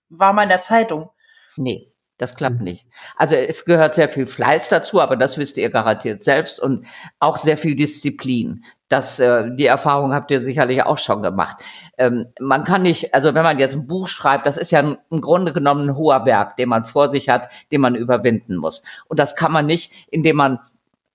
war 0.10 0.34
man 0.34 0.44
in 0.44 0.50
der 0.50 0.62
Zeitung. 0.62 1.10
Nee. 1.58 1.93
Das 2.18 2.36
klappt 2.36 2.60
mhm. 2.60 2.66
nicht. 2.66 2.88
Also 3.16 3.36
es 3.36 3.66
gehört 3.66 3.96
sehr 3.96 4.08
viel 4.08 4.28
Fleiß 4.28 4.70
dazu, 4.70 5.02
aber 5.02 5.16
das 5.16 5.38
wisst 5.38 5.58
ihr 5.58 5.70
garantiert 5.70 6.24
selbst 6.24 6.60
und 6.60 6.86
auch 7.20 7.38
sehr 7.38 7.58
viel 7.58 7.76
Disziplin. 7.76 8.64
Das, 8.88 9.20
äh, 9.20 9.50
die 9.56 9.66
Erfahrung 9.66 10.14
habt 10.14 10.30
ihr 10.30 10.42
sicherlich 10.42 10.84
auch 10.84 11.00
schon 11.00 11.24
gemacht. 11.24 11.58
Ähm, 11.98 12.28
man 12.40 12.64
kann 12.64 12.84
nicht, 12.84 13.16
also 13.16 13.34
wenn 13.34 13.44
man 13.44 13.58
jetzt 13.58 13.74
ein 13.74 13.88
Buch 13.88 14.08
schreibt, 14.08 14.46
das 14.46 14.58
ist 14.58 14.72
ja 14.72 14.80
im 14.82 15.22
Grunde 15.22 15.54
genommen 15.54 15.90
ein 15.90 15.96
hoher 15.96 16.20
Berg, 16.20 16.56
den 16.58 16.70
man 16.70 16.84
vor 16.84 17.10
sich 17.10 17.30
hat, 17.30 17.50
den 17.72 17.82
man 17.82 17.96
überwinden 17.96 18.58
muss. 18.58 18.84
Und 19.08 19.20
das 19.20 19.36
kann 19.36 19.52
man 19.52 19.66
nicht, 19.66 20.08
indem 20.12 20.36
man 20.36 20.60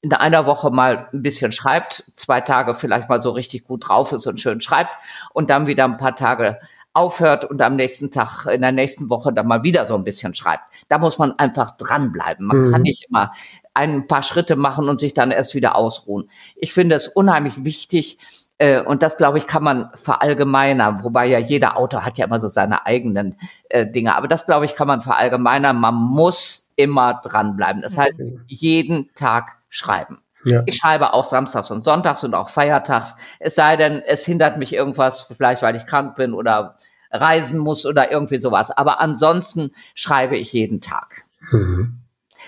in 0.01 0.13
einer 0.13 0.47
Woche 0.47 0.71
mal 0.71 1.09
ein 1.13 1.23
bisschen 1.23 1.51
schreibt, 1.51 2.05
zwei 2.15 2.41
Tage 2.41 2.75
vielleicht 2.75 3.09
mal 3.09 3.21
so 3.21 3.31
richtig 3.31 3.65
gut 3.65 3.89
drauf 3.89 4.13
ist 4.13 4.27
und 4.27 4.41
schön 4.41 4.61
schreibt 4.61 4.91
und 5.33 5.51
dann 5.51 5.67
wieder 5.67 5.85
ein 5.85 5.97
paar 5.97 6.15
Tage 6.15 6.61
aufhört 6.99 7.45
und 7.45 7.63
am 7.63 7.77
nächsten 7.77 8.11
Tag, 8.11 8.47
in 8.47 8.61
der 8.61 8.73
nächsten 8.73 9.09
Woche 9.09 9.33
dann 9.33 9.47
mal 9.47 9.63
wieder 9.63 9.87
so 9.87 9.95
ein 9.95 10.05
bisschen 10.05 10.35
schreibt. 10.35 10.65
Da 10.89 10.99
muss 10.99 11.19
man 11.19 11.39
einfach 11.39 11.77
dranbleiben. 11.77 12.47
Man 12.47 12.67
mhm. 12.67 12.73
kann 12.73 12.83
nicht 12.83 13.07
immer 13.09 13.33
ein 13.73 14.07
paar 14.09 14.23
Schritte 14.23 14.57
machen 14.57 14.89
und 14.89 14.99
sich 14.99 15.15
dann 15.15 15.31
erst 15.31 15.55
wieder 15.55 15.77
ausruhen. 15.77 16.29
Ich 16.57 16.73
finde 16.73 16.97
es 16.97 17.07
unheimlich 17.07 17.65
wichtig, 17.65 18.19
äh, 18.59 18.81
und 18.81 19.03
das, 19.03 19.17
glaube 19.17 19.39
ich, 19.39 19.47
kann 19.47 19.63
man 19.63 19.91
verallgemeinern, 19.95 21.05
wobei 21.05 21.27
ja 21.27 21.39
jeder 21.39 21.77
Autor 21.77 22.05
hat 22.05 22.19
ja 22.19 22.27
immer 22.27 22.41
so 22.41 22.49
seine 22.49 22.87
eigenen 22.87 23.37
äh, 23.69 23.87
Dinge. 23.87 24.17
Aber 24.17 24.27
das, 24.27 24.47
glaube 24.47 24.65
ich, 24.65 24.75
kann 24.75 24.89
man 24.89 25.01
verallgemeinern. 25.01 25.79
Man 25.79 25.95
muss 25.95 26.69
immer 26.75 27.21
dranbleiben. 27.23 27.83
Das 27.83 27.97
heißt, 27.97 28.19
mhm. 28.19 28.43
jeden 28.49 29.15
Tag 29.15 29.59
schreiben. 29.69 30.19
Ja. 30.49 30.63
Ich 30.67 30.77
schreibe 30.77 31.15
auch 31.15 31.25
samstags 31.25 31.71
und 31.71 31.85
sonntags 31.85 32.25
und 32.25 32.35
auch 32.35 32.49
feiertags. 32.49 33.17
Es 33.39 33.55
sei 33.55 33.77
denn, 33.77 34.03
es 34.07 34.25
hindert 34.25 34.59
mich 34.59 34.73
irgendwas, 34.73 35.23
vielleicht 35.23 35.63
weil 35.63 35.77
ich 35.77 35.87
krank 35.87 36.17
bin 36.17 36.33
oder 36.33 36.77
reisen 37.11 37.59
muss 37.59 37.87
oder 37.87 38.11
irgendwie 38.11 38.39
sowas. 38.39 38.71
Aber 38.71 39.01
ansonsten 39.01 39.71
schreibe 39.95 40.37
ich 40.37 40.53
jeden 40.53 40.81
Tag. 40.81 41.25
Mhm. 41.51 42.01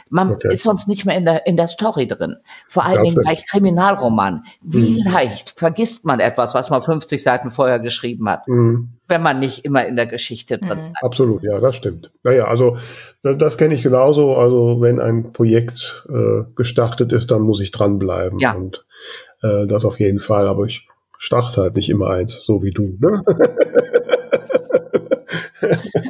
Man 0.09 0.33
okay. 0.33 0.53
ist 0.53 0.63
sonst 0.63 0.89
nicht 0.89 1.05
mehr 1.05 1.17
in 1.17 1.25
der, 1.25 1.47
in 1.47 1.57
der 1.57 1.67
Story 1.67 2.07
drin. 2.07 2.37
Vor 2.69 2.85
allen 2.85 3.03
Dingen 3.05 3.23
bei 3.25 3.35
Kriminalroman. 3.35 4.45
Wie 4.63 5.01
mhm. 5.01 5.13
leicht 5.13 5.59
vergisst 5.59 6.05
man 6.05 6.21
etwas, 6.21 6.55
was 6.55 6.71
man 6.71 6.83
50 6.83 7.23
Seiten 7.23 7.51
vorher 7.51 7.79
geschrieben 7.79 8.29
hat, 8.29 8.47
mhm. 8.49 8.91
wenn 9.09 9.23
man 9.23 9.39
nicht 9.39 9.65
immer 9.65 9.87
in 9.87 9.97
der 9.97 10.07
Geschichte 10.07 10.59
drin 10.59 10.79
mhm. 10.79 10.87
ist. 10.87 11.03
Absolut, 11.03 11.43
ja, 11.43 11.61
das 11.61 11.77
stimmt. 11.77 12.11
Naja, 12.23 12.45
also 12.45 12.77
das, 13.23 13.39
das 13.39 13.59
kenne 13.59 13.75
ich 13.75 13.83
genauso. 13.83 14.37
Also 14.37 14.81
wenn 14.81 15.01
ein 15.01 15.33
Projekt 15.33 16.07
äh, 16.09 16.45
gestartet 16.57 17.13
ist, 17.13 17.31
dann 17.31 17.43
muss 17.43 17.61
ich 17.61 17.71
dranbleiben. 17.71 18.39
Ja. 18.39 18.53
Und 18.53 18.85
äh, 19.43 19.67
das 19.67 19.85
auf 19.85 20.01
jeden 20.01 20.21
Fall. 20.21 20.49
Aber 20.49 20.65
ich 20.65 20.89
starte 21.19 21.61
halt 21.63 21.77
nicht 21.77 21.91
immer 21.91 22.11
eins, 22.11 22.43
so 22.45 22.63
wie 22.63 22.71
du. 22.71 22.97
Ne? 22.99 23.23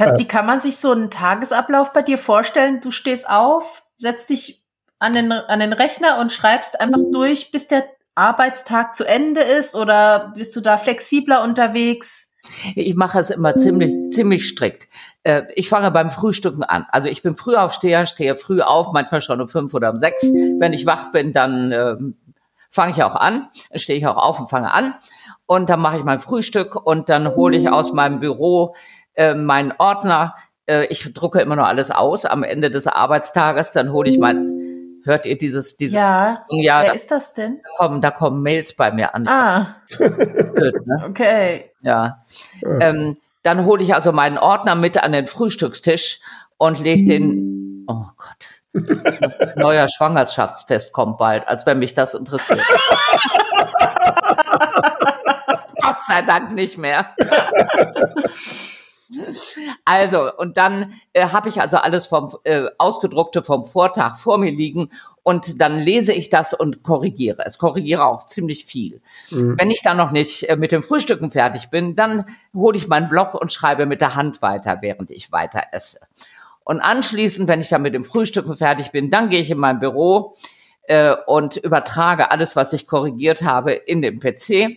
Das 0.00 0.12
heißt, 0.12 0.20
wie 0.20 0.28
kann 0.28 0.46
man 0.46 0.58
sich 0.58 0.78
so 0.78 0.92
einen 0.92 1.10
Tagesablauf 1.10 1.92
bei 1.92 2.00
dir 2.00 2.16
vorstellen? 2.16 2.80
Du 2.80 2.90
stehst 2.90 3.28
auf, 3.28 3.82
setzt 3.96 4.30
dich 4.30 4.64
an 4.98 5.12
den, 5.12 5.30
an 5.30 5.60
den 5.60 5.74
Rechner 5.74 6.18
und 6.18 6.32
schreibst 6.32 6.80
einfach 6.80 7.00
durch, 7.12 7.52
bis 7.52 7.68
der 7.68 7.84
Arbeitstag 8.14 8.94
zu 8.94 9.04
Ende 9.04 9.42
ist 9.42 9.76
oder 9.76 10.32
bist 10.34 10.56
du 10.56 10.62
da 10.62 10.78
flexibler 10.78 11.42
unterwegs? 11.42 12.32
Ich 12.74 12.94
mache 12.94 13.18
es 13.18 13.28
immer 13.28 13.54
ziemlich, 13.56 13.94
ziemlich 14.14 14.48
strikt. 14.48 14.88
Äh, 15.22 15.42
ich 15.54 15.68
fange 15.68 15.90
beim 15.90 16.08
Frühstücken 16.08 16.62
an. 16.62 16.86
Also 16.90 17.10
ich 17.10 17.22
bin 17.22 17.36
Frühaufsteher, 17.36 18.06
stehe 18.06 18.36
früh 18.36 18.62
auf, 18.62 18.92
manchmal 18.92 19.20
schon 19.20 19.42
um 19.42 19.48
fünf 19.48 19.74
oder 19.74 19.90
um 19.90 19.98
sechs. 19.98 20.22
Wenn 20.22 20.72
ich 20.72 20.86
wach 20.86 21.12
bin, 21.12 21.34
dann 21.34 21.72
äh, 21.72 21.96
fange 22.70 22.92
ich 22.92 23.02
auch 23.02 23.14
an, 23.14 23.50
stehe 23.74 23.98
ich 23.98 24.06
auch 24.06 24.16
auf 24.16 24.40
und 24.40 24.48
fange 24.48 24.72
an. 24.72 24.94
Und 25.44 25.68
dann 25.68 25.80
mache 25.80 25.98
ich 25.98 26.04
mein 26.04 26.20
Frühstück 26.20 26.76
und 26.76 27.08
dann 27.10 27.34
hole 27.34 27.56
ich 27.56 27.68
aus 27.68 27.92
meinem 27.92 28.20
Büro 28.20 28.74
äh, 29.20 29.34
meinen 29.34 29.72
Ordner. 29.78 30.34
Äh, 30.66 30.86
ich 30.86 31.12
drucke 31.12 31.40
immer 31.40 31.56
noch 31.56 31.66
alles 31.66 31.90
aus 31.90 32.24
am 32.24 32.42
Ende 32.42 32.70
des 32.70 32.86
Arbeitstages. 32.86 33.72
Dann 33.72 33.92
hole 33.92 34.08
ich 34.08 34.18
mein 34.18 34.60
Hört 35.04 35.26
ihr 35.26 35.38
dieses, 35.38 35.76
dieses? 35.76 35.94
Ja. 35.94 36.44
ja 36.50 36.82
Wer 36.82 36.88
da, 36.88 36.92
ist 36.92 37.10
das 37.10 37.32
denn? 37.32 37.60
Da 37.62 37.70
kommen, 37.76 38.00
da 38.00 38.10
kommen 38.10 38.42
Mails 38.42 38.74
bei 38.74 38.92
mir 38.92 39.14
an. 39.14 39.26
Ah. 39.26 39.76
Blöd, 39.96 40.86
ne? 40.86 41.04
Okay. 41.08 41.70
Ja. 41.80 42.22
Ähm, 42.62 43.16
dann 43.42 43.64
hole 43.64 43.82
ich 43.82 43.94
also 43.94 44.12
meinen 44.12 44.36
Ordner 44.36 44.74
mit 44.74 45.02
an 45.02 45.12
den 45.12 45.26
Frühstückstisch 45.26 46.20
und 46.58 46.80
lege 46.80 47.06
den. 47.06 47.86
Oh 47.88 48.04
Gott. 48.16 48.46
Neuer 49.56 49.88
Schwangerschaftstest 49.88 50.92
kommt 50.92 51.18
bald, 51.18 51.48
als 51.48 51.66
wenn 51.66 51.78
mich 51.78 51.94
das 51.94 52.14
interessiert. 52.14 52.60
Gott 55.82 56.02
sei 56.02 56.22
Dank 56.22 56.52
nicht 56.52 56.78
mehr. 56.78 57.16
Also, 59.84 60.34
und 60.36 60.56
dann 60.56 60.94
äh, 61.12 61.28
habe 61.28 61.48
ich 61.48 61.60
also 61.60 61.76
alles 61.76 62.06
vom 62.06 62.34
äh, 62.44 62.64
Ausgedruckte 62.78 63.42
vom 63.42 63.66
Vortag 63.66 64.16
vor 64.16 64.38
mir 64.38 64.50
liegen 64.50 64.90
und 65.22 65.60
dann 65.60 65.78
lese 65.78 66.12
ich 66.12 66.30
das 66.30 66.54
und 66.54 66.82
korrigiere. 66.82 67.42
Es 67.44 67.58
korrigiere 67.58 68.04
auch 68.04 68.26
ziemlich 68.26 68.64
viel. 68.64 69.00
Mhm. 69.30 69.56
Wenn 69.58 69.70
ich 69.70 69.82
dann 69.82 69.96
noch 69.96 70.10
nicht 70.10 70.48
äh, 70.48 70.56
mit 70.56 70.72
dem 70.72 70.82
Frühstücken 70.82 71.30
fertig 71.30 71.70
bin, 71.70 71.96
dann 71.96 72.26
hole 72.54 72.76
ich 72.76 72.88
meinen 72.88 73.08
Block 73.08 73.34
und 73.34 73.52
schreibe 73.52 73.86
mit 73.86 74.00
der 74.00 74.14
Hand 74.14 74.42
weiter, 74.42 74.78
während 74.80 75.10
ich 75.10 75.32
weiter 75.32 75.62
esse. 75.72 76.00
Und 76.64 76.80
anschließend, 76.80 77.48
wenn 77.48 77.60
ich 77.60 77.68
dann 77.68 77.82
mit 77.82 77.94
dem 77.94 78.04
Frühstücken 78.04 78.56
fertig 78.56 78.92
bin, 78.92 79.10
dann 79.10 79.28
gehe 79.28 79.40
ich 79.40 79.50
in 79.50 79.58
mein 79.58 79.80
Büro 79.80 80.34
äh, 80.84 81.14
und 81.26 81.56
übertrage 81.56 82.30
alles, 82.30 82.56
was 82.56 82.72
ich 82.72 82.86
korrigiert 82.86 83.42
habe, 83.42 83.72
in 83.72 84.02
den 84.02 84.20
PC, 84.20 84.76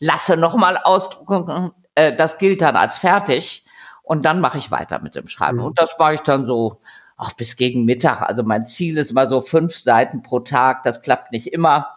lasse 0.00 0.36
nochmal 0.36 0.78
ausdrucken, 0.82 1.72
äh, 1.94 2.14
das 2.14 2.38
gilt 2.38 2.62
dann 2.62 2.76
als 2.76 2.98
fertig 2.98 3.64
und 4.08 4.24
dann 4.24 4.40
mache 4.40 4.56
ich 4.56 4.70
weiter 4.70 5.00
mit 5.02 5.14
dem 5.14 5.28
Schreiben. 5.28 5.58
Mhm. 5.58 5.64
Und 5.64 5.78
das 5.78 5.96
mache 5.98 6.14
ich 6.14 6.22
dann 6.22 6.46
so 6.46 6.80
auch 7.18 7.34
bis 7.34 7.56
gegen 7.56 7.84
Mittag. 7.84 8.22
Also 8.22 8.42
mein 8.42 8.64
Ziel 8.64 8.96
ist 8.96 9.10
immer 9.10 9.28
so 9.28 9.42
fünf 9.42 9.76
Seiten 9.76 10.22
pro 10.22 10.40
Tag. 10.40 10.82
Das 10.82 11.02
klappt 11.02 11.30
nicht 11.30 11.48
immer. 11.48 11.88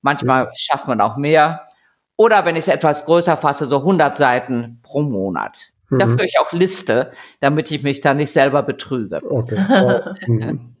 Manchmal 0.00 0.44
mhm. 0.44 0.50
schafft 0.56 0.86
man 0.86 1.00
auch 1.00 1.16
mehr. 1.16 1.66
Oder 2.14 2.44
wenn 2.44 2.54
ich 2.54 2.60
es 2.60 2.68
etwas 2.68 3.04
größer 3.04 3.36
fasse, 3.36 3.66
so 3.66 3.78
100 3.78 4.16
Seiten 4.16 4.78
pro 4.84 5.02
Monat. 5.02 5.72
Mhm. 5.88 5.98
Dafür 5.98 6.22
ich 6.22 6.38
auch 6.38 6.52
Liste, 6.52 7.10
damit 7.40 7.68
ich 7.72 7.82
mich 7.82 8.00
da 8.00 8.14
nicht 8.14 8.30
selber 8.30 8.62
betrüge. 8.62 9.20
Okay. 9.28 9.56
Wow, 9.68 10.16
mhm. 10.28 10.76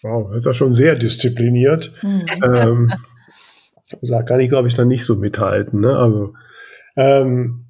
wow 0.00 0.28
das 0.30 0.38
ist 0.38 0.46
ja 0.46 0.54
schon 0.54 0.72
sehr 0.72 0.96
diszipliniert. 0.96 1.92
Mhm. 2.00 2.24
Ähm, 2.42 2.92
da 4.00 4.22
kann 4.22 4.40
ich, 4.40 4.48
glaube 4.48 4.68
ich, 4.68 4.74
dann 4.74 4.88
nicht 4.88 5.04
so 5.04 5.16
mithalten. 5.16 5.80
Ne? 5.80 5.98
Also, 5.98 6.32
ähm, 6.96 7.65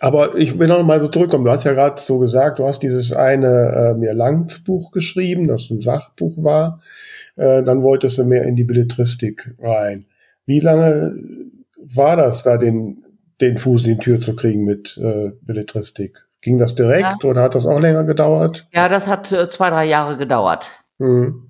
aber 0.00 0.36
ich 0.36 0.58
will 0.58 0.68
noch 0.68 0.82
mal 0.82 1.00
so 1.00 1.08
zurückkommen. 1.08 1.44
Du 1.44 1.50
hast 1.50 1.64
ja 1.64 1.72
gerade 1.72 2.00
so 2.00 2.18
gesagt, 2.18 2.58
du 2.58 2.66
hast 2.66 2.80
dieses 2.80 3.12
eine 3.12 3.92
äh, 3.92 3.94
mir 3.94 4.14
Langsbuch 4.14 4.90
geschrieben, 4.90 5.46
das 5.46 5.70
ein 5.70 5.80
Sachbuch 5.80 6.42
war. 6.42 6.80
Äh, 7.36 7.62
dann 7.62 7.82
wolltest 7.82 8.18
du 8.18 8.24
mehr 8.24 8.44
in 8.44 8.56
die 8.56 8.64
Belletristik 8.64 9.54
rein. 9.60 10.06
Wie 10.44 10.60
lange 10.60 11.14
war 11.76 12.16
das 12.16 12.42
da, 12.42 12.56
den, 12.56 13.04
den 13.40 13.58
Fuß 13.58 13.86
in 13.86 13.94
die 13.94 13.98
Tür 13.98 14.20
zu 14.20 14.34
kriegen 14.36 14.64
mit 14.64 14.98
äh, 14.98 15.32
Belletristik? 15.42 16.26
Ging 16.40 16.58
das 16.58 16.74
direkt 16.74 17.22
ja. 17.22 17.28
oder 17.28 17.42
hat 17.42 17.54
das 17.54 17.66
auch 17.66 17.80
länger 17.80 18.04
gedauert? 18.04 18.66
Ja, 18.72 18.88
das 18.88 19.08
hat 19.08 19.32
äh, 19.32 19.48
zwei, 19.48 19.70
drei 19.70 19.86
Jahre 19.86 20.16
gedauert. 20.16 20.70
Mhm 20.98 21.45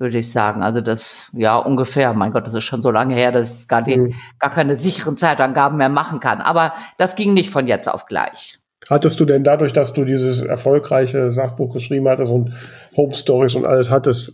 würde 0.00 0.18
ich 0.18 0.32
sagen. 0.32 0.62
Also 0.62 0.80
das, 0.80 1.30
ja, 1.32 1.56
ungefähr. 1.58 2.14
Mein 2.14 2.32
Gott, 2.32 2.46
das 2.46 2.54
ist 2.54 2.64
schon 2.64 2.82
so 2.82 2.90
lange 2.90 3.14
her, 3.14 3.32
dass 3.32 3.60
ich 3.60 3.68
gar, 3.68 3.82
die, 3.82 3.98
mhm. 3.98 4.14
gar 4.38 4.50
keine 4.50 4.76
sicheren 4.76 5.16
Zeitangaben 5.16 5.78
mehr 5.78 5.90
machen 5.90 6.20
kann. 6.20 6.40
Aber 6.40 6.72
das 6.96 7.14
ging 7.16 7.34
nicht 7.34 7.50
von 7.50 7.66
jetzt 7.66 7.88
auf 7.88 8.06
gleich. 8.06 8.58
Hattest 8.88 9.20
du 9.20 9.26
denn 9.26 9.44
dadurch, 9.44 9.74
dass 9.74 9.92
du 9.92 10.06
dieses 10.06 10.40
erfolgreiche 10.40 11.30
Sachbuch 11.30 11.74
geschrieben 11.74 12.08
hattest 12.08 12.32
und 12.32 12.54
Home 12.96 13.14
Stories 13.14 13.54
und 13.54 13.66
alles 13.66 13.90
hattest, 13.90 14.32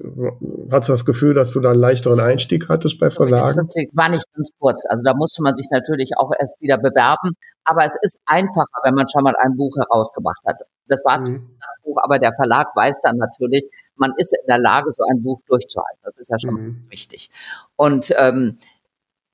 hattest 0.71 0.89
du 0.89 0.93
das 0.93 1.05
Gefühl, 1.05 1.35
dass 1.35 1.51
du 1.51 1.59
da 1.59 1.73
einen 1.73 1.81
leichteren 1.81 2.21
Einstieg 2.21 2.69
hattest 2.69 3.01
bei 3.01 3.11
Verlagen? 3.11 3.57
Das 3.57 3.75
war 3.93 4.09
nicht 4.09 4.25
ganz 4.35 4.51
kurz. 4.61 4.85
Also 4.89 5.03
da 5.05 5.15
musste 5.15 5.43
man 5.43 5.57
sich 5.57 5.67
natürlich 5.73 6.13
auch 6.17 6.31
erst 6.39 6.61
wieder 6.61 6.79
bewerben. 6.79 7.33
Aber 7.65 7.85
es 7.85 7.97
ist 8.01 8.19
einfacher, 8.25 8.81
wenn 8.85 8.95
man 8.95 9.09
schon 9.09 9.25
mal 9.25 9.35
ein 9.43 9.57
Buch 9.57 9.75
herausgebracht 9.77 10.41
hat. 10.47 10.57
Das 10.87 11.05
war 11.05 11.19
mhm. 11.19 11.35
ein 11.35 11.83
Buch, 11.83 11.97
aber 12.03 12.21
der 12.21 12.33
Verlag 12.33 12.69
weiß 12.77 13.01
dann 13.03 13.17
natürlich, 13.17 13.65
man 13.97 14.13
ist 14.17 14.35
in 14.35 14.47
der 14.47 14.59
Lage, 14.59 14.93
so 14.93 15.05
ein 15.11 15.23
Buch 15.23 15.41
durchzuhalten. 15.47 16.01
Das 16.05 16.17
ist 16.17 16.31
ja 16.31 16.39
schon 16.39 16.55
mhm. 16.55 16.85
wichtig. 16.89 17.31
Und 17.77 18.15
ähm, 18.19 18.59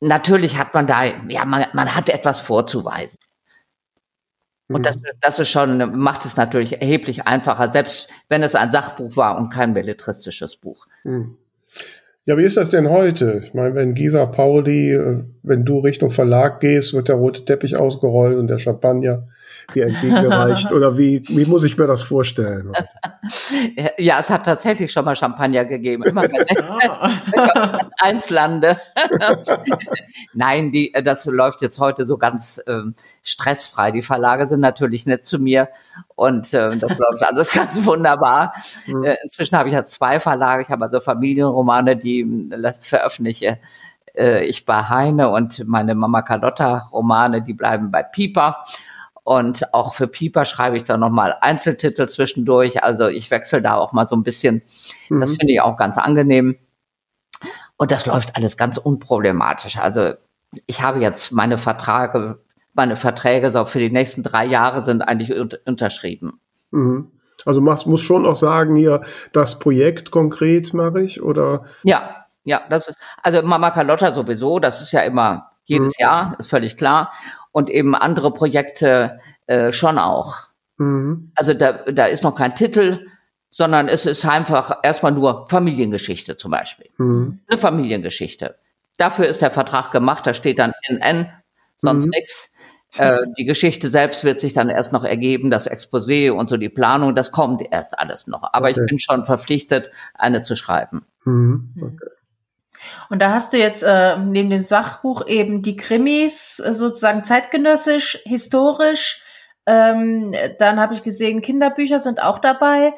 natürlich 0.01 0.59
hat 0.59 0.75
man 0.75 0.87
da, 0.87 1.05
ja, 1.05 1.45
man, 1.45 1.67
man 1.73 1.95
hat 1.95 2.09
etwas 2.09 2.41
vorzuweisen. 2.41 3.19
Und 4.69 4.87
das, 4.87 4.97
mhm. 4.97 5.07
das 5.21 5.39
ist 5.39 5.49
schon, 5.49 5.99
macht 5.99 6.25
es 6.25 6.37
natürlich 6.37 6.81
erheblich 6.81 7.27
einfacher, 7.27 7.69
selbst 7.69 8.09
wenn 8.29 8.43
es 8.43 8.55
ein 8.55 8.71
Sachbuch 8.71 9.17
war 9.17 9.37
und 9.37 9.51
kein 9.51 9.75
belletristisches 9.75 10.57
Buch. 10.57 10.87
Mhm. 11.05 11.37
Ja, 12.25 12.39
wie 12.39 12.45
ist 12.45 12.57
das 12.57 12.71
denn 12.71 12.89
heute? 12.89 13.43
Ich 13.45 13.53
meine, 13.53 13.75
wenn 13.75 13.95
Gisa 13.95 14.27
Pauli, 14.27 14.93
äh, 14.93 15.25
wenn 15.43 15.65
du 15.65 15.81
Richtung 15.81 16.13
Verlag 16.13 16.61
gehst, 16.61 16.95
wird 16.95 17.09
der 17.09 17.17
rote 17.17 17.45
Teppich 17.45 17.77
ausgerollt 17.77 18.39
und 18.39 18.47
der 18.47 18.61
Champagner 18.61 19.27
dir 19.75 19.87
entgegengereicht? 19.87 20.73
Oder 20.73 20.97
wie, 20.97 21.23
wie 21.29 21.47
muss 21.47 21.65
ich 21.65 21.77
mir 21.77 21.87
das 21.87 22.03
vorstellen? 22.03 22.73
Ja, 23.97 24.19
es 24.19 24.31
hat 24.31 24.45
tatsächlich 24.45 24.91
schon 24.91 25.05
mal 25.05 25.15
Champagner 25.15 25.65
gegeben. 25.65 26.03
Immer 26.03 26.23
wenn 26.23 26.45
ich 26.49 26.59
als 27.73 27.93
eins 28.01 28.31
lande. 28.31 28.77
Nein, 30.35 30.73
die, 30.73 30.93
das 31.05 31.27
läuft 31.27 31.63
jetzt 31.63 31.79
heute 31.79 32.05
so 32.05 32.19
ganz 32.19 32.61
ähm, 32.67 32.95
stressfrei. 33.23 33.93
Die 33.93 34.03
Verlage 34.03 34.47
sind 34.47 34.61
natürlich 34.61 35.07
nett 35.07 35.25
zu 35.25 35.39
mir 35.39 35.69
und 36.17 36.53
äh, 36.53 36.77
das 36.77 36.91
läuft 36.91 37.23
alles 37.23 37.53
ganz 37.53 37.85
wunderbar. 37.85 38.55
Mhm. 38.87 39.05
Äh, 39.05 39.17
inzwischen 39.23 39.57
habe 39.57 39.69
ich 39.69 39.75
ja 39.75 39.85
zwei 39.85 40.19
Verlage. 40.19 40.63
Ich 40.63 40.71
habe 40.71 40.85
also 40.85 41.01
Familienromane, 41.01 41.97
die 41.97 42.23
äh, 42.51 42.73
veröffentliche 42.81 43.59
äh, 44.17 44.45
ich 44.45 44.65
bei 44.65 44.83
Heine 44.89 45.31
und 45.31 45.67
meine 45.67 45.95
Mama 45.95 46.23
Carlotta 46.23 46.89
Romane, 46.93 47.43
die 47.43 47.55
bleiben 47.55 47.91
bei 47.91 48.03
Pieper. 48.03 48.65
Und 49.25 49.73
auch 49.73 49.95
für 49.95 50.09
Pieper 50.09 50.45
schreibe 50.45 50.77
ich 50.77 50.85
dann 50.85 51.01
nochmal 51.01 51.37
Einzeltitel 51.41 52.07
zwischendurch. 52.07 52.83
Also 52.83 53.07
ich 53.07 53.31
wechsle 53.31 53.63
da 53.63 53.77
auch 53.77 53.93
mal 53.93 54.09
so 54.09 54.17
ein 54.17 54.25
bisschen. 54.25 54.63
Mhm. 55.09 55.21
Das 55.21 55.31
finde 55.31 55.53
ich 55.53 55.61
auch 55.61 55.77
ganz 55.77 55.99
angenehm. 55.99 56.57
Und 57.77 57.91
das 57.91 58.07
läuft 58.07 58.37
alles 58.37 58.57
ganz 58.57 58.79
unproblematisch. 58.79 59.79
Also 59.79 60.15
ich 60.67 60.83
habe 60.83 61.01
jetzt 61.01 61.33
meine 61.33 61.59
Verträge, 61.59 62.39
meine 62.75 62.97
Verträge 62.97 63.51
so 63.51 63.65
für 63.65 63.79
die 63.79 63.91
nächsten 63.91 64.23
drei 64.23 64.45
Jahre 64.45 64.85
sind 64.85 65.03
eigentlich 65.03 65.33
unterschrieben. 65.67 66.41
Mhm. 66.71 67.13
Also 67.45 67.61
machst, 67.61 67.87
muss 67.87 68.01
schon 68.01 68.27
auch 68.27 68.37
sagen, 68.37 68.77
hier, 68.77 69.03
das 69.33 69.59
Projekt 69.59 70.11
konkret 70.11 70.75
mache 70.75 71.03
ich, 71.03 71.23
oder? 71.23 71.65
Ja, 71.83 72.27
ja, 72.45 72.63
das 72.71 72.89
ist, 72.89 72.99
also 73.23 73.43
Mama 73.43 73.71
Carlotta 73.71 74.13
sowieso, 74.13 74.59
das 74.59 74.81
ist 74.81 74.93
ja 74.93 75.01
immer 75.01 75.51
jedes 75.65 75.99
mhm. 75.99 76.03
Jahr, 76.03 76.37
ist 76.39 76.51
völlig 76.51 76.77
klar 76.77 77.13
und 77.53 77.71
eben 77.71 77.95
andere 77.95 78.33
Projekte 78.33 79.21
äh, 79.47 79.73
schon 79.73 79.99
auch. 79.99 80.49
Mhm. 80.79 81.31
Also 81.35 81.55
da, 81.55 81.73
da 81.73 82.07
ist 82.07 82.25
noch 82.25 82.35
kein 82.35 82.55
Titel, 82.55 83.07
sondern 83.51 83.89
es 83.89 84.07
ist 84.07 84.25
einfach 84.25 84.79
erstmal 84.83 85.13
nur 85.13 85.47
Familiengeschichte 85.49 86.37
zum 86.37 86.51
Beispiel. 86.51 86.89
Mhm. 86.97 87.41
Eine 87.47 87.59
Familiengeschichte. 87.59 88.57
Dafür 88.97 89.29
ist 89.29 89.43
der 89.43 89.51
Vertrag 89.51 89.93
gemacht, 89.93 90.27
da 90.27 90.35
steht 90.35 90.59
dann 90.59 90.73
NN, 90.89 91.29
sonst 91.79 92.07
mhm. 92.07 92.11
nichts. 92.11 92.53
Äh, 92.97 93.21
die 93.39 93.45
Geschichte 93.45 93.89
selbst 93.89 94.25
wird 94.25 94.41
sich 94.41 94.53
dann 94.53 94.69
erst 94.69 94.93
noch 94.93 95.05
ergeben, 95.05 95.51
das 95.51 95.71
Exposé 95.71 96.31
und 96.31 96.51
so 96.51 96.57
die 96.59 96.69
Planung, 96.69 97.15
das 97.15 97.33
kommt 97.33 97.63
erst 97.71 97.99
alles 97.99 98.27
noch. 98.27 98.43
Aber 98.53 98.69
okay. 98.69 98.81
ich 98.81 98.87
bin 98.87 98.99
schon 98.99 99.25
verpflichtet, 99.25 99.91
eine 100.15 100.43
zu 100.43 100.57
schreiben. 100.57 101.07
Mhm. 101.25 101.71
Okay. 101.77 102.11
Und 103.11 103.21
da 103.21 103.31
hast 103.33 103.53
du 103.53 103.59
jetzt 103.59 103.83
äh, 103.83 104.17
neben 104.19 104.51
dem 104.51 104.61
Sachbuch 104.61 105.27
eben 105.27 105.63
die 105.63 105.77
Krimis 105.77 106.59
äh, 106.61 106.73
sozusagen 106.75 107.25
zeitgenössisch, 107.25 108.19
historisch. 108.25 109.23
Ähm, 109.67 110.35
dann 110.59 110.81
habe 110.81 110.95
ich 110.95 111.03
gesehen, 111.03 111.43
Kinderbücher 111.43 111.99
sind 111.99 112.23
auch 112.23 112.39
dabei. 112.39 112.95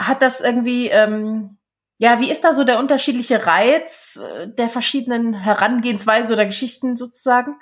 Hat 0.00 0.22
das 0.22 0.40
irgendwie, 0.40 0.88
ähm, 0.88 1.58
ja, 1.98 2.20
wie 2.20 2.30
ist 2.30 2.44
da 2.44 2.52
so 2.52 2.64
der 2.64 2.78
unterschiedliche 2.78 3.46
Reiz 3.46 4.20
äh, 4.22 4.48
der 4.48 4.68
verschiedenen 4.68 5.34
Herangehensweise 5.34 6.32
oder 6.34 6.44
Geschichten 6.44 6.96
sozusagen? 6.96 7.56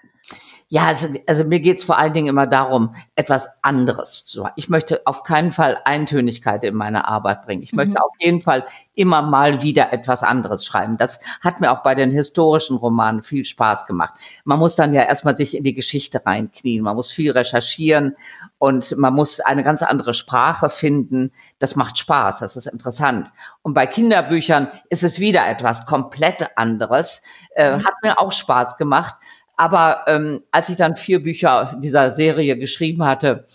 Ja, 0.69 0.87
also, 0.87 1.07
also 1.29 1.45
mir 1.45 1.61
geht's 1.61 1.85
vor 1.85 1.97
allen 1.97 2.13
Dingen 2.13 2.27
immer 2.27 2.49
darum, 2.49 2.97
etwas 3.15 3.49
anderes 3.63 4.25
zu 4.25 4.43
machen. 4.43 4.55
Ich 4.57 4.69
möchte 4.69 5.01
auf 5.05 5.23
keinen 5.23 5.53
Fall 5.53 5.79
Eintönigkeit 5.85 6.65
in 6.65 6.75
meine 6.75 7.07
Arbeit 7.07 7.45
bringen. 7.45 7.63
Ich 7.63 7.73
mhm. 7.73 7.77
möchte 7.77 8.03
auf 8.03 8.11
jeden 8.19 8.41
Fall 8.41 8.67
immer 8.97 9.23
mal 9.23 9.63
wieder 9.63 9.93
etwas 9.93 10.25
anderes 10.25 10.65
schreiben. 10.65 10.97
Das 10.97 11.21
hat 11.41 11.61
mir 11.61 11.71
auch 11.71 11.85
bei 11.85 11.95
den 11.95 12.11
historischen 12.11 12.77
Romanen 12.79 13.23
viel 13.23 13.45
Spaß 13.45 13.87
gemacht. 13.87 14.15
Man 14.45 14.59
muss 14.59 14.75
dann 14.75 14.93
ja 14.93 15.03
erstmal 15.03 15.37
sich 15.37 15.57
in 15.57 15.63
die 15.63 15.75
Geschichte 15.75 16.27
reinknien. 16.27 16.83
Man 16.83 16.97
muss 16.97 17.13
viel 17.13 17.31
recherchieren 17.31 18.17
und 18.59 18.97
man 18.97 19.15
muss 19.15 19.39
eine 19.39 19.63
ganz 19.63 19.85
andere 19.85 20.15
Sprache 20.15 20.69
finden. 20.69 21.31
Das 21.61 21.77
macht 21.77 21.97
Spaß. 21.97 22.41
Das 22.41 22.57
ist 22.57 22.67
interessant. 22.67 23.29
Und 23.63 23.75
bei 23.75 23.87
Kinderbüchern 23.87 24.73
ist 24.91 25.05
es 25.05 25.21
wieder 25.21 25.47
etwas 25.47 25.87
komplett 25.87 26.57
anderes. 26.57 27.23
Äh, 27.55 27.77
mhm. 27.77 27.85
hat 27.85 27.95
mir 28.03 28.21
auch 28.21 28.33
Spaß 28.33 28.79
gemacht. 28.79 29.15
Aber 29.57 30.05
ähm, 30.07 30.43
als 30.51 30.69
ich 30.69 30.77
dann 30.77 30.97
vier 30.97 31.23
Bücher 31.23 31.77
dieser 31.81 32.13
Serie 32.13 32.59
geschrieben 32.59 33.05
hatte, 33.05 33.47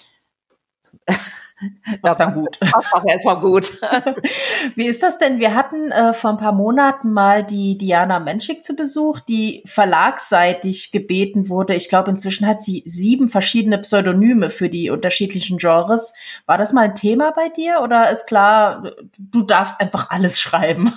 das 2.02 2.18
dann 2.18 2.34
gut. 2.34 2.58
Das 2.60 2.91
war 2.91 3.06
erstmal 3.08 3.39
gut. 3.39 3.82
Wie 4.76 4.86
ist 4.86 5.04
das 5.04 5.18
denn? 5.18 5.39
Wir 5.39 5.54
hatten 5.54 5.91
äh, 5.91 6.14
vor 6.14 6.32
ein 6.32 6.38
paar 6.38 6.54
Monaten 6.54 7.12
mal 7.14 7.43
die 7.43 7.78
Diana 7.78 8.20
Menschik 8.20 8.66
zu 8.66 8.76
Besuch, 8.76 9.20
die 9.20 9.64
verlagsseitig 9.66 10.91
gebeten 10.91 11.49
wurde. 11.49 11.76
Ich 11.76 11.89
glaube, 11.89 12.12
inzwischen 12.12 12.47
hat 12.47 12.62
sie 12.62 12.84
sieben 12.86 13.30
verschiedene 13.30 13.78
Pseudonyme 13.80 14.49
für 14.49 14.70
die 14.70 14.89
unterschiedlichen 14.89 15.58
Genres. 15.58 16.14
War 16.45 16.58
das 16.58 16.74
mal 16.74 16.86
ein 16.86 16.95
Thema 16.95 17.32
bei 17.32 17.49
dir 17.49 17.82
oder 17.84 18.10
ist 18.10 18.28
klar, 18.28 18.91
du 19.18 19.43
darfst 19.43 19.80
einfach 19.80 20.10
alles 20.10 20.39
schreiben? 20.39 20.93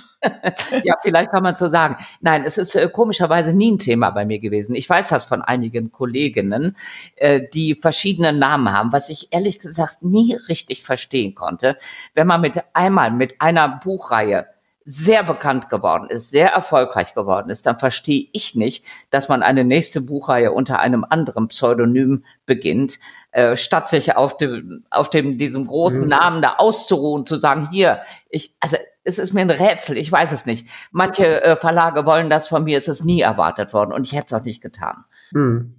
Ja, 0.83 0.95
vielleicht 1.01 1.31
kann 1.31 1.43
man 1.43 1.55
so 1.55 1.67
sagen. 1.67 1.97
Nein, 2.21 2.43
es 2.45 2.57
ist 2.57 2.75
äh, 2.75 2.89
komischerweise 2.89 3.53
nie 3.53 3.71
ein 3.71 3.77
Thema 3.77 4.11
bei 4.11 4.25
mir 4.25 4.39
gewesen. 4.39 4.75
Ich 4.75 4.89
weiß 4.89 5.09
das 5.09 5.25
von 5.25 5.41
einigen 5.41 5.91
Kolleginnen, 5.91 6.75
äh, 7.15 7.41
die 7.53 7.75
verschiedene 7.75 8.33
Namen 8.33 8.71
haben, 8.71 8.91
was 8.93 9.09
ich 9.09 9.29
ehrlich 9.31 9.59
gesagt 9.59 10.03
nie 10.03 10.35
richtig 10.47 10.83
verstehen 10.83 11.35
konnte. 11.35 11.77
Wenn 12.13 12.27
man 12.27 12.41
mit 12.41 12.63
einmal 12.73 13.11
mit 13.11 13.41
einer 13.41 13.79
Buchreihe 13.83 14.47
sehr 14.85 15.23
bekannt 15.23 15.69
geworden 15.69 16.09
ist, 16.09 16.29
sehr 16.29 16.51
erfolgreich 16.51 17.15
geworden 17.15 17.49
ist, 17.49 17.65
dann 17.65 17.77
verstehe 17.77 18.27
ich 18.33 18.53
nicht, 18.53 18.85
dass 19.09 19.29
man 19.29 19.41
eine 19.41 19.63
nächste 19.63 19.99
Buchreihe 19.99 20.51
unter 20.51 20.79
einem 20.79 21.03
anderen 21.09 21.47
Pseudonym 21.47 22.23
beginnt, 22.45 22.99
äh, 23.31 23.57
statt 23.57 23.89
sich 23.89 24.15
auf 24.15 24.37
dem, 24.37 24.83
auf 24.91 25.09
dem, 25.09 25.39
diesem 25.39 25.65
großen 25.65 26.03
mhm. 26.03 26.09
Namen 26.09 26.41
da 26.43 26.55
auszuruhen, 26.57 27.25
zu 27.25 27.35
sagen, 27.35 27.67
hier, 27.71 28.01
ich, 28.29 28.53
also, 28.59 28.77
es 29.05 29.19
ist 29.19 29.33
mir 29.33 29.41
ein 29.41 29.49
Rätsel, 29.49 29.97
ich 29.97 30.11
weiß 30.11 30.31
es 30.31 30.45
nicht. 30.45 30.67
Manche 30.91 31.41
äh, 31.43 31.55
Verlage 31.55 32.05
wollen 32.05 32.29
das 32.29 32.47
von 32.47 32.63
mir, 32.63 32.77
es 32.77 32.87
ist 32.87 33.05
nie 33.05 33.21
erwartet 33.21 33.73
worden 33.73 33.93
und 33.93 34.05
ich 34.05 34.13
hätte 34.13 34.25
es 34.27 34.33
auch 34.33 34.43
nicht 34.43 34.61
getan. 34.61 35.05
Mhm. 35.31 35.75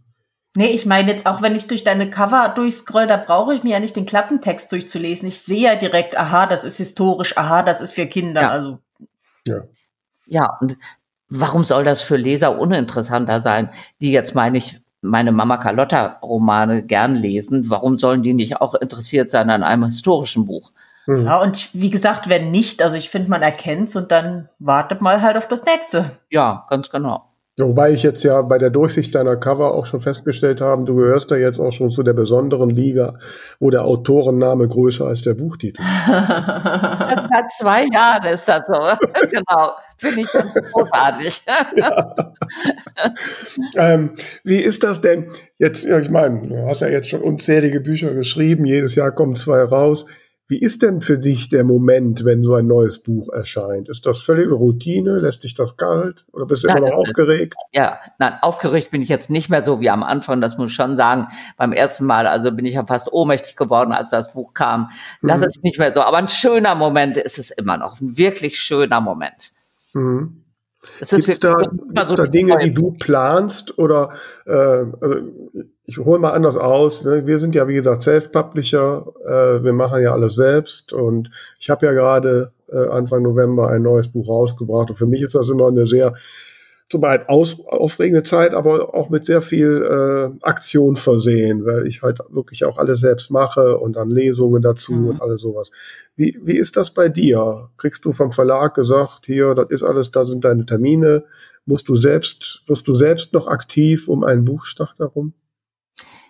Nee, 0.56 0.68
ich 0.68 0.86
meine 0.86 1.10
jetzt 1.10 1.26
auch, 1.26 1.42
wenn 1.42 1.54
ich 1.54 1.66
durch 1.66 1.84
deine 1.84 2.08
Cover 2.08 2.48
durchscroll, 2.54 3.06
da 3.06 3.18
brauche 3.18 3.52
ich 3.52 3.62
mir 3.62 3.72
ja 3.72 3.80
nicht 3.80 3.94
den 3.94 4.06
Klappentext 4.06 4.72
durchzulesen. 4.72 5.28
Ich 5.28 5.40
sehe 5.40 5.64
ja 5.64 5.76
direkt, 5.76 6.16
aha, 6.16 6.46
das 6.46 6.64
ist 6.64 6.78
historisch, 6.78 7.36
aha, 7.36 7.62
das 7.62 7.82
ist 7.82 7.92
für 7.92 8.06
Kinder. 8.06 8.40
Ja. 8.40 8.48
Also 8.48 8.78
ja. 9.46 9.64
Ja, 10.26 10.56
und 10.60 10.78
warum 11.28 11.62
soll 11.62 11.84
das 11.84 12.00
für 12.00 12.16
Leser 12.16 12.58
uninteressanter 12.58 13.40
sein, 13.42 13.70
die 14.00 14.12
jetzt 14.12 14.34
meine 14.34 14.58
ich 14.58 14.80
meine 15.02 15.30
Mama 15.30 15.58
Carlotta 15.58 16.18
Romane 16.22 16.82
gern 16.82 17.14
lesen? 17.14 17.68
Warum 17.68 17.98
sollen 17.98 18.22
die 18.22 18.34
nicht 18.34 18.60
auch 18.60 18.74
interessiert 18.74 19.30
sein 19.30 19.50
an 19.50 19.62
einem 19.62 19.84
historischen 19.84 20.46
Buch? 20.46 20.72
Hm. 21.06 21.24
Ja, 21.24 21.40
und 21.40 21.70
wie 21.72 21.90
gesagt, 21.90 22.28
wenn 22.28 22.50
nicht, 22.50 22.82
also 22.82 22.96
ich 22.96 23.10
finde, 23.10 23.30
man 23.30 23.42
erkennt's 23.42 23.96
und 23.96 24.12
dann 24.12 24.48
wartet 24.58 25.00
mal 25.00 25.22
halt 25.22 25.36
auf 25.36 25.48
das 25.48 25.64
nächste. 25.64 26.10
Ja, 26.30 26.66
ganz 26.68 26.90
genau. 26.90 27.24
Wobei 27.58 27.92
ich 27.92 28.02
jetzt 28.02 28.22
ja 28.22 28.42
bei 28.42 28.58
der 28.58 28.68
Durchsicht 28.68 29.14
deiner 29.14 29.36
Cover 29.36 29.72
auch 29.72 29.86
schon 29.86 30.02
festgestellt 30.02 30.60
habe, 30.60 30.84
du 30.84 30.94
gehörst 30.94 31.30
da 31.30 31.36
jetzt 31.36 31.58
auch 31.58 31.72
schon 31.72 31.90
zu 31.90 32.02
der 32.02 32.12
besonderen 32.12 32.68
Liga, 32.68 33.18
wo 33.60 33.70
der 33.70 33.86
Autorenname 33.86 34.68
größer 34.68 35.06
als 35.06 35.22
der 35.22 35.32
Buchtitel. 35.32 35.80
Seit 36.06 37.50
zwei 37.56 37.86
Jahren 37.90 38.26
ist 38.26 38.46
das 38.46 38.66
so. 38.66 38.74
genau. 39.30 39.70
Finde 39.96 40.20
ich 40.20 40.28
großartig. 40.72 41.42
ja. 41.76 42.14
ähm, 43.76 44.10
wie 44.44 44.58
ist 44.58 44.84
das 44.84 45.00
denn 45.00 45.30
jetzt? 45.56 45.86
Ja, 45.86 45.98
ich 45.98 46.10
meine, 46.10 46.46
du 46.46 46.68
hast 46.68 46.80
ja 46.80 46.88
jetzt 46.88 47.08
schon 47.08 47.22
unzählige 47.22 47.80
Bücher 47.80 48.12
geschrieben. 48.12 48.66
Jedes 48.66 48.96
Jahr 48.96 49.12
kommen 49.12 49.34
zwei 49.34 49.62
raus. 49.62 50.04
Wie 50.48 50.60
ist 50.60 50.82
denn 50.82 51.00
für 51.00 51.18
dich 51.18 51.48
der 51.48 51.64
Moment, 51.64 52.24
wenn 52.24 52.44
so 52.44 52.54
ein 52.54 52.68
neues 52.68 53.00
Buch 53.00 53.32
erscheint? 53.32 53.88
Ist 53.88 54.06
das 54.06 54.20
völlige 54.20 54.54
Routine? 54.54 55.18
Lässt 55.18 55.42
dich 55.42 55.54
das 55.54 55.76
kalt? 55.76 56.24
Oder 56.32 56.46
bist 56.46 56.62
du 56.62 56.68
nein, 56.68 56.78
immer 56.78 56.90
noch 56.90 56.98
aufgeregt? 56.98 57.54
Ja, 57.72 57.98
nein, 58.20 58.34
aufgeregt 58.42 58.92
bin 58.92 59.02
ich 59.02 59.08
jetzt 59.08 59.28
nicht 59.28 59.50
mehr 59.50 59.64
so 59.64 59.80
wie 59.80 59.90
am 59.90 60.04
Anfang. 60.04 60.40
Das 60.40 60.56
muss 60.56 60.70
ich 60.70 60.76
schon 60.76 60.96
sagen. 60.96 61.26
Beim 61.56 61.72
ersten 61.72 62.04
Mal, 62.04 62.28
also 62.28 62.52
bin 62.52 62.64
ich 62.64 62.74
ja 62.74 62.86
fast 62.86 63.12
ohnmächtig 63.12 63.56
geworden, 63.56 63.92
als 63.92 64.10
das 64.10 64.32
Buch 64.32 64.54
kam. 64.54 64.90
Das 65.20 65.38
mhm. 65.38 65.46
ist 65.46 65.64
nicht 65.64 65.80
mehr 65.80 65.92
so. 65.92 66.02
Aber 66.02 66.18
ein 66.18 66.28
schöner 66.28 66.76
Moment 66.76 67.16
ist 67.16 67.38
es 67.38 67.50
immer 67.50 67.76
noch. 67.76 68.00
Ein 68.00 68.16
wirklich 68.16 68.60
schöner 68.60 69.00
Moment. 69.00 69.50
Mhm. 69.94 70.44
Gibt 70.98 71.28
es 71.28 71.38
da, 71.40 71.54
so 72.06 72.14
da 72.14 72.26
Dinge, 72.26 72.58
die 72.62 72.72
du 72.72 72.92
planst 72.92 73.78
oder 73.78 74.10
äh, 74.46 74.52
also 74.52 75.16
ich 75.86 75.98
hole 75.98 76.18
mal 76.18 76.30
anders 76.30 76.56
aus. 76.56 77.04
Ne? 77.04 77.26
Wir 77.26 77.38
sind 77.38 77.54
ja, 77.54 77.68
wie 77.68 77.74
gesagt, 77.74 78.02
Self-Publisher. 78.02 79.06
Äh, 79.24 79.64
wir 79.64 79.72
machen 79.72 80.02
ja 80.02 80.12
alles 80.12 80.34
selbst. 80.34 80.92
Und 80.92 81.30
ich 81.60 81.70
habe 81.70 81.86
ja 81.86 81.92
gerade 81.92 82.50
äh, 82.68 82.88
Anfang 82.88 83.22
November 83.22 83.70
ein 83.70 83.82
neues 83.82 84.08
Buch 84.08 84.28
rausgebracht. 84.28 84.90
Und 84.90 84.96
für 84.96 85.06
mich 85.06 85.22
ist 85.22 85.34
das 85.34 85.48
immer 85.48 85.68
eine 85.68 85.86
sehr 85.86 86.14
zum 86.88 87.00
Beispiel 87.00 87.26
aus, 87.26 87.58
aufregende 87.66 88.22
Zeit, 88.22 88.54
aber 88.54 88.94
auch 88.94 89.10
mit 89.10 89.26
sehr 89.26 89.42
viel 89.42 89.82
äh, 89.82 90.38
Aktion 90.42 90.96
versehen, 90.96 91.64
weil 91.64 91.86
ich 91.86 92.02
halt 92.02 92.20
wirklich 92.30 92.64
auch 92.64 92.78
alles 92.78 93.00
selbst 93.00 93.30
mache 93.30 93.78
und 93.78 93.94
dann 93.94 94.10
Lesungen 94.10 94.62
dazu 94.62 94.92
mhm. 94.92 95.06
und 95.08 95.22
alles 95.22 95.40
sowas. 95.40 95.72
Wie, 96.14 96.38
wie 96.42 96.56
ist 96.56 96.76
das 96.76 96.92
bei 96.92 97.08
dir? 97.08 97.70
Kriegst 97.76 98.04
du 98.04 98.12
vom 98.12 98.32
Verlag 98.32 98.74
gesagt, 98.74 99.26
hier, 99.26 99.54
das 99.54 99.70
ist 99.70 99.82
alles, 99.82 100.12
da 100.12 100.24
sind 100.24 100.44
deine 100.44 100.64
Termine. 100.64 101.24
Musst 101.64 101.88
du 101.88 101.96
selbst, 101.96 102.62
wirst 102.68 102.86
du 102.86 102.94
selbst 102.94 103.32
noch 103.32 103.48
aktiv 103.48 104.06
um 104.06 104.22
einen 104.22 104.44
Buchstart 104.44 104.98
herum? 105.00 105.32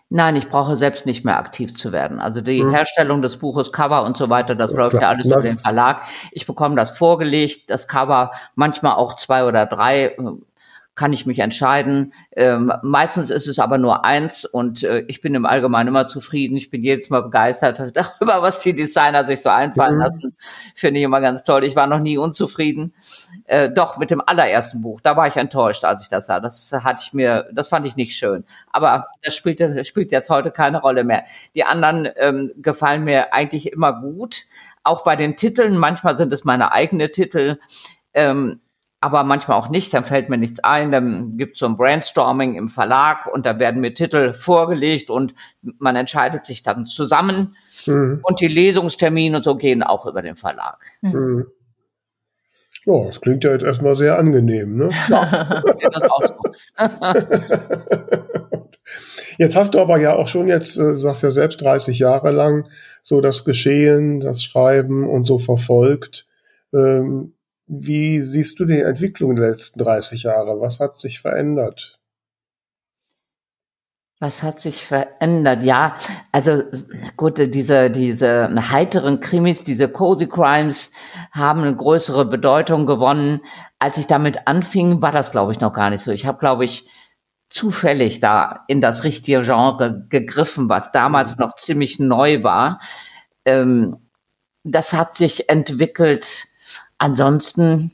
Nein, 0.08 0.36
ich 0.36 0.48
brauche 0.48 0.76
selbst 0.76 1.04
nicht 1.04 1.24
mehr 1.24 1.36
aktiv 1.36 1.74
zu 1.74 1.90
werden. 1.90 2.20
Also 2.20 2.40
die 2.40 2.62
hm. 2.62 2.70
Herstellung 2.70 3.22
des 3.22 3.38
Buches, 3.38 3.72
Cover 3.72 4.04
und 4.04 4.16
so 4.16 4.28
weiter, 4.30 4.54
das 4.54 4.70
ja, 4.70 4.78
läuft 4.78 5.00
ja 5.00 5.08
alles 5.08 5.26
über 5.26 5.42
den 5.42 5.58
Verlag. 5.58 6.02
Ich 6.30 6.46
bekomme 6.46 6.76
das 6.76 6.96
vorgelegt, 6.96 7.70
das 7.70 7.88
Cover, 7.88 8.30
manchmal 8.54 8.92
auch 8.94 9.16
zwei 9.16 9.44
oder 9.44 9.66
drei 9.66 10.16
kann 10.96 11.12
ich 11.12 11.26
mich 11.26 11.38
entscheiden. 11.40 12.14
Ähm, 12.34 12.72
meistens 12.82 13.28
ist 13.28 13.46
es 13.46 13.58
aber 13.58 13.76
nur 13.76 14.04
eins 14.04 14.46
und 14.46 14.82
äh, 14.82 15.04
ich 15.08 15.20
bin 15.20 15.34
im 15.34 15.44
Allgemeinen 15.44 15.88
immer 15.88 16.08
zufrieden. 16.08 16.56
Ich 16.56 16.70
bin 16.70 16.82
jedes 16.82 17.10
Mal 17.10 17.22
begeistert 17.22 17.78
darüber, 17.94 18.40
was 18.42 18.60
die 18.60 18.74
Designer 18.74 19.26
sich 19.26 19.42
so 19.42 19.50
einfallen 19.50 19.96
mhm. 19.96 20.00
lassen. 20.00 20.36
Finde 20.74 20.98
ich 20.98 21.04
immer 21.04 21.20
ganz 21.20 21.44
toll. 21.44 21.64
Ich 21.64 21.76
war 21.76 21.86
noch 21.86 22.00
nie 22.00 22.16
unzufrieden. 22.16 22.94
Äh, 23.44 23.68
doch 23.70 23.98
mit 23.98 24.10
dem 24.10 24.22
allerersten 24.24 24.80
Buch, 24.80 25.00
da 25.02 25.16
war 25.16 25.28
ich 25.28 25.36
enttäuscht, 25.36 25.84
als 25.84 26.02
ich 26.02 26.08
das 26.08 26.26
sah. 26.26 26.40
Das 26.40 26.72
hatte 26.72 27.02
ich 27.04 27.12
mir, 27.12 27.46
das 27.52 27.68
fand 27.68 27.86
ich 27.86 27.96
nicht 27.96 28.16
schön. 28.16 28.44
Aber 28.72 29.06
das 29.22 29.36
spielt, 29.36 29.60
das 29.60 29.86
spielt 29.86 30.10
jetzt 30.12 30.30
heute 30.30 30.50
keine 30.50 30.80
Rolle 30.80 31.04
mehr. 31.04 31.24
Die 31.54 31.64
anderen 31.64 32.08
ähm, 32.16 32.52
gefallen 32.56 33.04
mir 33.04 33.34
eigentlich 33.34 33.70
immer 33.70 34.00
gut. 34.00 34.46
Auch 34.82 35.04
bei 35.04 35.14
den 35.14 35.36
Titeln, 35.36 35.76
manchmal 35.76 36.16
sind 36.16 36.32
es 36.32 36.44
meine 36.44 36.72
eigenen 36.72 37.12
Titel. 37.12 37.58
Ähm, 38.14 38.60
aber 39.06 39.22
manchmal 39.22 39.56
auch 39.56 39.68
nicht, 39.68 39.94
dann 39.94 40.02
fällt 40.02 40.28
mir 40.28 40.36
nichts 40.36 40.58
ein, 40.60 40.90
dann 40.90 41.36
gibt 41.36 41.54
es 41.54 41.60
so 41.60 41.66
ein 41.66 41.76
Brainstorming 41.76 42.56
im 42.56 42.68
Verlag 42.68 43.26
und 43.26 43.46
da 43.46 43.60
werden 43.60 43.80
mir 43.80 43.94
Titel 43.94 44.32
vorgelegt 44.32 45.10
und 45.10 45.32
man 45.78 45.94
entscheidet 45.94 46.44
sich 46.44 46.64
dann 46.64 46.86
zusammen 46.86 47.56
mhm. 47.86 48.20
und 48.24 48.40
die 48.40 48.48
Lesungstermine 48.48 49.36
und 49.36 49.44
so 49.44 49.56
gehen 49.56 49.84
auch 49.84 50.06
über 50.06 50.22
den 50.22 50.34
Verlag. 50.34 50.78
Mhm. 51.02 51.46
Ja, 52.84 53.04
das 53.04 53.20
klingt 53.20 53.44
ja 53.44 53.52
jetzt 53.52 53.64
erstmal 53.64 53.94
sehr 53.94 54.18
angenehm, 54.18 54.76
ne? 54.76 54.90
Ja, 55.08 55.62
das 55.90 56.02
auch 56.02 56.26
so. 56.26 56.36
jetzt 59.38 59.56
hast 59.56 59.74
du 59.74 59.80
aber 59.80 59.98
ja 59.98 60.14
auch 60.14 60.28
schon 60.28 60.48
jetzt, 60.48 60.76
äh, 60.78 60.96
sagst 60.96 61.22
ja 61.22 61.30
selbst 61.30 61.60
30 61.60 61.98
Jahre 61.98 62.32
lang 62.32 62.68
so 63.02 63.20
das 63.20 63.44
Geschehen, 63.44 64.18
das 64.20 64.42
Schreiben 64.42 65.08
und 65.08 65.26
so 65.26 65.38
verfolgt. 65.38 66.26
Ähm, 66.72 67.35
wie 67.66 68.22
siehst 68.22 68.58
du 68.60 68.64
die 68.64 68.80
Entwicklung 68.80 69.36
der 69.36 69.50
letzten 69.50 69.80
30 69.80 70.22
Jahre? 70.24 70.60
Was 70.60 70.80
hat 70.80 70.98
sich 70.98 71.20
verändert? 71.20 71.98
Was 74.18 74.42
hat 74.42 74.60
sich 74.60 74.82
verändert? 74.82 75.62
Ja, 75.62 75.94
also 76.32 76.62
gut, 77.18 77.36
diese, 77.54 77.90
diese 77.90 78.48
heiteren 78.70 79.20
Krimis, 79.20 79.62
diese 79.62 79.88
Cozy 79.88 80.26
Crimes 80.26 80.90
haben 81.32 81.62
eine 81.62 81.76
größere 81.76 82.24
Bedeutung 82.24 82.86
gewonnen. 82.86 83.40
Als 83.78 83.98
ich 83.98 84.06
damit 84.06 84.46
anfing, 84.46 85.02
war 85.02 85.12
das, 85.12 85.32
glaube 85.32 85.52
ich, 85.52 85.60
noch 85.60 85.74
gar 85.74 85.90
nicht 85.90 86.00
so. 86.02 86.12
Ich 86.12 86.24
habe, 86.24 86.38
glaube 86.38 86.64
ich, 86.64 86.88
zufällig 87.50 88.20
da 88.20 88.64
in 88.68 88.80
das 88.80 89.04
richtige 89.04 89.42
Genre 89.42 90.06
gegriffen, 90.08 90.70
was 90.70 90.92
damals 90.92 91.36
noch 91.36 91.54
ziemlich 91.54 91.98
neu 91.98 92.42
war. 92.42 92.80
Ähm, 93.44 93.98
das 94.64 94.94
hat 94.94 95.14
sich 95.14 95.50
entwickelt 95.50 96.46
Ansonsten 96.98 97.92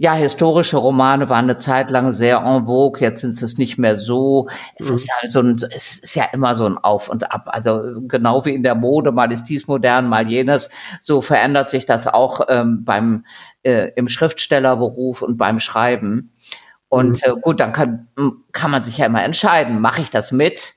Ja, 0.00 0.14
historische 0.14 0.76
Romane 0.76 1.28
waren 1.28 1.46
eine 1.46 1.58
Zeit 1.58 1.90
lang 1.90 2.12
sehr 2.12 2.38
en 2.38 2.66
vogue, 2.66 3.00
jetzt 3.00 3.20
sind 3.22 3.34
es 3.42 3.58
nicht 3.58 3.78
mehr 3.78 3.98
so. 3.98 4.48
Es 4.76 4.90
mhm. 4.90 4.94
ist 4.94 5.08
ja 5.08 5.14
so 5.28 5.40
ein, 5.40 5.56
es 5.56 5.98
ist 5.98 6.14
ja 6.14 6.24
immer 6.32 6.54
so 6.54 6.66
ein 6.66 6.78
Auf 6.78 7.08
und 7.08 7.32
Ab. 7.32 7.46
Also 7.46 7.82
genau 8.06 8.44
wie 8.44 8.54
in 8.54 8.62
der 8.62 8.76
Mode, 8.76 9.10
mal 9.10 9.32
ist 9.32 9.44
dies 9.44 9.66
modern, 9.66 10.08
mal 10.08 10.28
jenes, 10.30 10.70
so 11.00 11.20
verändert 11.20 11.70
sich 11.70 11.84
das 11.84 12.06
auch 12.06 12.42
ähm, 12.48 12.84
beim 12.84 13.24
äh, 13.64 13.90
im 13.96 14.06
Schriftstellerberuf 14.06 15.22
und 15.22 15.36
beim 15.36 15.58
Schreiben. 15.58 16.32
Und 16.88 17.26
mhm. 17.26 17.32
äh, 17.32 17.40
gut, 17.40 17.58
dann 17.58 17.72
kann, 17.72 18.06
kann 18.52 18.70
man 18.70 18.84
sich 18.84 18.98
ja 18.98 19.06
immer 19.06 19.24
entscheiden, 19.24 19.80
mache 19.80 20.00
ich 20.00 20.10
das 20.10 20.30
mit, 20.30 20.74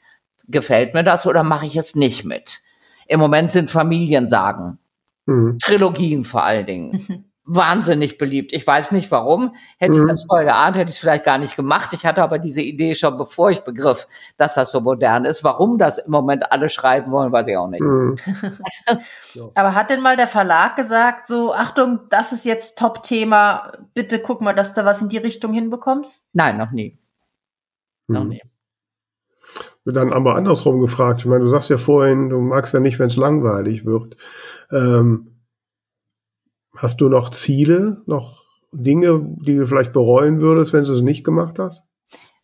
gefällt 0.48 0.96
mir 0.96 1.04
das 1.04 1.28
oder 1.28 1.44
mache 1.44 1.68
ich 1.68 1.76
es 1.76 1.94
nicht 1.94 2.26
mit. 2.26 2.60
Im 3.08 3.20
Moment 3.20 3.52
sind 3.52 3.70
Familiensagen, 3.70 4.80
mhm. 5.26 5.58
Trilogien 5.60 6.24
vor 6.24 6.44
allen 6.44 6.66
Dingen. 6.66 7.26
wahnsinnig 7.44 8.18
beliebt. 8.18 8.54
Ich 8.54 8.66
weiß 8.66 8.92
nicht 8.92 9.12
warum. 9.12 9.56
Hätte 9.78 9.98
mhm. 9.98 10.04
ich 10.04 10.10
das 10.12 10.26
vorher 10.26 10.46
geahnt, 10.46 10.78
hätte 10.78 10.90
ich 10.90 10.96
es 10.96 11.02
vielleicht 11.02 11.26
gar 11.26 11.38
nicht 11.38 11.56
gemacht. 11.56 11.92
Ich 11.94 12.06
hatte 12.06 12.22
aber 12.24 12.40
diese 12.40 12.62
Idee 12.62 12.94
schon, 12.96 13.18
bevor 13.18 13.50
ich 13.50 13.62
begriff, 13.62 14.08
dass 14.38 14.56
das 14.56 14.72
so 14.72 14.80
modern 14.80 15.26
ist. 15.26 15.44
Warum 15.44 15.78
das 15.78 15.98
im 15.98 16.12
Moment 16.12 16.52
alle 16.52 16.70
schreiben 16.70 17.12
wollen, 17.12 17.32
weiß 17.32 17.48
ich 17.48 17.58
auch 17.58 17.68
nicht. 17.68 17.82
Mhm. 17.82 18.16
aber 19.56 19.76
hat 19.76 19.90
denn 19.90 20.02
mal 20.02 20.16
der 20.16 20.28
Verlag 20.28 20.76
gesagt, 20.76 21.26
so, 21.26 21.54
Achtung, 21.54 22.02
das 22.10 22.32
ist 22.32 22.46
jetzt 22.46 22.78
Top-Thema, 22.78 23.72
bitte 23.94 24.20
guck 24.20 24.42
mal, 24.42 24.54
dass 24.54 24.74
du 24.74 24.86
was 24.86 25.02
in 25.02 25.10
die 25.10 25.18
Richtung 25.18 25.54
hinbekommst? 25.54 26.30
Nein, 26.34 26.58
noch 26.58 26.72
nie. 26.72 27.00
Mhm. 28.08 28.16
Noch 28.16 28.24
nie. 28.24 28.42
Dann 29.86 30.14
aber 30.14 30.36
andersrum 30.36 30.80
gefragt. 30.80 31.22
Ich 31.22 31.26
meine, 31.26 31.44
du 31.44 31.50
sagst 31.50 31.70
ja 31.70 31.78
vorhin, 31.78 32.30
du 32.30 32.40
magst 32.40 32.74
ja 32.74 32.80
nicht, 32.80 33.00
wenn 33.00 33.10
es 33.10 33.16
langweilig 33.16 33.86
wird. 33.86 34.16
Ähm, 34.72 35.32
Hast 36.76 37.02
du 37.02 37.10
noch 37.10 37.30
Ziele, 37.30 38.02
noch 38.06 38.44
Dinge, 38.72 39.22
die 39.46 39.56
du 39.56 39.68
vielleicht 39.68 39.92
bereuen 39.94 40.40
würdest, 40.40 40.74
wenn 40.74 40.86
du 40.86 40.94
es 40.94 41.02
nicht 41.02 41.24
gemacht 41.24 41.60
hast? 41.60 41.84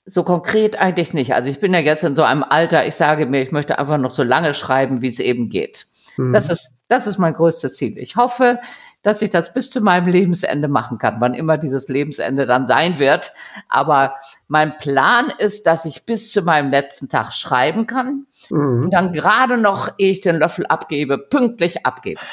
So 0.06 0.24
konkret 0.24 0.80
eigentlich 0.80 1.14
nicht. 1.14 1.34
Also 1.34 1.50
ich 1.50 1.60
bin 1.60 1.74
ja 1.74 1.80
jetzt 1.80 2.04
in 2.04 2.16
so 2.16 2.24
einem 2.24 2.44
Alter, 2.44 2.86
ich 2.86 2.96
sage 2.96 3.26
mir, 3.26 3.42
ich 3.42 3.52
möchte 3.52 3.80
einfach 3.80 3.98
noch 3.98 4.12
so 4.12 4.24
lange 4.24 4.54
schreiben, 4.54 5.02
wie 5.02 5.08
es 5.08 5.20
eben 5.20 5.50
geht. 5.50 5.88
Mhm. 6.18 6.34
Das 6.34 6.50
ist, 6.50 6.72
das 6.88 7.08
ist 7.08 7.18
mein 7.18 7.34
größtes 7.34 7.74
Ziel. 7.74 7.98
Ich 7.98 8.16
hoffe, 8.16 8.60
dass 9.02 9.22
ich 9.22 9.30
das 9.30 9.54
bis 9.54 9.70
zu 9.70 9.82
meinem 9.82 10.08
Lebensende 10.08 10.68
machen 10.68 10.98
kann, 10.98 11.18
wann 11.20 11.34
immer 11.34 11.58
dieses 11.58 11.88
Lebensende 11.88 12.46
dann 12.46 12.66
sein 12.66 13.00
wird. 13.00 13.34
Aber 13.70 14.16
mein 14.48 14.78
Plan 14.78 15.32
ist, 15.38 15.68
dass 15.68 15.86
ich 15.86 16.06
bis 16.06 16.32
zu 16.32 16.42
meinem 16.42 16.72
letzten 16.72 17.10
Tag 17.10 17.34
schreiben 17.34 17.88
kann 17.88 18.26
mhm. 18.50 18.86
und 18.86 18.94
dann 18.94 19.12
gerade 19.12 19.58
noch, 19.58 19.90
ehe 19.98 20.12
ich 20.12 20.22
den 20.22 20.38
Löffel 20.38 20.66
abgebe, 20.68 21.18
pünktlich 21.18 21.86
abgebe. 21.86 22.22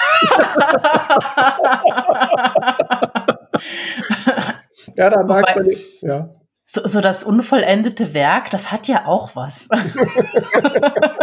ja, 4.96 5.10
da 5.10 5.22
mag 5.24 5.54
man 5.54 5.66
nicht, 5.66 6.02
ja. 6.02 6.30
So, 6.66 6.86
so 6.86 7.02
das 7.02 7.24
unvollendete 7.24 8.14
Werk, 8.14 8.50
das 8.50 8.72
hat 8.72 8.88
ja 8.88 9.04
auch 9.06 9.36
was. 9.36 9.68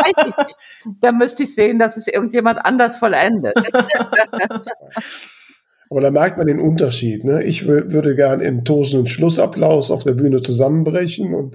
da 1.01 1.11
müsste 1.11 1.43
ich 1.43 1.55
sehen, 1.55 1.79
dass 1.79 1.97
es 1.97 2.07
irgendjemand 2.07 2.63
anders 2.63 2.97
vollendet. 2.97 3.55
Aber 5.91 5.99
da 5.99 6.09
merkt 6.09 6.37
man 6.37 6.47
den 6.47 6.61
Unterschied. 6.61 7.25
Ne? 7.25 7.43
Ich 7.43 7.67
würde 7.67 8.15
gern 8.15 8.39
im 8.39 8.63
tosenden 8.63 9.07
Schlussapplaus 9.07 9.91
auf 9.91 10.05
der 10.05 10.13
Bühne 10.13 10.41
zusammenbrechen 10.41 11.33
und 11.33 11.53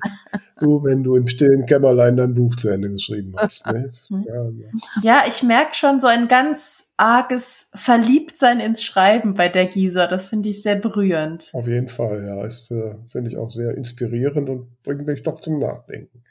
du, 0.60 0.84
wenn 0.84 1.02
du 1.02 1.16
im 1.16 1.26
stillen 1.26 1.64
Kämmerlein 1.64 2.18
dein 2.18 2.34
Buch 2.34 2.54
zu 2.56 2.68
Ende 2.68 2.90
geschrieben 2.90 3.32
hast. 3.38 3.66
Ne? 3.66 3.90
Ja, 4.10 4.44
ja. 4.44 4.68
ja, 5.02 5.24
ich 5.26 5.42
merke 5.42 5.74
schon 5.74 6.00
so 6.00 6.06
ein 6.06 6.28
ganz 6.28 6.92
arges 6.98 7.70
Verliebtsein 7.74 8.60
ins 8.60 8.84
Schreiben 8.84 9.32
bei 9.32 9.48
der 9.48 9.64
Gisa. 9.68 10.06
Das 10.06 10.26
finde 10.26 10.50
ich 10.50 10.60
sehr 10.60 10.76
berührend. 10.76 11.48
Auf 11.54 11.66
jeden 11.66 11.88
Fall, 11.88 12.22
ja. 12.26 12.42
Das 12.42 12.70
äh, 12.70 12.94
finde 13.08 13.30
ich 13.30 13.38
auch 13.38 13.50
sehr 13.50 13.74
inspirierend 13.74 14.50
und 14.50 14.82
bringt 14.82 15.06
mich 15.06 15.22
doch 15.22 15.40
zum 15.40 15.60
Nachdenken. 15.60 16.24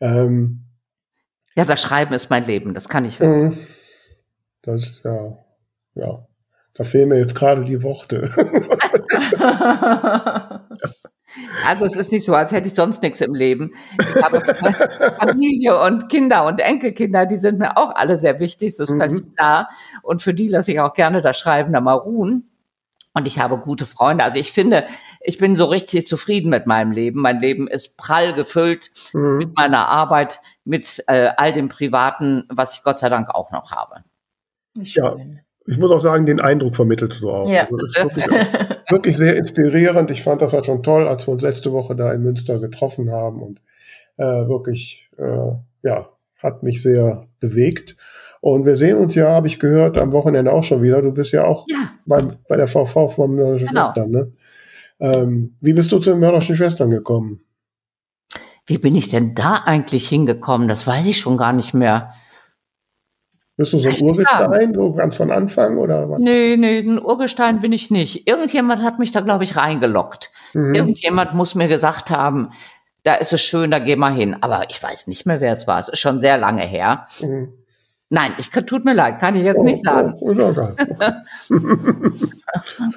Ähm, 0.00 0.60
ja, 1.60 1.66
das 1.66 1.82
Schreiben 1.82 2.14
ist 2.14 2.30
mein 2.30 2.44
Leben, 2.44 2.74
das 2.74 2.88
kann 2.88 3.04
ich 3.04 3.20
wirklich. 3.20 3.58
Mhm. 3.58 3.66
Das 4.62 4.82
ist 4.82 5.04
ja, 5.04 5.36
ja. 5.94 6.26
Da 6.74 6.84
fehlen 6.84 7.10
mir 7.10 7.18
jetzt 7.18 7.34
gerade 7.34 7.62
die 7.62 7.82
Worte. 7.82 8.30
Also 11.64 11.84
es 11.84 11.94
ist 11.94 12.10
nicht 12.10 12.24
so, 12.24 12.34
als 12.34 12.50
hätte 12.50 12.66
ich 12.66 12.74
sonst 12.74 13.04
nichts 13.04 13.20
im 13.20 13.34
Leben. 13.34 13.70
Ich 14.00 14.20
habe 14.20 14.40
Familie 15.20 15.80
und 15.80 16.08
Kinder 16.08 16.44
und 16.44 16.60
Enkelkinder, 16.60 17.24
die 17.24 17.36
sind 17.36 17.60
mir 17.60 17.76
auch 17.76 17.94
alle 17.94 18.18
sehr 18.18 18.40
wichtig, 18.40 18.76
das 18.76 18.88
ist 18.88 18.94
mhm. 18.94 19.00
völlig 19.00 19.36
klar. 19.36 19.68
Und 20.02 20.22
für 20.22 20.34
die 20.34 20.48
lasse 20.48 20.72
ich 20.72 20.80
auch 20.80 20.92
gerne 20.92 21.22
das 21.22 21.38
Schreiben 21.38 21.72
da 21.72 21.80
mal 21.80 21.94
ruhen. 21.94 22.49
Und 23.12 23.26
ich 23.26 23.40
habe 23.40 23.58
gute 23.58 23.86
Freunde. 23.86 24.22
Also 24.22 24.38
ich 24.38 24.52
finde, 24.52 24.86
ich 25.20 25.38
bin 25.38 25.56
so 25.56 25.64
richtig 25.64 26.06
zufrieden 26.06 26.48
mit 26.48 26.66
meinem 26.66 26.92
Leben. 26.92 27.20
Mein 27.20 27.40
Leben 27.40 27.66
ist 27.66 27.96
prall 27.96 28.32
gefüllt 28.34 28.90
mhm. 29.12 29.38
mit 29.38 29.56
meiner 29.56 29.88
Arbeit, 29.88 30.40
mit 30.64 31.02
äh, 31.08 31.30
all 31.36 31.52
dem 31.52 31.68
Privaten, 31.68 32.44
was 32.48 32.74
ich 32.74 32.82
Gott 32.84 32.98
sei 33.00 33.08
Dank 33.08 33.30
auch 33.30 33.50
noch 33.50 33.72
habe. 33.72 34.04
Ja, 34.76 35.16
ich 35.66 35.78
muss 35.78 35.90
auch 35.90 36.00
sagen, 36.00 36.26
den 36.26 36.40
Eindruck 36.40 36.74
vermittelst 36.74 37.20
du 37.20 37.30
auch. 37.30 37.48
Ja. 37.48 37.62
Also 37.64 37.76
das 37.76 37.88
ist 37.88 38.16
wirklich, 38.16 38.24
wirklich, 38.90 39.16
sehr 39.16 39.36
inspirierend. 39.36 40.10
Ich 40.10 40.22
fand 40.22 40.42
das 40.42 40.52
halt 40.52 40.66
schon 40.66 40.82
toll, 40.82 41.06
als 41.06 41.26
wir 41.26 41.32
uns 41.32 41.42
letzte 41.42 41.72
Woche 41.72 41.94
da 41.94 42.12
in 42.12 42.22
Münster 42.22 42.58
getroffen 42.58 43.10
haben 43.10 43.42
und 43.42 43.60
äh, 44.16 44.48
wirklich, 44.48 45.10
äh, 45.16 45.52
ja, 45.82 46.08
hat 46.38 46.62
mich 46.62 46.82
sehr 46.82 47.24
bewegt. 47.38 47.96
Und 48.40 48.64
wir 48.64 48.76
sehen 48.76 48.96
uns 48.96 49.14
ja, 49.14 49.28
habe 49.28 49.48
ich 49.48 49.60
gehört, 49.60 49.98
am 49.98 50.12
Wochenende 50.12 50.52
auch 50.52 50.64
schon 50.64 50.82
wieder. 50.82 51.02
Du 51.02 51.12
bist 51.12 51.32
ja 51.32 51.44
auch 51.44 51.66
ja. 51.68 51.76
Bei, 52.06 52.22
bei 52.48 52.56
der 52.56 52.66
VV 52.66 53.10
von 53.10 53.34
Mörderischen 53.34 53.68
genau. 53.68 53.84
Schwestern, 53.84 54.10
ne? 54.10 54.32
Ähm, 54.98 55.56
wie 55.60 55.72
bist 55.72 55.92
du 55.92 55.98
zu 55.98 56.10
den 56.10 56.20
Mörderischen 56.20 56.56
Schwestern 56.56 56.90
gekommen? 56.90 57.40
Wie 58.66 58.78
bin 58.78 58.94
ich 58.94 59.08
denn 59.08 59.34
da 59.34 59.62
eigentlich 59.64 60.08
hingekommen? 60.08 60.68
Das 60.68 60.86
weiß 60.86 61.06
ich 61.06 61.18
schon 61.18 61.36
gar 61.36 61.52
nicht 61.52 61.74
mehr. 61.74 62.12
Bist 63.56 63.74
du 63.74 63.78
so 63.78 63.88
ein 63.88 64.02
Urgestein, 64.02 64.74
so 64.74 64.92
ganz 64.94 65.16
von 65.16 65.30
Anfang 65.30 65.76
oder 65.76 66.08
was? 66.08 66.18
Nee, 66.18 66.56
nee, 66.56 66.78
ein 66.78 66.98
Urgestein 66.98 67.60
bin 67.60 67.72
ich 67.72 67.90
nicht. 67.90 68.26
Irgendjemand 68.26 68.82
hat 68.82 68.98
mich 68.98 69.12
da, 69.12 69.20
glaube 69.20 69.44
ich, 69.44 69.56
reingelockt. 69.56 70.30
Mhm. 70.54 70.74
Irgendjemand 70.74 71.34
muss 71.34 71.54
mir 71.54 71.68
gesagt 71.68 72.10
haben, 72.10 72.50
da 73.02 73.16
ist 73.16 73.34
es 73.34 73.42
schön, 73.42 73.70
da 73.70 73.78
geh 73.78 73.96
mal 73.96 74.14
hin. 74.14 74.36
Aber 74.40 74.70
ich 74.70 74.82
weiß 74.82 75.08
nicht 75.08 75.26
mehr, 75.26 75.40
wer 75.40 75.52
es 75.52 75.66
war. 75.66 75.78
Es 75.78 75.90
ist 75.90 75.98
schon 75.98 76.20
sehr 76.22 76.38
lange 76.38 76.62
her. 76.62 77.06
Mhm. 77.20 77.52
Nein, 78.10 78.32
ich 78.38 78.50
tut 78.50 78.84
mir 78.84 78.94
leid, 78.94 79.20
kann 79.20 79.36
ich 79.36 79.44
jetzt 79.44 79.60
oh, 79.60 79.64
nicht 79.64 79.84
sagen. 79.84 80.14
Oh, 80.20 80.32
ist 80.32 80.40
auch 80.40 80.56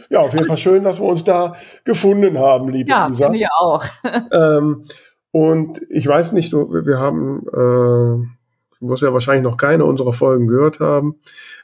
ja, 0.10 0.20
auf 0.20 0.34
jeden 0.34 0.46
Fall 0.46 0.58
schön, 0.58 0.84
dass 0.84 1.00
wir 1.00 1.06
uns 1.06 1.24
da 1.24 1.56
gefunden 1.84 2.40
haben, 2.40 2.68
liebe 2.70 2.90
ja, 2.90 3.08
Lisa. 3.08 3.32
Ja, 3.34 3.50
auch. 3.60 3.86
ähm, 4.32 4.86
und 5.32 5.82
ich 5.90 6.08
weiß 6.08 6.32
nicht, 6.32 6.52
wir 6.52 6.98
haben 7.00 7.46
äh, 7.54 8.28
muss 8.84 9.02
ja 9.02 9.14
wahrscheinlich 9.14 9.44
noch 9.44 9.58
keine 9.58 9.86
unserer 9.86 10.14
Folgen 10.14 10.48
gehört 10.48 10.80
haben. 10.80 11.16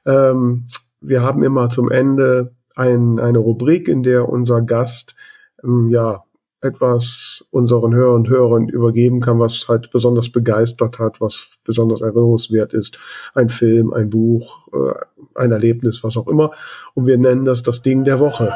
Ähm, 0.05 0.67
wir 1.01 1.21
haben 1.21 1.43
immer 1.43 1.69
zum 1.69 1.91
Ende 1.91 2.53
ein, 2.75 3.19
eine 3.19 3.39
Rubrik, 3.39 3.87
in 3.87 4.03
der 4.03 4.29
unser 4.29 4.61
Gast 4.61 5.15
ähm, 5.63 5.89
ja 5.89 6.23
etwas 6.61 7.45
unseren 7.51 7.93
Hörern 7.95 8.15
und 8.15 8.29
Hörern 8.29 8.67
übergeben 8.67 9.21
kann, 9.21 9.39
was 9.39 9.67
halt 9.67 9.91
besonders 9.91 10.29
begeistert 10.29 10.99
hat, 10.99 11.21
was 11.21 11.47
besonders 11.63 12.01
erinnerungswert 12.01 12.73
ist. 12.73 12.99
Ein 13.33 13.49
Film, 13.49 13.93
ein 13.93 14.09
Buch, 14.09 14.67
äh, 14.73 14.93
ein 15.35 15.51
Erlebnis, 15.51 16.03
was 16.03 16.17
auch 16.17 16.27
immer. 16.27 16.51
Und 16.95 17.05
wir 17.07 17.17
nennen 17.17 17.45
das 17.45 17.63
das 17.63 17.81
Ding 17.81 18.03
der 18.03 18.19
Woche. 18.19 18.53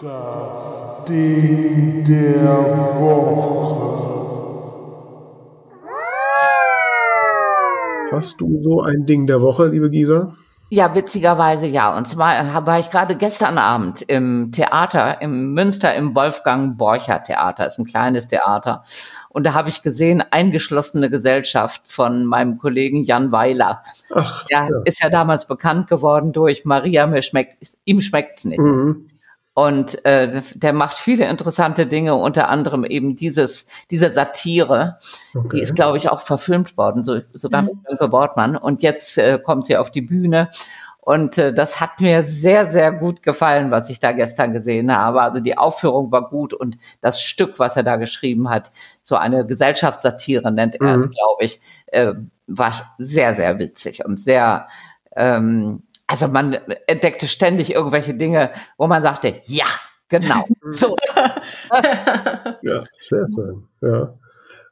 Das 0.00 1.04
Ding 1.08 2.04
der 2.04 2.58
Woche. 3.00 3.82
Hast 8.12 8.40
du 8.42 8.60
so 8.62 8.82
ein 8.82 9.06
Ding 9.06 9.26
der 9.26 9.40
Woche, 9.40 9.68
liebe 9.68 9.88
Gisa? 9.88 10.34
Ja, 10.74 10.94
witzigerweise 10.94 11.66
ja. 11.66 11.94
Und 11.94 12.08
zwar 12.08 12.40
äh, 12.40 12.66
war 12.66 12.78
ich 12.78 12.88
gerade 12.88 13.14
gestern 13.14 13.58
Abend 13.58 14.00
im 14.00 14.52
Theater, 14.52 15.20
im 15.20 15.52
Münster, 15.52 15.94
im 15.94 16.14
Wolfgang 16.14 16.78
Borcher 16.78 17.22
Theater. 17.22 17.66
ist 17.66 17.78
ein 17.78 17.84
kleines 17.84 18.26
Theater. 18.26 18.82
Und 19.28 19.44
da 19.44 19.52
habe 19.52 19.68
ich 19.68 19.82
gesehen, 19.82 20.24
eingeschlossene 20.30 21.10
Gesellschaft 21.10 21.82
von 21.84 22.24
meinem 22.24 22.56
Kollegen 22.56 23.04
Jan 23.04 23.32
Weiler. 23.32 23.82
Ach, 24.14 24.46
ja, 24.48 24.66
ja, 24.66 24.80
ist 24.86 25.02
ja 25.02 25.10
damals 25.10 25.46
bekannt 25.46 25.88
geworden 25.88 26.32
durch 26.32 26.64
Maria, 26.64 27.06
mir 27.06 27.20
schmeckt, 27.20 27.58
ihm 27.84 28.00
schmeckt's 28.00 28.46
nicht. 28.46 28.58
Mhm. 28.58 29.10
Und 29.54 30.02
äh, 30.06 30.40
der 30.54 30.72
macht 30.72 30.94
viele 30.96 31.28
interessante 31.28 31.86
Dinge, 31.86 32.14
unter 32.14 32.48
anderem 32.48 32.84
eben 32.84 33.16
dieses, 33.16 33.66
diese 33.90 34.10
Satire. 34.10 34.98
Okay. 35.34 35.56
Die 35.56 35.62
ist, 35.62 35.74
glaube 35.74 35.98
ich, 35.98 36.08
auch 36.08 36.20
verfilmt 36.20 36.78
worden, 36.78 37.04
so, 37.04 37.20
sogar 37.34 37.62
mhm. 37.62 37.68
mit 37.68 37.76
Sönke 37.86 38.12
Wortmann. 38.12 38.56
Und 38.56 38.82
jetzt 38.82 39.18
äh, 39.18 39.38
kommt 39.38 39.66
sie 39.66 39.76
auf 39.76 39.90
die 39.90 40.00
Bühne. 40.00 40.48
Und 41.04 41.36
äh, 41.36 41.52
das 41.52 41.80
hat 41.80 42.00
mir 42.00 42.22
sehr, 42.22 42.70
sehr 42.70 42.92
gut 42.92 43.22
gefallen, 43.22 43.72
was 43.72 43.90
ich 43.90 43.98
da 43.98 44.12
gestern 44.12 44.52
gesehen 44.52 44.96
habe. 44.96 45.20
Also 45.20 45.40
die 45.40 45.58
Aufführung 45.58 46.12
war 46.12 46.30
gut 46.30 46.54
und 46.54 46.78
das 47.00 47.20
Stück, 47.20 47.58
was 47.58 47.76
er 47.76 47.82
da 47.82 47.96
geschrieben 47.96 48.48
hat, 48.48 48.70
so 49.02 49.16
eine 49.16 49.44
Gesellschaftssatire 49.44 50.52
nennt 50.52 50.76
er 50.76 50.94
mhm. 50.94 51.00
es, 51.00 51.10
glaube 51.10 51.44
ich, 51.44 51.60
äh, 51.88 52.14
war 52.46 52.94
sehr, 52.98 53.34
sehr 53.34 53.58
witzig 53.58 54.04
und 54.04 54.20
sehr 54.20 54.68
ähm, 55.16 55.82
also 56.12 56.28
man 56.28 56.58
entdeckte 56.86 57.26
ständig 57.26 57.72
irgendwelche 57.74 58.14
Dinge, 58.14 58.50
wo 58.76 58.86
man 58.86 59.02
sagte, 59.02 59.40
ja, 59.44 59.64
genau, 60.08 60.44
so. 60.70 60.94
ja, 62.62 62.84
sehr 63.00 63.26
schön, 63.34 63.68
ja. 63.80 64.14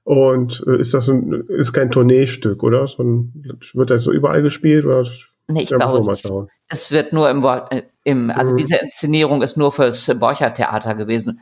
Und 0.04 0.62
äh, 0.66 0.80
ist 0.80 0.92
das 0.92 1.08
ein, 1.08 1.32
ist 1.48 1.72
kein 1.72 1.90
Tourneestück, 1.90 2.62
oder? 2.62 2.88
So 2.88 3.02
ein, 3.02 3.58
wird 3.74 3.90
das 3.90 4.04
so 4.04 4.12
überall 4.12 4.42
gespielt? 4.42 4.84
Oder? 4.84 5.08
Nee, 5.48 5.62
ich 5.62 5.68
glaube, 5.68 5.98
es, 5.98 6.30
es, 6.68 6.90
wird 6.90 7.12
nur 7.12 7.30
im, 7.30 7.44
äh, 7.44 7.82
im 8.04 8.30
also 8.30 8.52
mhm. 8.52 8.56
diese 8.56 8.76
Inszenierung 8.76 9.42
ist 9.42 9.56
nur 9.56 9.72
fürs 9.72 10.10
Borcher 10.18 10.52
Theater 10.52 10.94
gewesen. 10.94 11.40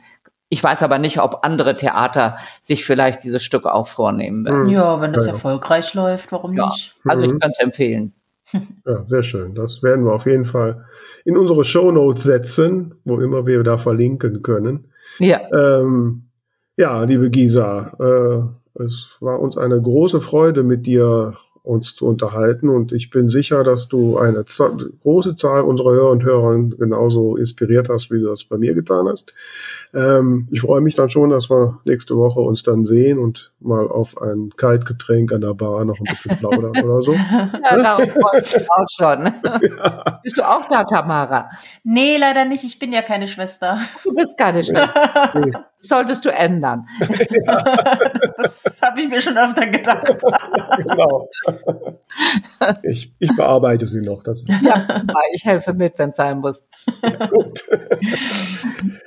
Ich 0.49 0.63
weiß 0.63 0.81
aber 0.83 0.97
nicht, 0.97 1.19
ob 1.19 1.43
andere 1.43 1.75
Theater 1.77 2.37
sich 2.61 2.85
vielleicht 2.85 3.23
dieses 3.23 3.43
Stück 3.43 3.65
auch 3.65 3.87
vornehmen 3.87 4.45
werden. 4.45 4.63
Mhm. 4.63 4.69
Ja, 4.69 4.99
wenn 5.01 5.13
das 5.13 5.25
ja, 5.25 5.33
erfolgreich 5.33 5.93
läuft, 5.93 6.31
warum 6.31 6.55
ja. 6.55 6.67
nicht? 6.67 6.95
Also 7.05 7.25
ich 7.25 7.33
mhm. 7.33 7.39
kann 7.39 7.51
es 7.51 7.59
empfehlen. 7.59 8.13
Ja, 8.85 9.05
sehr 9.07 9.23
schön. 9.23 9.55
Das 9.55 9.83
werden 9.83 10.05
wir 10.05 10.13
auf 10.13 10.25
jeden 10.25 10.45
Fall 10.45 10.85
in 11.25 11.37
unsere 11.37 11.63
Show 11.63 11.91
Notes 11.91 12.23
setzen, 12.23 12.95
wo 13.03 13.19
immer 13.19 13.45
wir 13.45 13.63
da 13.63 13.77
verlinken 13.77 14.41
können. 14.41 14.87
Ja. 15.19 15.39
Ähm, 15.53 16.29
ja, 16.77 17.03
liebe 17.03 17.29
Gisa, 17.29 17.93
äh, 17.99 18.83
es 18.83 19.09
war 19.19 19.39
uns 19.39 19.57
eine 19.57 19.81
große 19.81 20.21
Freude, 20.21 20.63
mit 20.63 20.87
dir 20.87 21.37
uns 21.63 21.95
zu 21.95 22.05
unterhalten. 22.05 22.69
Und 22.69 22.91
ich 22.91 23.09
bin 23.09 23.29
sicher, 23.29 23.63
dass 23.63 23.87
du 23.87 24.17
eine 24.17 24.43
große 25.03 25.35
Zahl 25.35 25.61
unserer 25.61 25.91
Hörer 25.91 26.11
und 26.11 26.23
Hörer 26.23 26.57
genauso 26.77 27.35
inspiriert 27.35 27.89
hast, 27.89 28.11
wie 28.11 28.19
du 28.19 28.27
das 28.27 28.43
bei 28.43 28.57
mir 28.57 28.73
getan 28.73 29.07
hast. 29.07 29.33
Ähm, 29.93 30.47
ich 30.51 30.61
freue 30.61 30.81
mich 30.81 30.95
dann 30.95 31.09
schon, 31.09 31.29
dass 31.29 31.49
wir 31.49 31.79
nächste 31.85 32.15
Woche 32.15 32.39
uns 32.39 32.63
dann 32.63 32.85
sehen 32.85 33.19
und 33.19 33.51
mal 33.59 33.87
auf 33.87 34.21
ein 34.21 34.51
Kaltgetränk 34.55 35.31
an 35.31 35.41
der 35.41 35.53
Bar 35.53 35.85
noch 35.85 35.99
ein 35.99 36.05
bisschen 36.05 36.37
plaudern 36.37 36.77
oder 36.83 37.01
so. 37.01 37.13
Ja, 37.13 37.51
darauf 37.61 38.11
freue 38.11 38.41
ich 38.41 38.53
mich 38.53 38.67
auch 38.69 38.87
schon. 38.89 39.33
Ja. 39.59 40.19
Bist 40.23 40.37
du 40.37 40.47
auch 40.47 40.67
da, 40.67 40.83
Tamara? 40.83 41.49
Nee, 41.83 42.17
leider 42.17 42.45
nicht. 42.45 42.63
Ich 42.63 42.79
bin 42.79 42.93
ja 42.93 43.01
keine 43.01 43.27
Schwester. 43.27 43.79
Du 44.03 44.13
bist 44.13 44.37
keine 44.37 44.63
Schwester. 44.63 45.31
Nee. 45.35 45.51
Solltest 45.81 46.25
du 46.25 46.29
ändern. 46.31 46.87
Ja. 47.45 47.63
Das, 48.37 48.63
das 48.63 48.81
habe 48.81 49.01
ich 49.01 49.09
mir 49.09 49.19
schon 49.19 49.37
öfter 49.37 49.67
gedacht. 49.67 50.23
genau. 50.77 51.29
Ich, 52.83 53.13
ich 53.19 53.35
bearbeite 53.35 53.85
sie 53.85 54.01
noch. 54.01 54.23
Das 54.23 54.43
ja, 54.61 55.03
ich 55.33 55.43
helfe 55.43 55.73
mit, 55.73 55.99
wenn 55.99 56.11
es 56.11 56.15
sein 56.15 56.39
muss. 56.39 56.65
Ja, 57.03 57.25
gut. 57.27 57.65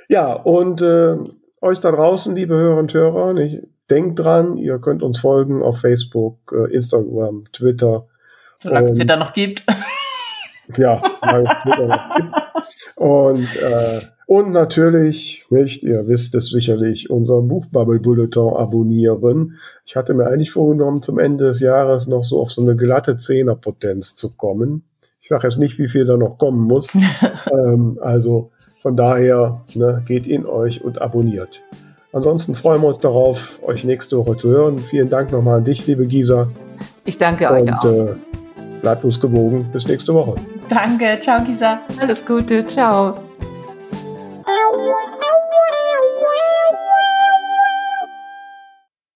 Ja, 0.07 0.33
und 0.33 0.81
äh, 0.81 1.15
euch 1.61 1.79
da 1.79 1.91
draußen, 1.91 2.35
liebe 2.35 2.53
Hörer 2.53 2.77
und 2.77 2.93
Hörer, 2.93 3.35
ich, 3.37 3.61
denkt 3.89 4.19
dran, 4.19 4.57
ihr 4.57 4.79
könnt 4.79 5.03
uns 5.03 5.19
folgen 5.19 5.61
auf 5.61 5.79
Facebook, 5.79 6.53
äh, 6.53 6.73
Instagram, 6.73 7.45
Twitter. 7.53 8.07
Solange 8.59 8.85
es 8.89 8.97
Twitter 8.97 9.17
noch 9.17 9.33
gibt. 9.33 9.63
Ja, 10.77 11.01
solange 11.21 11.49
es 11.49 11.61
Twitter 11.61 11.87
noch 11.87 12.15
gibt. 12.15 12.35
Und, 12.95 13.55
äh, 13.57 14.01
und 14.25 14.51
natürlich, 14.51 15.45
nicht, 15.49 15.83
ihr 15.83 16.07
wisst 16.07 16.33
es 16.35 16.49
sicherlich, 16.49 17.09
unser 17.09 17.41
Buchbubble-Bulletin 17.41 18.55
abonnieren. 18.55 19.57
Ich 19.85 19.95
hatte 19.95 20.13
mir 20.13 20.27
eigentlich 20.27 20.51
vorgenommen, 20.51 21.01
zum 21.01 21.19
Ende 21.19 21.45
des 21.45 21.59
Jahres 21.59 22.07
noch 22.07 22.23
so 22.23 22.39
auf 22.39 22.51
so 22.51 22.61
eine 22.61 22.75
glatte 22.75 23.17
Zehnerpotenz 23.17 24.15
zu 24.15 24.29
kommen. 24.29 24.83
Ich 25.21 25.29
sage 25.29 25.47
jetzt 25.47 25.57
nicht, 25.57 25.77
wie 25.79 25.87
viel 25.87 26.05
da 26.05 26.17
noch 26.17 26.37
kommen 26.37 26.61
muss. 26.67 26.87
ähm, 27.51 27.99
also 28.01 28.51
von 28.81 28.95
daher 28.95 29.63
ne, 29.75 30.03
geht 30.05 30.27
in 30.27 30.45
euch 30.45 30.83
und 30.83 31.01
abonniert. 31.01 31.61
Ansonsten 32.11 32.53
freuen 32.53 32.81
wir 32.81 32.89
uns 32.89 32.99
darauf, 32.99 33.59
euch 33.63 33.83
nächste 33.83 34.17
Woche 34.17 34.35
zu 34.37 34.49
hören. 34.49 34.79
Vielen 34.79 35.09
Dank 35.09 35.31
nochmal 35.31 35.59
an 35.59 35.63
dich, 35.63 35.87
liebe 35.87 36.05
Gisa. 36.05 36.49
Ich 37.05 37.17
danke 37.17 37.49
euch 37.49 37.61
und, 37.61 37.73
auch. 37.73 37.85
Äh, 37.85 38.15
bleibt 38.81 39.03
uns 39.03 39.19
gewogen. 39.19 39.67
Bis 39.73 39.87
nächste 39.87 40.13
Woche. 40.13 40.35
Danke. 40.69 41.17
Ciao, 41.19 41.43
Gisa. 41.43 41.79
Alles 41.99 42.25
Gute. 42.25 42.65
Ciao. 42.65 43.15
Thank 44.73 44.87
you. 44.87 45.12